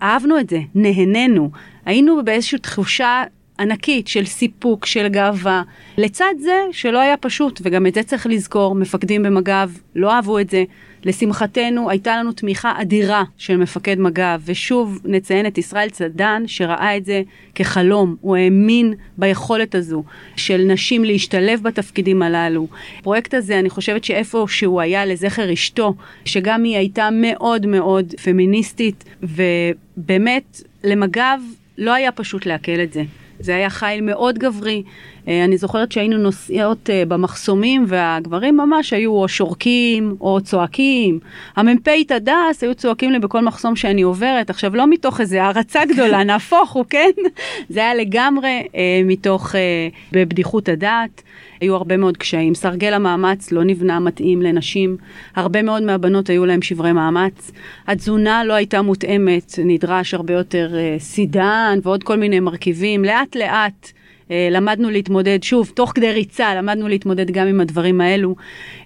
אהבנו 0.02 0.38
את 0.38 0.50
זה, 0.50 0.60
נהנינו, 0.74 1.50
היינו 1.84 2.24
באיזושהי 2.24 2.58
תחושה 2.58 3.24
ענקית 3.58 4.08
של 4.08 4.24
סיפוק, 4.24 4.86
של 4.86 5.08
גאווה. 5.08 5.62
לצד 5.98 6.34
זה 6.38 6.56
שלא 6.72 6.98
היה 6.98 7.16
פשוט, 7.16 7.60
וגם 7.64 7.86
את 7.86 7.94
זה 7.94 8.02
צריך 8.02 8.26
לזכור, 8.26 8.74
מפקדים 8.74 9.22
במג"ב 9.22 9.70
לא 9.94 10.12
אהבו 10.12 10.38
את 10.38 10.50
זה. 10.50 10.64
לשמחתנו 11.06 11.90
הייתה 11.90 12.16
לנו 12.16 12.32
תמיכה 12.32 12.72
אדירה 12.80 13.24
של 13.38 13.56
מפקד 13.56 13.98
מג"ב, 13.98 14.40
ושוב 14.44 15.00
נציין 15.04 15.46
את 15.46 15.58
ישראל 15.58 15.90
צדן 15.90 16.42
שראה 16.46 16.96
את 16.96 17.04
זה 17.04 17.22
כחלום, 17.54 18.16
הוא 18.20 18.36
האמין 18.36 18.94
ביכולת 19.18 19.74
הזו 19.74 20.02
של 20.36 20.64
נשים 20.66 21.04
להשתלב 21.04 21.62
בתפקידים 21.62 22.22
הללו. 22.22 22.66
הפרויקט 22.98 23.34
הזה 23.34 23.58
אני 23.58 23.70
חושבת 23.70 24.04
שאיפה 24.04 24.46
שהוא 24.48 24.80
היה 24.80 25.06
לזכר 25.06 25.52
אשתו, 25.52 25.94
שגם 26.24 26.64
היא 26.64 26.76
הייתה 26.76 27.08
מאוד 27.12 27.66
מאוד 27.66 28.14
פמיניסטית, 28.24 29.04
ובאמת 29.22 30.62
למג"ב 30.84 31.38
לא 31.78 31.94
היה 31.94 32.12
פשוט 32.12 32.46
לעכל 32.46 32.80
את 32.82 32.92
זה. 32.92 33.02
זה 33.40 33.56
היה 33.56 33.70
חיל 33.70 34.00
מאוד 34.00 34.38
גברי. 34.38 34.82
אה, 35.28 35.44
אני 35.44 35.56
זוכרת 35.56 35.92
שהיינו 35.92 36.18
נוסעות 36.18 36.90
אה, 36.90 37.02
במחסומים 37.08 37.84
והגברים 37.88 38.56
ממש 38.56 38.92
היו 38.92 39.12
או 39.12 39.28
שורקים 39.28 40.16
או 40.20 40.40
צועקים. 40.40 41.18
המ"פית 41.56 42.12
הדס 42.12 42.62
היו 42.62 42.74
צועקים 42.74 43.12
לי 43.12 43.18
בכל 43.18 43.40
מחסום 43.40 43.76
שאני 43.76 44.02
עוברת. 44.02 44.50
עכשיו 44.50 44.76
לא 44.76 44.86
מתוך 44.86 45.20
איזה 45.20 45.42
הערצה 45.42 45.84
גדולה, 45.84 46.24
נהפוך 46.30 46.72
הוא, 46.72 46.84
כן? 46.90 47.10
זה 47.68 47.80
היה 47.80 47.94
לגמרי 47.94 48.62
אה, 48.74 49.00
מתוך, 49.04 49.54
בבדיחות 50.12 50.68
הדעת. 50.68 51.22
היו 51.60 51.74
הרבה 51.74 51.96
מאוד 51.96 52.16
קשיים. 52.16 52.54
סרגל 52.54 52.94
המאמץ 52.94 53.52
לא 53.52 53.64
נבנה 53.64 54.00
מתאים 54.00 54.42
לנשים. 54.42 54.96
הרבה 55.36 55.62
מאוד 55.62 55.82
מהבנות 55.82 56.30
היו 56.30 56.46
להם 56.46 56.62
שברי 56.62 56.92
מאמץ. 56.92 57.50
התזונה 57.86 58.44
לא 58.44 58.52
הייתה 58.52 58.82
מותאמת, 58.82 59.58
נדרש 59.64 60.14
הרבה 60.14 60.34
יותר 60.34 60.76
אה, 60.76 60.96
סידן 60.98 61.78
ועוד 61.82 62.04
כל 62.04 62.16
מיני 62.16 62.40
מרכיבים. 62.40 63.04
לאט 63.04 63.36
לאט 63.36 63.92
אה, 64.30 64.48
למדנו 64.50 64.90
להתמודד, 64.90 65.42
שוב, 65.42 65.72
תוך 65.74 65.92
כדי 65.94 66.12
ריצה, 66.12 66.54
למדנו 66.54 66.88
להתמודד 66.88 67.30
גם 67.30 67.46
עם 67.46 67.60
הדברים 67.60 68.00
האלו. 68.00 68.36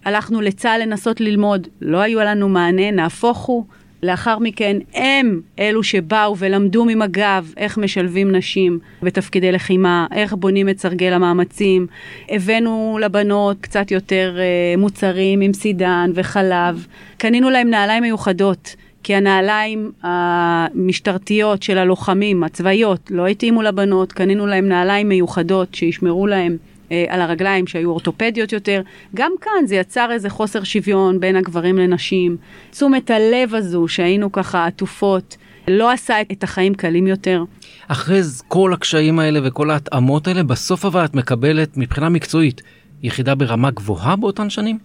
הלכנו 0.04 0.40
לצה"ל 0.40 0.82
לנסות 0.82 1.20
ללמוד, 1.20 1.68
לא 1.80 1.98
היו 1.98 2.20
לנו 2.20 2.48
מענה, 2.48 2.90
נהפוך 2.90 3.38
הוא. 3.38 3.64
לאחר 4.02 4.38
מכן 4.38 4.76
הם 4.94 5.40
אלו 5.58 5.82
שבאו 5.82 6.36
ולמדו 6.38 6.84
ממג"ב 6.84 7.44
איך 7.56 7.78
משלבים 7.78 8.36
נשים 8.36 8.78
בתפקידי 9.02 9.52
לחימה, 9.52 10.06
איך 10.14 10.32
בונים 10.32 10.68
את 10.68 10.78
סרגל 10.78 11.12
המאמצים. 11.12 11.86
הבאנו 12.28 12.98
לבנות 13.00 13.56
קצת 13.60 13.90
יותר 13.90 14.36
uh, 14.36 14.80
מוצרים 14.80 15.40
עם 15.40 15.52
סידן 15.52 16.10
וחלב. 16.14 16.86
קנינו 17.18 17.50
להם 17.50 17.70
נעליים 17.70 18.02
מיוחדות. 18.02 18.76
כי 19.02 19.14
הנעליים 19.14 19.92
המשטרתיות 20.02 21.62
של 21.62 21.78
הלוחמים, 21.78 22.44
הצבאיות, 22.44 23.10
לא 23.10 23.26
התאימו 23.26 23.62
לבנות, 23.62 24.12
קנינו 24.12 24.46
להם 24.46 24.68
נעליים 24.68 25.08
מיוחדות 25.08 25.74
שישמרו 25.74 26.26
להם 26.26 26.52
אה, 26.52 26.69
על 27.08 27.20
הרגליים 27.20 27.66
שהיו 27.66 27.90
אורתופדיות 27.90 28.52
יותר. 28.52 28.82
גם 29.16 29.32
כאן 29.40 29.66
זה 29.66 29.76
יצר 29.76 30.08
איזה 30.12 30.30
חוסר 30.30 30.64
שוויון 30.64 31.20
בין 31.20 31.36
הגברים 31.36 31.78
לנשים. 31.78 32.36
תשומת 32.70 33.10
הלב 33.10 33.54
הזו 33.54 33.88
שהיינו 33.88 34.32
ככה 34.32 34.66
עטופות, 34.66 35.36
לא 35.68 35.90
עשה 35.90 36.14
את 36.32 36.42
החיים 36.44 36.74
קלים 36.74 37.06
יותר. 37.06 37.44
אחרי 37.88 38.20
כל 38.48 38.72
הקשיים 38.72 39.18
האלה 39.18 39.40
וכל 39.44 39.70
ההתאמות 39.70 40.28
האלה, 40.28 40.42
בסוף 40.42 40.84
אבל 40.84 41.04
את 41.04 41.14
מקבלת 41.14 41.76
מבחינה 41.76 42.08
מקצועית 42.08 42.62
יחידה 43.02 43.34
ברמה 43.34 43.70
גבוהה 43.70 44.16
באותן 44.16 44.50
שנים? 44.50 44.78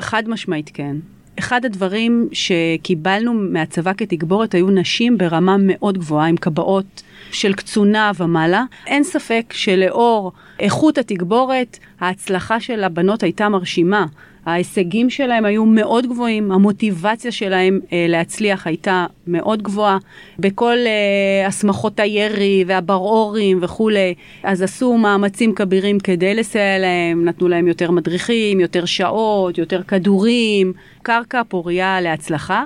חד 0.00 0.28
משמעית 0.28 0.70
כן. 0.74 0.96
אחד 1.38 1.64
הדברים 1.64 2.28
שקיבלנו 2.32 3.34
מהצבא 3.34 3.92
כתגבורת 3.96 4.54
היו 4.54 4.70
נשים 4.70 5.18
ברמה 5.18 5.56
מאוד 5.58 5.98
גבוהה, 5.98 6.26
עם 6.26 6.36
קבעות 6.36 7.02
של 7.32 7.52
קצונה 7.52 8.12
ומעלה. 8.18 8.64
אין 8.86 9.04
ספק 9.04 9.52
שלאור 9.52 10.32
איכות 10.60 10.98
התגבורת, 10.98 11.78
ההצלחה 12.00 12.60
של 12.60 12.84
הבנות 12.84 13.22
הייתה 13.22 13.48
מרשימה. 13.48 14.06
ההישגים 14.46 15.10
שלהם 15.10 15.44
היו 15.44 15.66
מאוד 15.66 16.06
גבוהים, 16.06 16.52
המוטיבציה 16.52 17.32
שלהם 17.32 17.80
אה, 17.92 18.06
להצליח 18.08 18.66
הייתה 18.66 19.06
מאוד 19.26 19.62
גבוהה. 19.62 19.98
בכל 20.38 20.76
אה, 20.86 21.46
הסמכות 21.46 22.00
הירי 22.00 22.64
והברעורים 22.66 23.58
וכולי, 23.62 24.14
אז 24.42 24.62
עשו 24.62 24.98
מאמצים 24.98 25.54
כבירים 25.54 25.98
כדי 25.98 26.34
לסייע 26.34 26.78
להם, 26.78 27.24
נתנו 27.24 27.48
להם 27.48 27.68
יותר 27.68 27.90
מדריכים, 27.90 28.60
יותר 28.60 28.84
שעות, 28.84 29.58
יותר 29.58 29.82
כדורים, 29.82 30.72
קרקע 31.02 31.42
פוריה 31.48 32.00
להצלחה. 32.00 32.64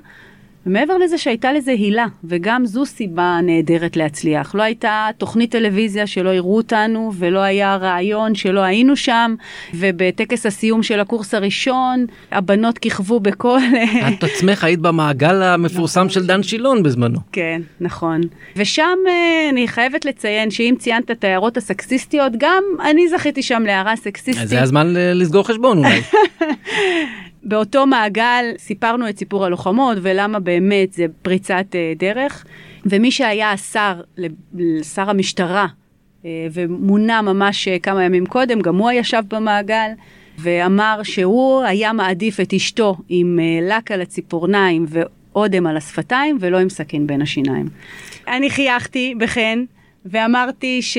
ומעבר 0.67 0.99
לזה 0.99 1.19
שהייתה 1.19 1.53
לזה 1.53 1.71
הילה, 1.71 2.07
וגם 2.25 2.67
זו 2.67 2.87
סיבה 2.87 3.39
נהדרת 3.43 3.97
להצליח. 3.97 4.55
לא 4.55 4.63
הייתה 4.63 5.09
תוכנית 5.19 5.51
טלוויזיה 5.51 6.07
שלא 6.07 6.35
הראו 6.35 6.57
אותנו, 6.57 7.13
ולא 7.19 7.39
היה 7.39 7.77
רעיון 7.77 8.35
שלא 8.35 8.61
היינו 8.61 8.97
שם, 8.97 9.35
ובטקס 9.75 10.47
הסיום 10.47 10.83
של 10.83 11.01
הקורס 11.01 11.35
הראשון, 11.35 12.07
הבנות 12.31 12.79
כיכבו 12.79 13.21
בכל... 13.21 13.59
את 14.19 14.25
עצמך 14.25 14.65
היית 14.65 14.81
במעגל 14.81 15.43
המפורסם 15.43 16.09
של 16.09 16.27
דן 16.27 16.43
שילון 16.43 16.83
בזמנו. 16.83 17.19
כן, 17.33 17.63
נכון. 17.81 18.21
ושם 18.57 18.99
אה, 19.09 19.51
אני 19.51 19.69
חייבת 19.69 20.05
לציין 20.05 20.51
שאם 20.51 20.75
ציינת 20.79 21.11
את 21.11 21.25
ההערות 21.25 21.57
הסקסיסטיות, 21.57 22.33
גם 22.39 22.65
אני 22.91 23.09
זכיתי 23.09 23.43
שם 23.43 23.63
להערה 23.67 23.97
סקסיסטית. 23.97 24.49
זה 24.49 24.63
הזמן 24.63 24.87
לסגור 24.97 25.47
חשבון 25.47 25.79
אולי. 25.79 26.01
באותו 27.45 27.87
מעגל 27.87 28.45
סיפרנו 28.59 29.09
את 29.09 29.19
סיפור 29.19 29.45
הלוחמות 29.45 29.99
ולמה 30.03 30.39
באמת 30.39 30.93
זה 30.93 31.07
פריצת 31.23 31.67
אה, 31.75 31.93
דרך. 31.97 32.45
ומי 32.87 33.11
שהיה 33.11 33.53
השר, 33.53 34.01
שר 34.95 35.11
המשטרה, 35.11 35.67
אה, 36.25 36.47
ומונה 36.53 37.23
ממש 37.23 37.69
אה, 37.69 37.79
כמה 37.79 38.05
ימים 38.05 38.27
קודם, 38.27 38.61
גם 38.61 38.77
הוא 38.77 38.91
ישב 38.91 39.23
במעגל. 39.29 39.91
ואמר 40.39 41.01
שהוא 41.03 41.63
היה 41.63 41.93
מעדיף 41.93 42.41
את 42.41 42.53
אשתו 42.55 42.97
עם 43.09 43.39
לק 43.63 43.91
על 43.91 44.01
הציפורניים 44.01 44.87
ואודם 44.89 45.67
על 45.67 45.77
השפתיים 45.77 46.39
ולא 46.41 46.59
עם 46.59 46.69
סכין 46.69 47.07
בין 47.07 47.23
השיניים. 47.23 47.69
אני 48.29 48.51
חייכתי 48.51 49.15
בחן 49.19 49.65
ואמרתי 50.05 50.83
ש... 50.83 50.99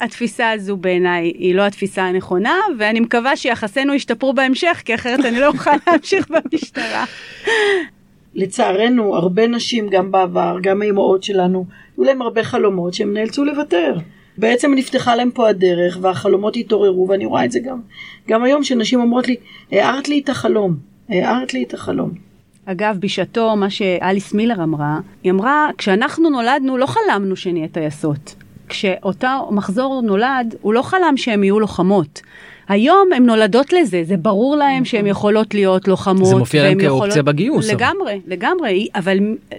התפיסה 0.00 0.50
הזו 0.50 0.76
בעיניי 0.76 1.32
היא 1.38 1.54
לא 1.54 1.62
התפיסה 1.62 2.02
הנכונה, 2.02 2.54
ואני 2.78 3.00
מקווה 3.00 3.36
שיחסינו 3.36 3.94
ישתפרו 3.94 4.32
בהמשך, 4.32 4.82
כי 4.84 4.94
אחרת 4.94 5.24
אני 5.24 5.40
לא 5.40 5.46
אוכל 5.46 5.70
להמשיך 5.86 6.28
במשטרה. 6.30 7.04
לצערנו, 8.34 9.16
הרבה 9.16 9.46
נשים, 9.46 9.88
גם 9.88 10.10
בעבר, 10.10 10.56
גם 10.62 10.82
האימהות 10.82 11.22
שלנו, 11.22 11.64
היו 11.96 12.04
להם 12.04 12.22
הרבה 12.22 12.44
חלומות 12.44 12.94
שהם 12.94 13.14
נאלצו 13.14 13.44
לוותר. 13.44 13.96
בעצם 14.38 14.74
נפתחה 14.74 15.16
להם 15.16 15.30
פה 15.30 15.48
הדרך, 15.48 15.98
והחלומות 16.00 16.56
התעוררו, 16.56 17.08
ואני 17.08 17.26
רואה 17.26 17.44
את 17.44 17.52
זה 17.52 17.60
גם, 17.60 17.80
גם 18.28 18.42
היום, 18.42 18.64
שנשים 18.64 19.00
אומרות 19.00 19.28
לי, 19.28 19.36
הערת 19.72 20.08
לי 20.08 20.18
את 20.24 20.28
החלום, 20.28 20.76
הערת 21.08 21.54
לי 21.54 21.62
את 21.62 21.74
החלום. 21.74 22.10
אגב, 22.64 22.96
בשעתו, 23.00 23.56
מה 23.56 23.70
שאליס 23.70 24.34
מילר 24.34 24.62
אמרה, 24.62 25.00
היא 25.22 25.32
אמרה, 25.32 25.68
כשאנחנו 25.78 26.30
נולדנו 26.30 26.76
לא 26.76 26.86
חלמנו 26.86 27.36
שנהיה 27.36 27.68
טייסות. 27.68 28.34
כשאותו 28.68 29.48
מחזור 29.50 30.02
נולד, 30.02 30.54
הוא 30.62 30.74
לא 30.74 30.82
חלם 30.82 31.16
שהן 31.16 31.44
יהיו 31.44 31.60
לוחמות. 31.60 32.22
היום 32.68 33.08
הן 33.16 33.26
נולדות 33.26 33.72
לזה, 33.72 34.02
זה 34.04 34.16
ברור 34.16 34.56
להן 34.56 34.84
שהן 34.84 35.00
נכון. 35.00 35.10
יכולות 35.10 35.54
להיות 35.54 35.88
לוחמות. 35.88 36.26
זה 36.26 36.36
מופיע 36.36 36.62
להן 36.62 36.80
כאופציה 36.80 37.08
יכולות... 37.08 37.24
בגיוס. 37.24 37.70
לגמרי, 37.70 38.12
אבל. 38.12 38.32
לגמרי, 38.32 38.88
אבל 38.94 39.18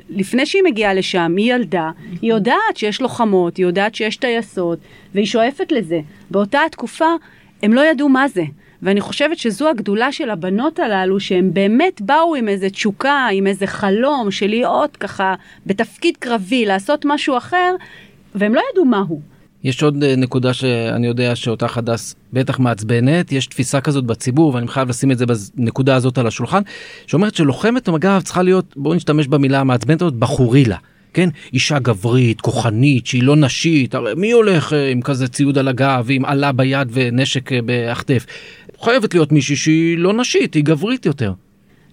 לפני 0.10 0.46
שהיא 0.46 0.64
מגיעה 0.64 0.94
לשם, 0.94 1.34
היא 1.38 1.54
ילדה, 1.54 1.92
היא 2.22 2.30
יודעת 2.30 2.76
שיש 2.76 3.02
לוחמות, 3.02 3.58
היא 3.58 3.66
יודעת 3.66 3.96
שיש 3.96 4.18
טייסות, 4.18 4.80
והיא 5.14 5.26
שואפת 5.26 5.72
לזה. 5.72 6.00
באותה 6.32 6.60
התקופה, 6.66 7.10
הם 7.64 7.74
לא 7.74 7.82
ידעו 7.82 8.10
מה 8.10 8.28
זה. 8.28 8.44
ואני 8.82 9.02
חושבת 9.02 9.38
שזו 9.38 9.70
הגדולה 9.70 10.12
של 10.12 10.30
הבנות 10.30 10.80
הללו, 10.80 11.20
שהן 11.20 11.54
באמת 11.54 12.02
באו 12.02 12.36
עם 12.36 12.48
איזה 12.50 12.70
תשוקה, 12.70 13.28
עם 13.32 13.48
איזה 13.48 13.68
חלום 13.68 14.32
של 14.32 14.48
להיות 14.48 14.98
ככה 14.98 15.36
בתפקיד 15.66 16.18
קרבי, 16.18 16.66
לעשות 16.66 17.06
משהו 17.06 17.38
אחר, 17.38 17.76
והם 18.36 18.56
לא 18.56 18.62
ידעו 18.72 18.86
מה 18.86 19.04
הוא. 19.08 19.22
יש 19.64 19.84
עוד 19.84 20.04
אה, 20.04 20.16
נקודה 20.16 20.54
שאני 20.54 21.08
יודע 21.08 21.36
שאותה 21.36 21.66
הדס 21.76 22.16
בטח 22.34 22.60
מעצבנת, 22.60 23.32
יש 23.32 23.48
תפיסה 23.48 23.82
כזאת 23.82 24.06
בציבור 24.06 24.54
ואני 24.56 24.68
חייב 24.68 24.90
לשים 24.90 25.12
את 25.12 25.18
זה 25.18 25.26
בנקודה 25.56 25.96
הזאת 25.96 26.18
על 26.18 26.28
השולחן, 26.28 26.62
שאומרת 27.08 27.36
שלוחמת 27.36 27.90
מג"ב 27.90 28.22
צריכה 28.24 28.44
להיות, 28.44 28.74
בואו 28.78 28.94
נשתמש 28.94 29.28
במילה 29.28 29.60
המעצבנת 29.60 30.02
הזאת, 30.02 30.14
בחורילה. 30.14 30.78
כן? 31.14 31.30
אישה 31.54 31.80
גברית, 31.80 32.42
כוחנית, 32.42 33.08
שהיא 33.08 33.24
לא 33.24 33.36
נשית, 33.36 33.96
הרי 33.96 34.14
מי 34.18 34.32
הולך 34.32 34.74
אה, 34.74 34.90
עם 34.90 35.02
כזה 35.02 35.28
ציוד 35.28 35.58
על 35.58 35.68
הגב 35.68 36.04
ועם 36.08 36.26
עלה 36.26 36.52
ביד 36.52 36.88
ונשק 36.92 37.52
אה, 37.52 37.62
בהחטף? 37.62 38.26
חייבת 38.82 39.14
להיות 39.14 39.32
מישהי 39.32 39.56
שהיא 39.56 39.98
לא 39.98 40.14
נשית, 40.14 40.54
היא 40.54 40.64
גברית 40.64 41.06
יותר. 41.06 41.34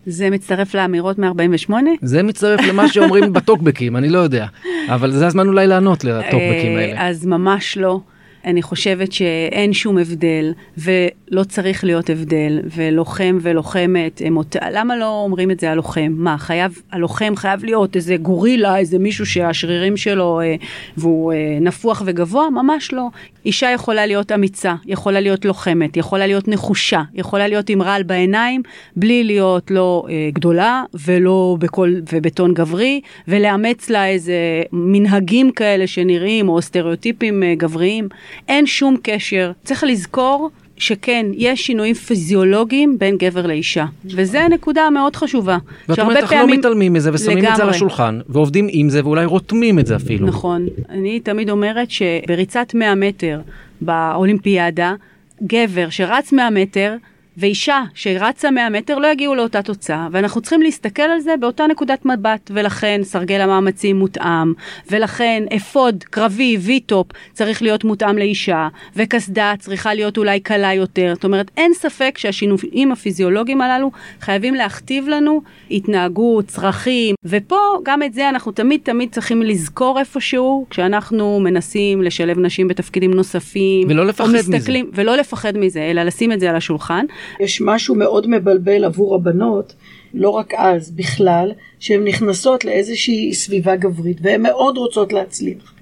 זה 0.07 0.31
מצטרף 0.31 0.75
לאמירות 0.75 1.19
מ-48? 1.19 1.73
זה 2.03 2.23
מצטרף 2.23 2.61
למה 2.61 2.89
שאומרים 2.89 3.33
בטוקבקים, 3.33 3.97
אני 3.97 4.09
לא 4.09 4.19
יודע. 4.19 4.47
אבל 4.89 5.11
זה 5.11 5.27
הזמן 5.27 5.47
אולי 5.47 5.67
לענות 5.67 6.05
לטוקבקים 6.05 6.77
האלה. 6.77 7.09
אז 7.09 7.27
ממש 7.27 7.79
לא. 7.79 8.01
אני 8.45 8.63
חושבת 8.63 9.13
שאין 9.13 9.73
שום 9.73 9.99
הבדל, 9.99 10.53
ולא 10.79 11.45
צריך 11.45 11.85
להיות 11.85 12.11
הבדל, 12.11 12.61
ולוחם 12.77 13.39
ולוחמת, 13.43 14.23
הם 14.25 14.37
אות... 14.37 14.57
למה 14.73 14.97
לא 14.97 15.21
אומרים 15.25 15.51
את 15.51 15.61
זה 15.61 15.71
הלוחם? 15.71 16.13
מה, 16.17 16.39
חייב, 16.39 16.83
הלוחם 16.93 17.33
חייב 17.37 17.65
להיות 17.65 17.97
איזה 17.97 18.17
גורילה, 18.17 18.79
איזה 18.79 18.99
מישהו 18.99 19.27
שהשרירים 19.27 19.97
שלו, 19.97 20.41
אה, 20.41 20.55
והוא 20.97 21.33
אה, 21.33 21.59
נפוח 21.61 22.03
וגבוה? 22.07 22.51
ממש 22.51 22.93
לא. 22.93 23.09
אישה 23.47 23.71
יכולה 23.71 24.07
להיות 24.07 24.33
אמיצה, 24.33 24.75
יכולה 24.87 25.21
להיות 25.21 25.45
לוחמת, 25.45 25.97
יכולה 25.97 26.27
להיות 26.27 26.49
נחושה, 26.49 27.03
יכולה 27.15 27.49
להיות 27.49 27.71
עם 27.71 27.83
רעל 27.83 28.03
בעיניים, 28.03 28.63
בלי 28.97 29.25
להיות 29.25 29.71
לא 29.71 30.07
אה, 30.09 30.29
גדולה 30.33 30.83
ולא 31.07 31.57
בכל, 31.61 31.95
ובטון 32.13 32.55
גברי, 32.55 33.01
ולאמץ 33.29 33.91
לה 33.91 34.09
איזה 34.09 34.63
מנהגים 34.73 35.51
כאלה 35.51 35.87
שנראים, 35.87 36.49
או 36.49 36.63
סטריאוטיפים 36.63 37.43
אה, 37.43 37.55
גבריים. 37.55 38.09
אין 38.49 38.67
שום 38.67 38.97
קשר. 39.03 39.53
צריך 39.65 39.85
לזכור 39.85 40.51
שכן, 40.79 41.27
יש 41.35 41.67
שינויים 41.67 41.95
פיזיולוגיים 41.95 42.99
בין 42.99 43.17
גבר 43.17 43.47
לאישה, 43.47 43.85
וזו 44.05 44.39
נקודה 44.51 44.91
מאוד 44.91 45.17
חשובה. 45.17 45.59
ואת 45.89 45.99
אומרת, 45.99 46.17
אנחנו 46.17 46.37
לא 46.37 46.41
פעמים... 46.41 46.55
לא 46.55 46.59
מתעלמים 46.59 46.93
מזה 46.93 47.11
ושמים 47.13 47.39
לגמרי. 47.39 47.53
את 47.53 47.57
זה 47.57 47.63
על 47.63 47.69
השולחן, 47.69 48.21
ועובדים 48.29 48.67
עם 48.71 48.91
זה 48.91 49.05
ואולי 49.05 49.25
רותמים 49.25 49.79
את 49.79 49.87
זה 49.87 49.97
אפילו. 49.97 50.27
נכון. 50.27 50.67
אני 50.89 51.21
תמיד 51.21 51.51
אומרת 51.51 51.91
שבריצת 51.91 52.75
100 52.75 52.95
מטר 52.95 53.41
באולימפיאדה, 53.81 54.95
גבר 55.43 55.91
שרץ 55.91 56.33
100 56.33 56.51
מטר, 56.51 56.95
ואישה 57.37 57.83
שרצה 57.95 58.51
100 58.51 58.71
מטר 58.71 58.99
לא 58.99 59.07
יגיעו 59.07 59.35
לאותה 59.35 59.63
תוצאה, 59.63 60.09
ואנחנו 60.13 60.41
צריכים 60.41 60.63
להסתכל 60.63 61.03
על 61.03 61.21
זה 61.21 61.35
באותה 61.41 61.67
נקודת 61.67 62.05
מבט, 62.07 62.51
ולכן 62.55 63.01
סרגל 63.05 63.41
המאמצים 63.41 63.97
מותאם, 63.97 64.53
ולכן 64.91 65.43
אפוד 65.57 66.05
קרבי 66.05 66.57
וי-טופ 66.61 67.07
צריך 67.33 67.63
להיות 67.63 67.85
מותאם 67.85 68.19
לאישה, 68.19 68.69
וקסדה 68.97 69.55
צריכה 69.59 69.95
להיות 69.95 70.19
אולי 70.19 70.41
קלה 70.41 70.75
יותר, 70.75 71.13
זאת 71.15 71.25
אומרת 71.25 71.51
אין 71.57 71.75
ספק 71.75 72.19
שהשינויים 72.19 72.93
הפיזיולוגיים 72.93 73.61
הללו 73.61 73.91
חייבים 74.21 74.55
להכתיב 74.55 75.09
לנו 75.09 75.43
התנהגות, 75.71 76.47
צרכים, 76.47 77.15
ופה 77.25 77.57
גם 77.83 78.03
את 78.03 78.15
זה 78.15 78.29
אנחנו 78.29 78.53
תמיד 78.53 78.81
תמיד 78.83 79.13
צריכים 79.13 79.43
לזכור 79.43 79.99
איפשהו, 79.99 80.67
כשאנחנו 80.71 81.41
מנסים 81.41 82.03
לשלב 82.03 82.39
נשים 82.39 82.69
בתפקידים 82.69 83.15
נוספים, 83.15 83.89
ולא 83.91 84.07
לפחד 84.07 84.29
מזה, 84.33 84.59
ולא 84.93 85.17
לפחד 85.17 85.59
מזה, 85.59 85.81
אלא 85.83 86.03
לשים 86.03 86.33
את 86.33 86.41
זה 86.41 86.51
על 86.51 86.57
השולחן. 86.57 87.05
יש 87.41 87.61
משהו 87.61 87.95
מאוד 87.95 88.27
מבלבל 88.29 88.85
עבור 88.85 89.15
הבנות, 89.15 89.75
לא 90.15 90.31
רק 90.31 90.55
אז, 90.57 90.91
בכלל, 90.91 91.53
שהן 91.79 92.05
נכנסות 92.05 92.65
לאיזושהי 92.65 93.35
סביבה 93.35 93.77
גברית, 93.77 94.19
והן 94.23 94.43
מאוד 94.43 94.77
רוצות 94.77 95.13
להצליח. 95.13 95.75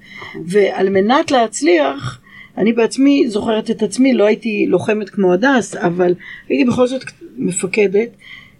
ועל 0.45 0.89
מנת 0.89 1.31
להצליח, 1.31 2.19
אני 2.57 2.73
בעצמי 2.73 3.29
זוכרת 3.29 3.71
את 3.71 3.83
עצמי, 3.83 4.13
לא 4.13 4.25
הייתי 4.25 4.65
לוחמת 4.67 5.09
כמו 5.09 5.33
הדס, 5.33 5.75
אבל 5.75 6.15
הייתי 6.49 6.65
בכל 6.65 6.87
זאת 6.87 7.03
מפקדת, 7.37 8.09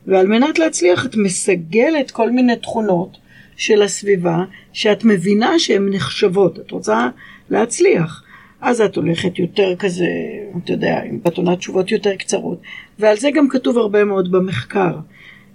ועל 0.07 0.27
מנת 0.27 0.59
להצליח 0.59 1.05
את 1.05 1.15
מסגלת 1.15 2.11
כל 2.11 2.31
מיני 2.31 2.55
תכונות 2.55 3.17
של 3.57 3.81
הסביבה, 3.81 4.43
שאת 4.73 5.03
מבינה 5.03 5.59
שהן 5.59 5.89
נחשבות, 5.89 6.59
את 6.59 6.71
רוצה 6.71 7.09
להצליח. 7.49 8.22
אז 8.63 8.81
את 8.81 8.95
הולכת 8.95 9.39
יותר 9.39 9.75
כזה, 9.75 10.07
אתה 10.63 10.71
יודע, 10.71 11.01
עם 11.03 11.19
עונת 11.37 11.57
תשובות 11.57 11.91
יותר 11.91 12.15
קצרות. 12.15 12.61
ועל 12.99 13.17
זה 13.17 13.31
גם 13.31 13.49
כתוב 13.49 13.77
הרבה 13.77 14.03
מאוד 14.03 14.31
במחקר. 14.31 14.95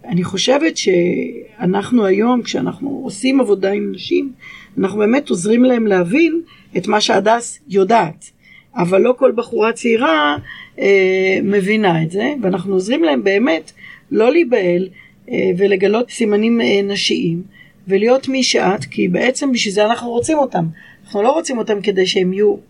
אני 0.04 0.24
חושבת 0.24 0.76
שאנחנו 0.76 2.06
היום, 2.06 2.42
כשאנחנו 2.42 3.00
עושים 3.04 3.40
עבודה 3.40 3.72
עם 3.72 3.92
נשים, 3.92 4.32
אנחנו 4.78 4.98
באמת 4.98 5.28
עוזרים 5.28 5.64
להם 5.64 5.86
להבין 5.86 6.40
את 6.76 6.86
מה 6.86 7.00
שהדס 7.00 7.60
יודעת. 7.68 8.30
אבל 8.76 9.00
לא 9.00 9.14
כל 9.18 9.32
בחורה 9.36 9.72
צעירה 9.72 10.36
אה, 10.78 11.38
מבינה 11.42 12.02
את 12.02 12.10
זה, 12.10 12.34
ואנחנו 12.42 12.74
עוזרים 12.74 13.04
להם 13.04 13.24
באמת 13.24 13.72
לא 14.10 14.32
להיבהל 14.32 14.88
אה, 15.30 15.50
ולגלות 15.58 16.10
סימנים 16.10 16.60
אה, 16.60 16.82
נשיים, 16.82 17.42
ולהיות 17.88 18.28
מי 18.28 18.42
שאת, 18.42 18.84
כי 18.84 19.08
בעצם 19.08 19.52
בשביל 19.52 19.74
זה 19.74 19.84
אנחנו 19.84 20.10
רוצים 20.10 20.38
אותם. 20.38 20.64
אנחנו 21.04 21.22
לא 21.22 21.32
רוצים 21.32 21.58
אותם 21.58 21.80
כדי 21.80 22.06
שהם 22.06 22.32
יהיו 22.32 22.67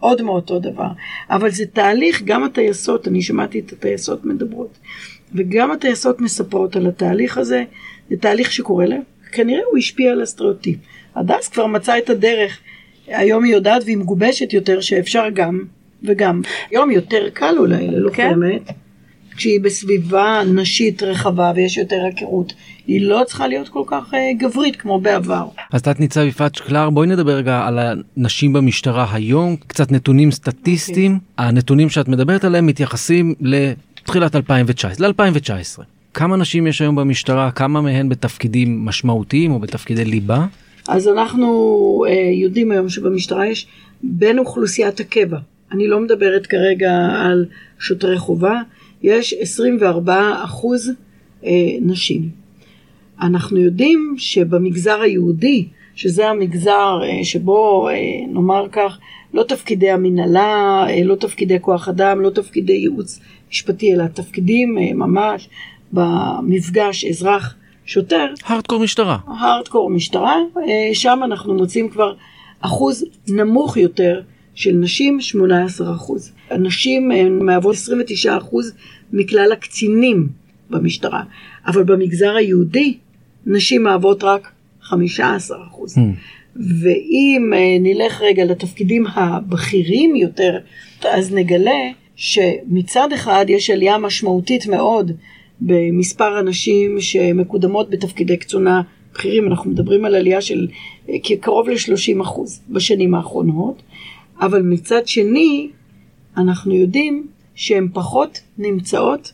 עוד 0.00 0.22
מאותו 0.22 0.58
דבר. 0.58 0.88
אבל 1.30 1.50
זה 1.50 1.66
תהליך, 1.66 2.22
גם 2.22 2.44
הטייסות, 2.44 3.08
אני 3.08 3.22
שמעתי 3.22 3.60
את 3.60 3.72
הטייסות 3.72 4.24
מדברות, 4.24 4.78
וגם 5.34 5.70
הטייסות 5.70 6.20
מספרות 6.20 6.76
על 6.76 6.86
התהליך 6.86 7.38
הזה, 7.38 7.64
זה 8.10 8.16
תהליך 8.16 8.52
שקורה 8.52 8.86
להם, 8.86 9.02
כנראה 9.32 9.62
הוא 9.70 9.78
השפיע 9.78 10.12
על 10.12 10.22
הסטריאוטיפ. 10.22 10.78
הדס 11.16 11.48
כבר 11.48 11.66
מצאה 11.66 11.98
את 11.98 12.10
הדרך, 12.10 12.58
היום 13.06 13.44
היא 13.44 13.52
יודעת 13.52 13.82
והיא 13.84 13.96
מגובשת 13.96 14.52
יותר 14.52 14.80
שאפשר 14.80 15.28
גם 15.34 15.64
וגם. 16.02 16.42
היום 16.70 16.90
יותר 16.90 17.30
קל 17.32 17.54
אולי 17.58 17.86
ללוחמת. 17.86 18.62
כן. 18.66 18.74
כשהיא 19.40 19.60
בסביבה 19.60 20.42
נשית 20.54 21.02
רחבה 21.02 21.52
ויש 21.56 21.76
יותר 21.76 21.96
היכרות, 22.04 22.52
היא 22.86 23.00
לא 23.00 23.22
צריכה 23.26 23.48
להיות 23.48 23.68
כל 23.68 23.82
כך 23.86 24.14
אה, 24.14 24.32
גברית 24.38 24.76
כמו 24.76 25.00
בעבר. 25.00 25.48
אז 25.72 25.82
תת 25.82 26.00
ניצב 26.00 26.20
יפעת 26.20 26.54
שקלר 26.54 26.90
בואי 26.90 27.06
נדבר 27.06 27.32
רגע 27.32 27.66
על 27.66 27.78
הנשים 27.78 28.52
במשטרה 28.52 29.06
היום, 29.12 29.56
קצת 29.66 29.92
נתונים 29.92 30.30
סטטיסטיים. 30.30 31.12
Okay. 31.12 31.32
אוקיי. 31.32 31.46
הנתונים 31.46 31.90
שאת 31.90 32.08
מדברת 32.08 32.44
עליהם 32.44 32.66
מתייחסים 32.66 33.34
לתחילת 33.40 34.36
2019, 34.36 35.08
ל-2019. 35.08 35.82
כמה 36.14 36.36
נשים 36.36 36.66
יש 36.66 36.80
היום 36.80 36.96
במשטרה, 36.96 37.50
כמה 37.50 37.80
מהן 37.80 38.08
בתפקידים 38.08 38.84
משמעותיים 38.84 39.52
או 39.52 39.58
בתפקידי 39.58 40.04
ליבה? 40.04 40.46
אז 40.88 41.08
אנחנו 41.08 41.46
אה, 42.08 42.30
יודעים 42.32 42.72
היום 42.72 42.88
שבמשטרה 42.88 43.46
יש 43.46 43.66
בין 44.02 44.38
אוכלוסיית 44.38 45.00
הקבע, 45.00 45.38
אני 45.72 45.88
לא 45.88 46.00
מדברת 46.00 46.46
כרגע 46.46 46.92
על 47.24 47.46
שוטרי 47.78 48.18
חובה, 48.18 48.60
יש 49.02 49.34
24 49.40 50.44
אחוז 50.44 50.90
אה, 51.44 51.50
נשים. 51.80 52.28
אנחנו 53.20 53.58
יודעים 53.58 54.14
שבמגזר 54.18 55.00
היהודי, 55.00 55.66
שזה 55.94 56.28
המגזר 56.28 57.00
אה, 57.02 57.24
שבו 57.24 57.88
אה, 57.88 57.94
נאמר 58.28 58.66
כך, 58.72 58.98
לא 59.34 59.42
תפקידי 59.42 59.90
המנהלה, 59.90 60.86
לא 61.04 61.14
תפקידי 61.14 61.58
כוח 61.60 61.88
אדם, 61.88 62.20
לא 62.20 62.30
תפקידי 62.30 62.72
ייעוץ 62.72 63.20
משפטי, 63.50 63.94
אלא 63.94 64.04
תפקידים 64.06 64.74
ממש 64.94 65.48
במפגש 65.92 67.04
אזרח 67.04 67.54
שוטר. 67.86 68.26
הארדקור 68.44 68.80
משטרה. 68.80 69.18
הארדקור 69.26 69.90
משטרה, 69.90 70.36
שם 70.92 71.20
אנחנו 71.24 71.54
מוצאים 71.54 71.88
כבר 71.88 72.14
אחוז 72.60 73.04
נמוך 73.28 73.76
יותר 73.76 74.20
של 74.60 74.72
נשים 74.72 75.20
18 75.20 75.94
אחוז. 75.94 76.32
הנשים 76.50 77.10
הן 77.10 77.38
מהוות 77.38 77.74
29 77.74 78.36
אחוז 78.36 78.72
מכלל 79.12 79.52
הקצינים 79.52 80.28
במשטרה, 80.70 81.22
אבל 81.66 81.82
במגזר 81.82 82.36
היהודי 82.36 82.96
נשים 83.46 83.82
מהוות 83.82 84.24
רק 84.24 84.52
15 84.82 85.58
אחוז. 85.66 85.98
Mm. 85.98 86.00
ואם 86.56 87.52
אה, 87.54 87.76
נלך 87.80 88.22
רגע 88.22 88.44
לתפקידים 88.44 89.06
הבכירים 89.14 90.16
יותר, 90.16 90.58
אז 91.04 91.34
נגלה 91.34 91.80
שמצד 92.16 93.12
אחד 93.12 93.44
יש 93.48 93.70
עלייה 93.70 93.98
משמעותית 93.98 94.66
מאוד 94.66 95.12
במספר 95.60 96.36
הנשים 96.36 97.00
שמקודמות 97.00 97.90
בתפקידי 97.90 98.36
קצונה 98.36 98.82
בכירים, 99.14 99.46
אנחנו 99.46 99.70
מדברים 99.70 100.04
על 100.04 100.14
עלייה 100.14 100.40
של 100.40 100.68
אה, 101.08 101.14
קרוב 101.40 101.68
ל-30 101.68 102.22
אחוז 102.22 102.60
בשנים 102.68 103.14
האחרונות, 103.14 103.82
אבל 104.40 104.62
מצד 104.62 105.08
שני, 105.08 105.70
אנחנו 106.36 106.74
יודעים 106.74 107.26
שהן 107.54 107.88
פחות 107.92 108.40
נמצאות 108.58 109.32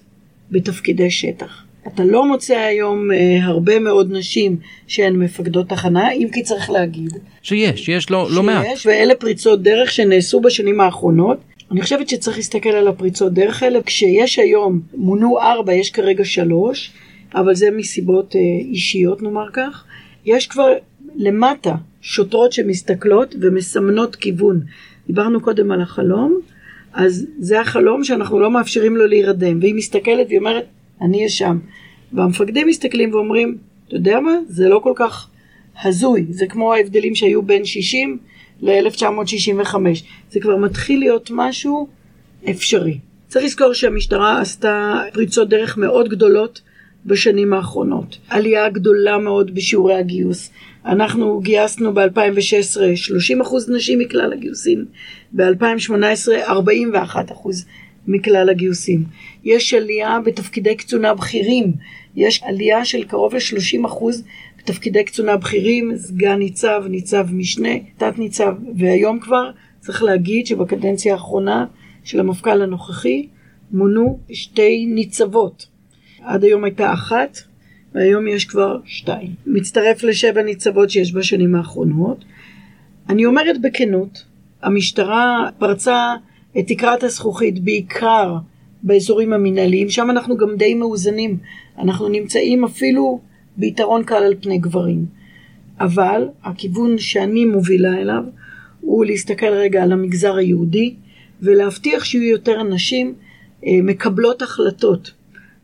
בתפקידי 0.50 1.11
שטח. 1.11 1.62
אתה 1.86 2.04
לא 2.04 2.28
מוצא 2.28 2.54
היום 2.54 3.12
אה, 3.12 3.44
הרבה 3.44 3.78
מאוד 3.78 4.12
נשים 4.12 4.57
שהן 4.86 5.16
מפקדות 5.16 5.68
תחנה, 5.68 6.12
אם 6.12 6.28
כי 6.32 6.42
צריך 6.42 6.70
להגיד. 6.70 7.12
שיש, 7.42 7.88
יש 7.88 8.11
לא, 8.11 8.28
לא 8.30 8.42
מעט. 8.42 8.66
שיש, 8.66 8.86
ואלה 8.86 9.14
פריצות 9.14 9.62
דרך 9.62 9.92
שנעשו 9.92 10.40
בשנים 10.40 10.80
האחרונות. 10.80 11.38
אני 11.70 11.82
חושבת 11.82 12.09
שצריך 12.09 12.36
להסתכל 12.36 12.68
על 12.68 12.88
הפריצות 12.88 13.32
דרך 13.32 13.62
האלה. 13.62 13.82
כשיש 13.82 14.38
היום, 14.38 14.80
מונו 14.94 15.40
ארבע, 15.40 15.74
יש 15.74 15.90
כרגע 15.90 16.24
שלוש, 16.24 16.90
אבל 17.34 17.54
זה 17.54 17.70
מסיבות 17.70 18.36
אה, 18.36 18.40
אישיות 18.70 19.22
נאמר 19.22 19.46
כך. 19.52 19.84
יש 20.24 20.46
כבר 20.46 20.72
למטה 21.16 21.74
שוטרות 22.00 22.52
שמסתכלות 22.52 23.34
ומסמנות 23.40 24.16
כיוון. 24.16 24.61
דיברנו 25.07 25.40
קודם 25.40 25.70
על 25.70 25.80
החלום, 25.80 26.40
אז 26.92 27.26
זה 27.38 27.61
החלום 27.61 28.04
שאנחנו 28.04 28.40
לא 28.40 28.50
מאפשרים 28.50 28.96
לו 28.96 29.07
להירדם, 29.07 29.59
והיא 29.61 29.74
מסתכלת 29.74 30.26
והיא 30.26 30.38
אומרת, 30.38 30.64
אני 31.00 31.16
אהיה 31.16 31.28
שם. 31.28 31.59
והמפקדים 32.12 32.66
מסתכלים 32.66 33.14
ואומרים, 33.14 33.59
אתה 33.88 33.96
יודע 33.96 34.20
מה? 34.20 34.32
זה 34.48 34.68
לא 34.68 34.78
כל 34.78 34.92
כך 34.96 35.28
הזוי, 35.84 36.26
זה 36.30 36.46
כמו 36.46 36.74
ההבדלים 36.74 37.14
שהיו 37.14 37.42
בין 37.42 37.64
60 37.64 38.18
ל-1965. 38.62 39.74
זה 40.30 40.40
כבר 40.40 40.57
מתחיל 40.57 40.98
להיות 40.98 41.30
משהו 41.34 41.88
אפשרי. 42.50 42.98
צריך 43.28 43.44
לזכור 43.44 43.72
שהמשטרה 43.72 44.40
עשתה 44.40 45.02
פריצות 45.12 45.48
דרך 45.48 45.78
מאוד 45.78 46.09
גדולות 46.09 46.61
בשנים 47.07 47.52
האחרונות. 47.52 48.18
עלייה 48.28 48.68
גדולה 48.68 49.18
מאוד 49.18 49.54
בשיעורי 49.54 49.94
הגיוס. 49.94 50.50
אנחנו 50.86 51.40
גייסנו 51.40 51.94
ב-2016 51.94 52.80
30% 53.42 53.72
נשים 53.76 53.98
מכלל 53.98 54.32
הגיוסים, 54.32 54.84
ב-2018 55.32 55.92
41% 56.46 57.09
מכלל 58.07 58.50
הגיוסים. 58.50 59.04
יש 59.44 59.74
עלייה 59.74 60.18
בתפקידי 60.24 60.74
קצונה 60.76 61.14
בכירים, 61.14 61.72
יש 62.16 62.42
עלייה 62.42 62.84
של 62.84 63.04
קרוב 63.04 63.34
ל-30% 63.34 64.04
בתפקידי 64.59 65.04
קצונה 65.04 65.36
בכירים, 65.36 65.96
סגן 65.96 66.38
ניצב, 66.38 66.84
ניצב 66.88 67.26
משנה, 67.32 67.74
תת 67.96 68.18
ניצב, 68.18 68.54
והיום 68.76 69.20
כבר 69.20 69.50
צריך 69.80 70.02
להגיד 70.02 70.46
שבקדנציה 70.46 71.12
האחרונה 71.12 71.66
של 72.04 72.20
המפכ"ל 72.20 72.62
הנוכחי 72.62 73.26
מונו 73.70 74.18
שתי 74.32 74.86
ניצבות. 74.86 75.76
עד 76.27 76.45
היום 76.45 76.64
הייתה 76.64 76.93
אחת, 76.93 77.39
והיום 77.95 78.29
יש 78.29 78.45
כבר 78.45 78.79
שתיים. 78.85 79.35
מצטרף 79.47 80.03
לשבע 80.03 80.43
ניצבות 80.43 80.91
שיש 80.91 81.14
בשנים 81.14 81.55
האחרונות. 81.55 82.24
אני 83.09 83.27
אומרת 83.27 83.61
בכנות, 83.61 84.24
המשטרה 84.62 85.49
פרצה 85.59 86.14
את 86.59 86.66
תקרת 86.66 87.03
הזכוכית 87.03 87.64
בעיקר 87.64 88.37
באזורים 88.83 89.33
המנהליים, 89.33 89.91
שם 89.91 90.11
אנחנו 90.11 90.37
גם 90.37 90.57
די 90.57 90.74
מאוזנים, 90.74 91.39
אנחנו 91.79 92.09
נמצאים 92.09 92.64
אפילו 92.64 93.20
ביתרון 93.57 94.05
קל 94.05 94.22
על 94.22 94.35
פני 94.41 94.59
גברים. 94.59 95.07
אבל 95.81 96.29
הכיוון 96.45 96.99
שאני 96.99 97.45
מובילה 97.45 98.01
אליו 98.01 98.22
הוא 98.81 99.05
להסתכל 99.05 99.47
רגע 99.47 99.83
על 99.83 99.93
המגזר 99.93 100.37
היהודי 100.37 100.95
ולהבטיח 101.43 102.05
שיהיו 102.05 102.31
יותר 102.31 102.62
נשים 102.62 103.14
אה, 103.66 103.72
מקבלות 103.83 104.43
החלטות, 104.43 105.12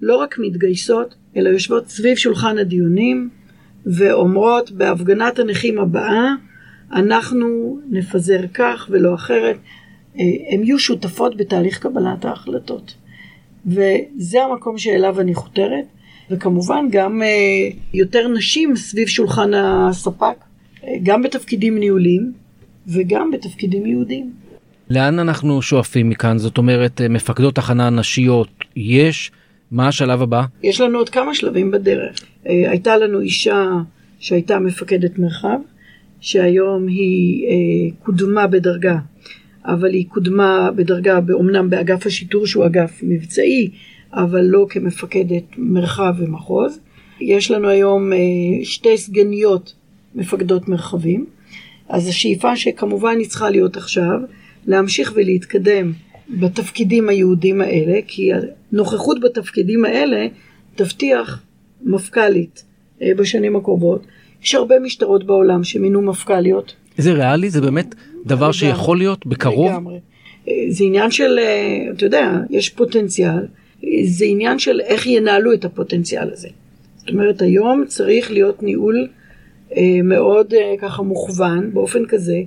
לא 0.03 0.17
רק 0.17 0.39
מתגייסות, 0.39 1.15
אלא 1.37 1.49
יושבות 1.49 1.89
סביב 1.89 2.17
שולחן 2.17 2.59
הדיונים 2.59 3.29
ואומרות 3.87 4.71
בהפגנת 4.71 5.39
הנכים 5.39 5.79
הבאה 5.79 6.35
אנחנו 6.93 7.79
נפזר 7.91 8.41
כך 8.55 8.89
ולא 8.91 9.15
אחרת. 9.15 9.57
אה, 10.19 10.25
הן 10.51 10.65
יהיו 10.65 10.79
שותפות 10.79 11.37
בתהליך 11.37 11.79
קבלת 11.79 12.25
ההחלטות. 12.25 12.95
וזה 13.67 14.45
המקום 14.45 14.79
שאליו 14.79 15.21
אני 15.21 15.35
חותרת, 15.35 15.85
וכמובן 16.31 16.87
גם 16.91 17.23
אה, 17.23 17.29
יותר 17.95 18.29
נשים 18.29 18.77
סביב 18.77 19.09
שולחן 19.09 19.55
הספק, 19.55 20.37
אה, 20.85 20.89
גם 21.03 21.23
בתפקידים 21.23 21.79
ניהוליים 21.79 22.33
וגם 22.87 23.31
בתפקידים 23.31 23.87
יהודיים. 23.87 24.33
לאן 24.91 25.19
אנחנו 25.19 25.63
שואפים 25.63 26.09
מכאן? 26.09 26.39
זאת 26.39 26.59
אומרת, 26.59 27.01
מפקדות 27.11 27.55
תחנה 27.55 27.91
נשיות 27.91 28.49
יש, 28.77 29.31
מה 29.73 29.89
השלב 29.89 30.23
הבא? 30.23 30.45
יש 30.63 30.81
לנו 30.81 30.99
עוד 30.99 31.09
כמה 31.09 31.35
שלבים 31.35 31.71
בדרך. 31.71 32.17
הייתה 32.45 32.97
לנו 32.97 33.21
אישה 33.21 33.67
שהייתה 34.19 34.59
מפקדת 34.59 35.19
מרחב, 35.19 35.59
שהיום 36.21 36.87
היא 36.87 37.93
קודמה 38.03 38.47
בדרגה 38.47 38.99
אבל 39.65 39.93
היא 39.93 40.07
קודמה 40.09 40.71
בדרגה, 40.77 41.19
אומנם 41.33 41.71
באגף 41.71 42.07
השיטור 42.07 42.47
שהוא 42.47 42.67
אגף 42.67 43.01
מבצעי, 43.03 43.71
אבל 44.13 44.41
לא 44.41 44.67
כמפקדת 44.69 45.45
מרחב 45.57 46.15
ומחוז. 46.19 46.81
יש 47.21 47.51
לנו 47.51 47.69
היום 47.69 48.13
אה, 48.13 48.19
שתי 48.65 48.99
סגניות 48.99 49.75
מפקדות 50.15 50.69
מרחבים, 50.69 51.27
אז 51.89 52.09
השאיפה 52.09 52.57
שכמובן 52.57 53.19
היא 53.19 53.29
צריכה 53.29 53.51
להיות 53.51 53.77
עכשיו, 53.77 54.21
להמשיך 54.67 55.13
ולהתקדם 55.17 55.93
בתפקידים 56.41 57.09
היהודים 57.09 57.61
האלה, 57.61 57.99
כי 58.07 58.31
הנוכחות 58.73 59.21
בתפקידים 59.21 59.85
האלה 59.85 60.27
תבטיח 60.75 61.43
מפכ"לית 61.83 62.65
אה, 63.03 63.15
בשנים 63.17 63.57
הקרובות. 63.57 64.07
יש 64.43 64.55
הרבה 64.55 64.79
משטרות 64.79 65.25
בעולם 65.25 65.65
שמינו 65.65 66.03
מפכ"ליות. 66.03 66.75
זה 66.99 67.13
ריאלי? 67.13 67.51
זה 67.51 67.61
באמת 67.61 67.95
דבר 68.27 68.37
לגמרי. 68.37 68.53
שיכול 68.53 68.99
להיות 68.99 69.27
בקרוב? 69.27 69.71
לגמרי. 69.71 69.99
אה, 70.49 70.53
זה 70.69 70.85
עניין 70.85 71.11
של, 71.11 71.39
אה, 71.39 71.91
אתה 71.97 72.05
יודע, 72.05 72.33
יש 72.51 72.69
פוטנציאל, 72.69 73.47
זה 74.05 74.25
עניין 74.25 74.59
של 74.59 74.81
איך 74.81 75.07
ינהלו 75.07 75.53
את 75.53 75.65
הפוטנציאל 75.65 76.31
הזה. 76.33 76.49
זאת 76.97 77.09
אומרת, 77.09 77.43
היום 77.43 77.85
צריך 77.87 78.31
להיות 78.31 78.63
ניהול 78.63 79.09
מאוד 80.05 80.55
ככה 80.81 81.03
מוכוון, 81.03 81.71
באופן 81.73 82.07
כזה, 82.07 82.41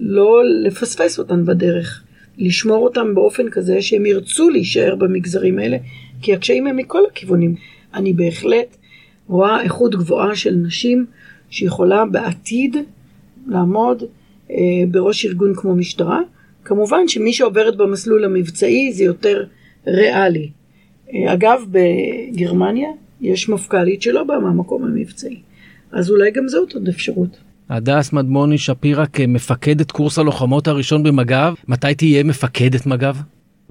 לא 0.00 0.42
לפספס 0.64 1.18
אותן 1.18 1.44
בדרך, 1.44 2.02
לשמור 2.38 2.84
אותן 2.84 3.14
באופן 3.14 3.50
כזה 3.50 3.82
שהם 3.82 4.06
ירצו 4.06 4.50
להישאר 4.50 4.94
במגזרים 4.94 5.58
האלה, 5.58 5.76
כי 6.22 6.34
הקשיים 6.34 6.66
הם 6.66 6.76
מכל 6.76 7.02
הכיוונים. 7.10 7.54
אני 7.94 8.12
בהחלט 8.12 8.76
רואה 9.28 9.62
איכות 9.62 9.94
גבוהה 9.94 10.36
של 10.36 10.54
נשים 10.54 11.06
שיכולה 11.50 12.04
בעתיד 12.04 12.76
לעמוד 13.46 14.02
אה, 14.50 14.56
בראש 14.90 15.26
ארגון 15.26 15.54
כמו 15.54 15.76
משטרה. 15.76 16.20
כמובן 16.64 17.08
שמי 17.08 17.32
שעוברת 17.32 17.76
במסלול 17.76 18.24
המבצעי 18.24 18.92
זה 18.92 19.04
יותר 19.04 19.44
ריאלי. 19.86 20.50
אה, 21.14 21.32
אגב, 21.32 21.64
בגרמניה 21.70 22.88
יש 23.20 23.48
מפכ"לית 23.48 24.02
שלא 24.02 24.24
באה 24.24 24.38
מהמקום 24.38 24.84
המבצעי, 24.84 25.40
אז 25.92 26.10
אולי 26.10 26.30
גם 26.30 26.48
זאת 26.48 26.74
עוד 26.74 26.88
אפשרות. 26.88 27.47
הדס 27.70 28.12
מדמוני 28.12 28.58
שפירא 28.58 29.04
כמפקדת 29.12 29.90
קורס 29.90 30.18
הלוחמות 30.18 30.68
הראשון 30.68 31.02
במג"ב, 31.02 31.54
מתי 31.68 31.94
תהיה 31.94 32.22
מפקדת 32.22 32.86
מג"ב? 32.86 33.16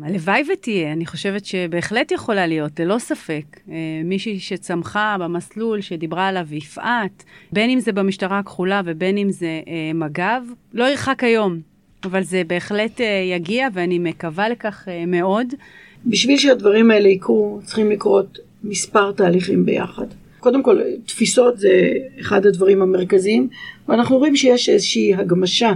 הלוואי 0.04 0.44
ותהיה, 0.54 0.92
אני 0.94 1.06
חושבת 1.06 1.46
שבהחלט 1.46 2.12
יכולה 2.12 2.48
להיות, 2.48 2.80
ללא 2.80 3.00
ספק. 3.00 3.44
אה, 3.72 3.76
מישהי 4.06 4.40
שצמחה 4.40 5.16
במסלול 5.20 5.82
שדיברה 5.82 6.28
עליו 6.28 6.48
יפעת, 6.52 7.24
בין 7.52 7.70
אם 7.70 7.80
זה 7.80 7.92
במשטרה 7.92 8.40
הכחולה 8.40 8.82
ובין 8.86 9.18
אם 9.18 9.32
זה 9.32 9.62
אה, 9.68 9.92
מג"ב, 9.94 10.42
לא 10.74 10.84
ירחק 10.84 11.24
היום, 11.24 11.60
אבל 12.04 12.24
זה 12.24 12.42
בהחלט 12.48 13.02
אה, 13.02 13.24
יגיע 13.36 13.68
ואני 13.74 14.00
מקווה 14.00 14.50
לכך 14.50 14.88
מאוד. 15.08 15.48
בשביל 16.06 16.38
שהדברים 16.38 16.92
האלה 16.92 17.08
יקרו, 17.08 17.60
צריכים 17.64 17.92
לקרות 17.92 18.40
מספר 18.64 19.12
תהליכים 19.12 19.66
ביחד. 19.66 20.08
קודם 20.40 20.64
כל, 20.64 20.80
תפיסות 21.06 21.60
זה 21.60 21.92
אחד 22.20 22.46
הדברים 22.46 22.82
המרכזיים, 22.82 23.48
ואנחנו 23.88 24.18
רואים 24.18 24.36
שיש 24.36 24.70
איזושהי 24.70 25.16
הגמשה 25.16 25.74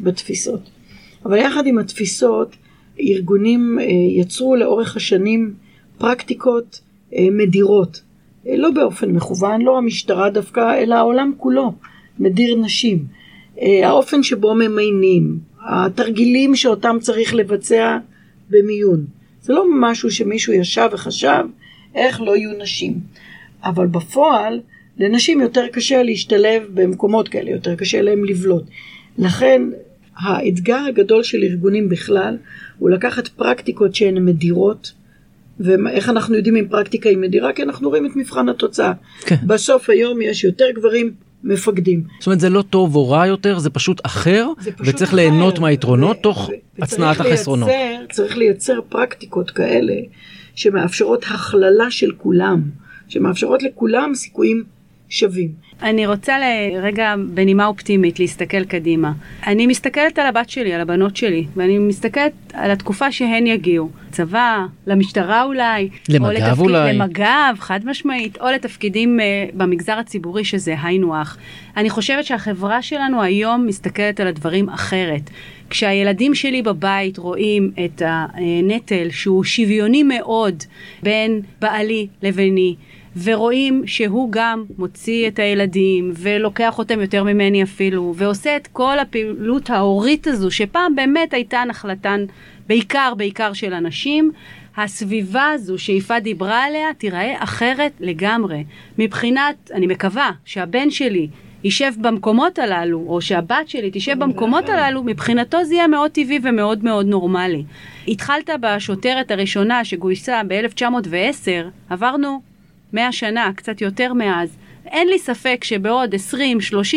בתפיסות. 0.00 0.70
אבל 1.24 1.38
יחד 1.38 1.66
עם 1.66 1.78
התפיסות, 1.78 2.56
ארגונים 3.00 3.78
אה, 3.80 3.84
יצרו 4.20 4.56
לאורך 4.56 4.96
השנים 4.96 5.54
פרקטיקות 5.98 6.80
אה, 7.14 7.26
מדירות. 7.30 8.00
אה, 8.46 8.56
לא 8.56 8.70
באופן 8.70 9.10
מכוון, 9.10 9.62
לא 9.62 9.78
המשטרה 9.78 10.30
דווקא, 10.30 10.78
אלא 10.78 10.94
העולם 10.94 11.32
כולו 11.36 11.72
מדיר 12.18 12.56
נשים. 12.56 13.20
האופן 13.82 14.22
שבו 14.22 14.54
ממיינים, 14.54 15.38
התרגילים 15.68 16.56
שאותם 16.56 16.96
צריך 17.00 17.34
לבצע 17.34 17.98
במיון. 18.50 19.04
זה 19.42 19.52
לא 19.52 19.64
משהו 19.80 20.10
שמישהו 20.10 20.52
ישב 20.52 20.88
וחשב 20.92 21.44
איך 21.94 22.20
לא 22.20 22.36
יהיו 22.36 22.50
נשים. 22.58 23.00
אבל 23.64 23.86
בפועל, 23.86 24.60
לנשים 24.98 25.40
יותר 25.40 25.66
קשה 25.72 26.02
להשתלב 26.02 26.62
במקומות 26.74 27.28
כאלה, 27.28 27.50
יותר 27.50 27.74
קשה 27.74 28.02
להם 28.02 28.24
לבלוט. 28.24 28.64
לכן, 29.18 29.62
האתגר 30.16 30.78
הגדול 30.88 31.22
של 31.22 31.42
ארגונים 31.42 31.88
בכלל, 31.88 32.36
הוא 32.78 32.90
לקחת 32.90 33.28
פרקטיקות 33.28 33.94
שהן 33.94 34.24
מדירות, 34.24 34.92
ואיך 35.60 36.08
אנחנו 36.08 36.36
יודעים 36.36 36.56
אם 36.56 36.66
פרקטיקה 36.70 37.08
היא 37.08 37.18
מדירה? 37.18 37.52
כי 37.52 37.62
אנחנו 37.62 37.88
רואים 37.88 38.06
את 38.06 38.16
מבחן 38.16 38.48
התוצאה. 38.48 38.92
כן. 39.20 39.36
בסוף 39.46 39.90
היום 39.90 40.22
יש 40.22 40.44
יותר 40.44 40.64
גברים 40.74 41.12
מפקדים. 41.44 42.02
זאת 42.18 42.26
אומרת, 42.26 42.40
זה 42.40 42.50
לא 42.50 42.62
טוב 42.62 42.96
או 42.96 43.10
רע 43.10 43.26
יותר, 43.26 43.58
זה 43.58 43.70
פשוט 43.70 44.00
אחר, 44.06 44.46
זה 44.60 44.72
פשוט 44.72 44.94
וצריך 44.94 45.10
אחר. 45.10 45.16
ליהנות 45.16 45.58
מהיתרונות 45.58 46.16
ו- 46.16 46.22
תוך 46.22 46.50
ו- 46.52 46.82
הצנעת 46.82 47.20
החסרונות. 47.20 47.68
לייצר, 47.68 48.14
צריך 48.14 48.36
לייצר 48.36 48.80
פרקטיקות 48.88 49.50
כאלה 49.50 49.94
שמאפשרות 50.54 51.24
הכללה 51.24 51.90
של 51.90 52.12
כולם, 52.18 52.62
שמאפשרות 53.10 53.62
לכולם 53.62 54.14
סיכויים 54.14 54.64
שווים. 55.08 55.48
אני 55.82 56.06
רוצה 56.06 56.36
לרגע 56.38 57.14
בנימה 57.28 57.66
אופטימית 57.66 58.20
להסתכל 58.20 58.64
קדימה. 58.64 59.12
אני 59.46 59.66
מסתכלת 59.66 60.18
על 60.18 60.26
הבת 60.26 60.50
שלי, 60.50 60.72
על 60.72 60.80
הבנות 60.80 61.16
שלי, 61.16 61.46
ואני 61.56 61.78
מסתכלת 61.78 62.32
על 62.52 62.70
התקופה 62.70 63.12
שהן 63.12 63.46
יגיעו. 63.46 63.90
צבא, 64.10 64.66
למשטרה 64.86 65.42
אולי, 65.42 65.88
למג"ב 66.08 66.24
או 66.24 66.30
לתפקיד, 66.30 66.58
אולי. 66.58 66.92
למג"ב, 66.92 67.54
חד 67.58 67.80
משמעית, 67.84 68.38
או 68.40 68.46
לתפקידים 68.46 69.20
uh, 69.20 69.56
במגזר 69.56 69.92
הציבורי 69.92 70.44
שזה 70.44 70.74
היינו 70.82 71.16
הך. 71.16 71.36
אני 71.76 71.90
חושבת 71.90 72.24
שהחברה 72.24 72.82
שלנו 72.82 73.22
היום 73.22 73.66
מסתכלת 73.66 74.20
על 74.20 74.26
הדברים 74.26 74.68
אחרת. 74.68 75.30
כשהילדים 75.70 76.34
שלי 76.34 76.62
בבית 76.62 77.18
רואים 77.18 77.70
את 77.84 78.02
הנטל 78.04 79.10
שהוא 79.10 79.44
שוויוני 79.44 80.02
מאוד 80.02 80.62
בין 81.02 81.40
בעלי 81.60 82.06
לביני, 82.22 82.74
ורואים 83.22 83.82
שהוא 83.86 84.28
גם 84.32 84.64
מוציא 84.78 85.28
את 85.28 85.38
הילדים 85.38 86.12
ולוקח 86.16 86.78
אותם 86.78 87.00
יותר 87.00 87.24
ממני 87.24 87.62
אפילו 87.62 88.14
ועושה 88.16 88.56
את 88.56 88.66
כל 88.66 88.98
הפעילות 88.98 89.70
ההורית 89.70 90.26
הזו 90.26 90.50
שפעם 90.50 90.94
באמת 90.94 91.34
הייתה 91.34 91.62
נחלתן 91.68 92.24
בעיקר 92.66 93.12
בעיקר 93.16 93.52
של 93.52 93.74
אנשים 93.74 94.30
הסביבה 94.76 95.50
הזו 95.54 95.78
שיפעת 95.78 96.22
דיברה 96.22 96.64
עליה 96.64 96.94
תיראה 96.98 97.34
אחרת 97.38 97.92
לגמרי 98.00 98.64
מבחינת 98.98 99.70
אני 99.74 99.86
מקווה 99.86 100.30
שהבן 100.44 100.90
שלי 100.90 101.28
יישב 101.64 101.92
במקומות 102.00 102.58
הללו, 102.58 103.04
או 103.06 103.20
שהבת 103.20 103.68
שלי 103.68 103.90
תשב 103.92 104.18
במקומות 104.18 104.68
הללו, 104.68 105.02
מבחינתו 105.02 105.64
זה 105.64 105.74
יהיה 105.74 105.86
מאוד 105.86 106.10
טבעי 106.10 106.38
ומאוד 106.42 106.84
מאוד 106.84 107.06
נורמלי. 107.06 107.64
התחלת 108.08 108.50
בשוטרת 108.60 109.30
הראשונה 109.30 109.84
שגויסה 109.84 110.40
ב-1910, 110.48 111.48
עברנו 111.90 112.40
100 112.92 113.12
שנה, 113.12 113.50
קצת 113.56 113.80
יותר 113.80 114.12
מאז. 114.12 114.56
אין 114.86 115.08
לי 115.08 115.18
ספק 115.18 115.64
שבעוד 115.64 116.14
20-30 116.14 116.16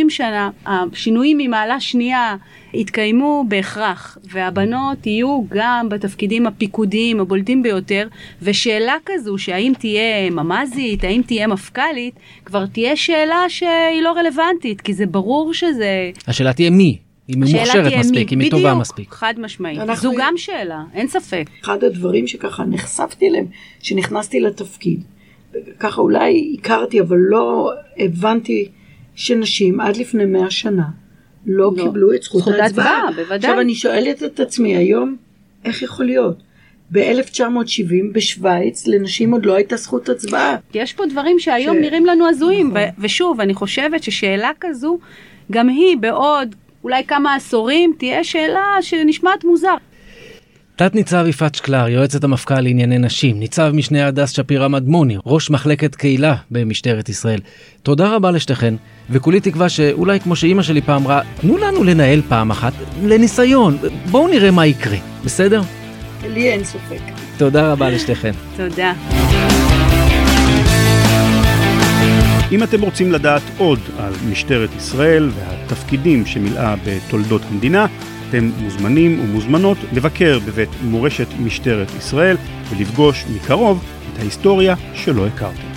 שנה 0.09 0.49
השינויים 0.65 1.37
ממעלה 1.37 1.79
שנייה 1.79 2.35
יתקיימו 2.73 3.45
בהכרח, 3.47 4.17
והבנות 4.23 5.07
יהיו 5.07 5.41
גם 5.49 5.89
בתפקידים 5.89 6.47
הפיקודיים 6.47 7.19
הבולטים 7.19 7.63
ביותר, 7.63 8.07
ושאלה 8.41 8.95
כזו 9.05 9.37
שהאם 9.37 9.73
תהיה 9.79 10.29
ממ"זית, 10.31 11.03
האם 11.03 11.21
תהיה 11.25 11.47
מפכ"לית, 11.47 12.15
כבר 12.45 12.65
תהיה 12.65 12.95
שאלה 12.95 13.45
שהיא 13.47 14.01
לא 14.01 14.11
רלוונטית, 14.11 14.81
כי 14.81 14.93
זה 14.93 15.05
ברור 15.05 15.53
שזה... 15.53 16.11
השאלה 16.27 16.53
תהיה 16.53 16.69
מי, 16.69 16.97
אם 17.29 17.43
היא 17.43 17.55
מוכשרת 17.55 17.93
מספיק, 17.99 18.33
אם 18.33 18.39
היא 18.39 18.51
טובה 18.51 18.63
בדיוק, 18.63 18.81
מספיק. 18.81 19.13
חד 19.13 19.33
משמעית. 19.37 19.79
זו 19.95 20.11
גם 20.17 20.33
שאלה, 20.37 20.83
אין 20.93 21.07
ספק. 21.07 21.49
אחד 21.63 21.83
הדברים 21.83 22.27
שככה 22.27 22.63
נחשפתי 22.63 23.29
אליהם, 23.29 23.45
שנכנסתי 23.81 24.39
לתפקיד, 24.39 25.03
ככה 25.80 26.01
אולי 26.01 26.56
הכרתי, 26.60 27.01
אבל 27.01 27.18
לא 27.18 27.72
הבנתי 27.97 28.70
שנשים 29.16 29.80
עד 29.80 29.97
לפני 29.97 30.26
מאה 30.26 30.51
שנה 30.51 30.84
לא, 31.45 31.72
לא. 31.78 31.84
קיבלו 31.84 32.14
את 32.14 32.24
זכות, 32.24 32.47
ההצבעה. 32.47 33.10
עכשיו 33.30 33.60
אני 33.60 33.76
שואלת 33.76 34.24
את 34.24 34.39
עצמי 34.39 34.78
היום, 34.78 35.16
איך 35.66 35.82
יכול 35.82 36.06
להיות? 36.06 36.38
ב-1970 36.91 37.93
בשוויץ 38.14 38.88
לנשים 38.88 39.32
עוד 39.32 39.45
לא 39.45 39.54
הייתה 39.56 39.76
זכות 39.76 40.10
הצבעה. 40.10 40.56
יש 40.74 40.93
פה 40.93 41.04
דברים 41.06 41.39
שהיום 41.39 41.78
ש- 41.78 41.80
נראים 41.82 42.06
לנו 42.06 42.28
הזויים, 42.30 42.68
נכון. 42.68 42.82
ו- 42.82 43.01
ושוב, 43.01 43.41
אני 43.41 43.54
חושבת 43.54 44.04
ששאלה 44.04 44.51
כזו, 44.60 44.97
גם 45.51 45.70
היא 45.70 45.97
בעוד 45.97 46.56
אולי 46.84 47.04
כמה 47.04 47.36
עשורים, 47.36 47.93
תהיה 47.97 48.24
שאלה 48.24 48.78
שנשמעת 48.82 49.43
מוזר. 49.43 49.76
תת 50.76 50.95
ניצב 50.95 51.26
יפעת 51.28 51.55
שקלר, 51.55 51.88
יועצת 51.88 52.24
המפכ"ל 52.24 52.61
לענייני 52.61 52.97
נשים, 52.97 53.39
ניצב 53.39 53.71
משנה 53.74 54.07
הדס 54.07 54.30
שפירא 54.32 54.67
מדמוני, 54.67 55.17
ראש 55.26 55.49
מחלקת 55.49 55.95
קהילה 55.95 56.36
במשטרת 56.51 57.09
ישראל. 57.09 57.39
תודה 57.84 58.15
רבה 58.15 58.32
לשתיכן, 58.32 58.74
וכולי 59.09 59.39
תקווה 59.39 59.69
שאולי 59.69 60.19
כמו 60.19 60.36
שאימא 60.36 60.63
שלי 60.63 60.82
פעם 60.82 61.01
אמרה, 61.01 61.21
תנו 61.41 61.57
לנו 61.57 61.84
לנהל 61.84 62.21
פעם 62.30 62.51
אחת, 62.51 62.74
לניסיון, 63.03 63.78
בואו 64.11 64.28
נראה 64.28 64.51
מה 64.51 64.65
יקרה, 64.65 64.97
בסדר? 65.26 65.61
לי 66.24 66.51
אין 66.51 66.63
ספק. 66.63 67.01
תודה 67.38 67.71
רבה 67.71 67.89
לשתיכן. 67.89 68.32
תודה. 68.57 68.93
אם 72.51 72.63
אתם 72.63 72.82
רוצים 72.82 73.11
לדעת 73.11 73.41
עוד 73.57 73.80
על 73.97 74.13
משטרת 74.32 74.69
ישראל 74.78 75.30
והתפקידים 75.36 76.26
שמילאה 76.26 76.76
בתולדות 76.86 77.41
המדינה, 77.51 77.86
אתם 78.36 78.51
מוזמנים 78.57 79.19
ומוזמנות 79.19 79.77
לבקר 79.91 80.39
בבית 80.39 80.69
מורשת 80.81 81.27
משטרת 81.39 81.91
ישראל 81.97 82.38
ולפגוש 82.69 83.25
מקרוב 83.36 83.84
את 84.13 84.19
ההיסטוריה 84.19 84.75
שלא 84.93 85.27
הכרתם. 85.27 85.67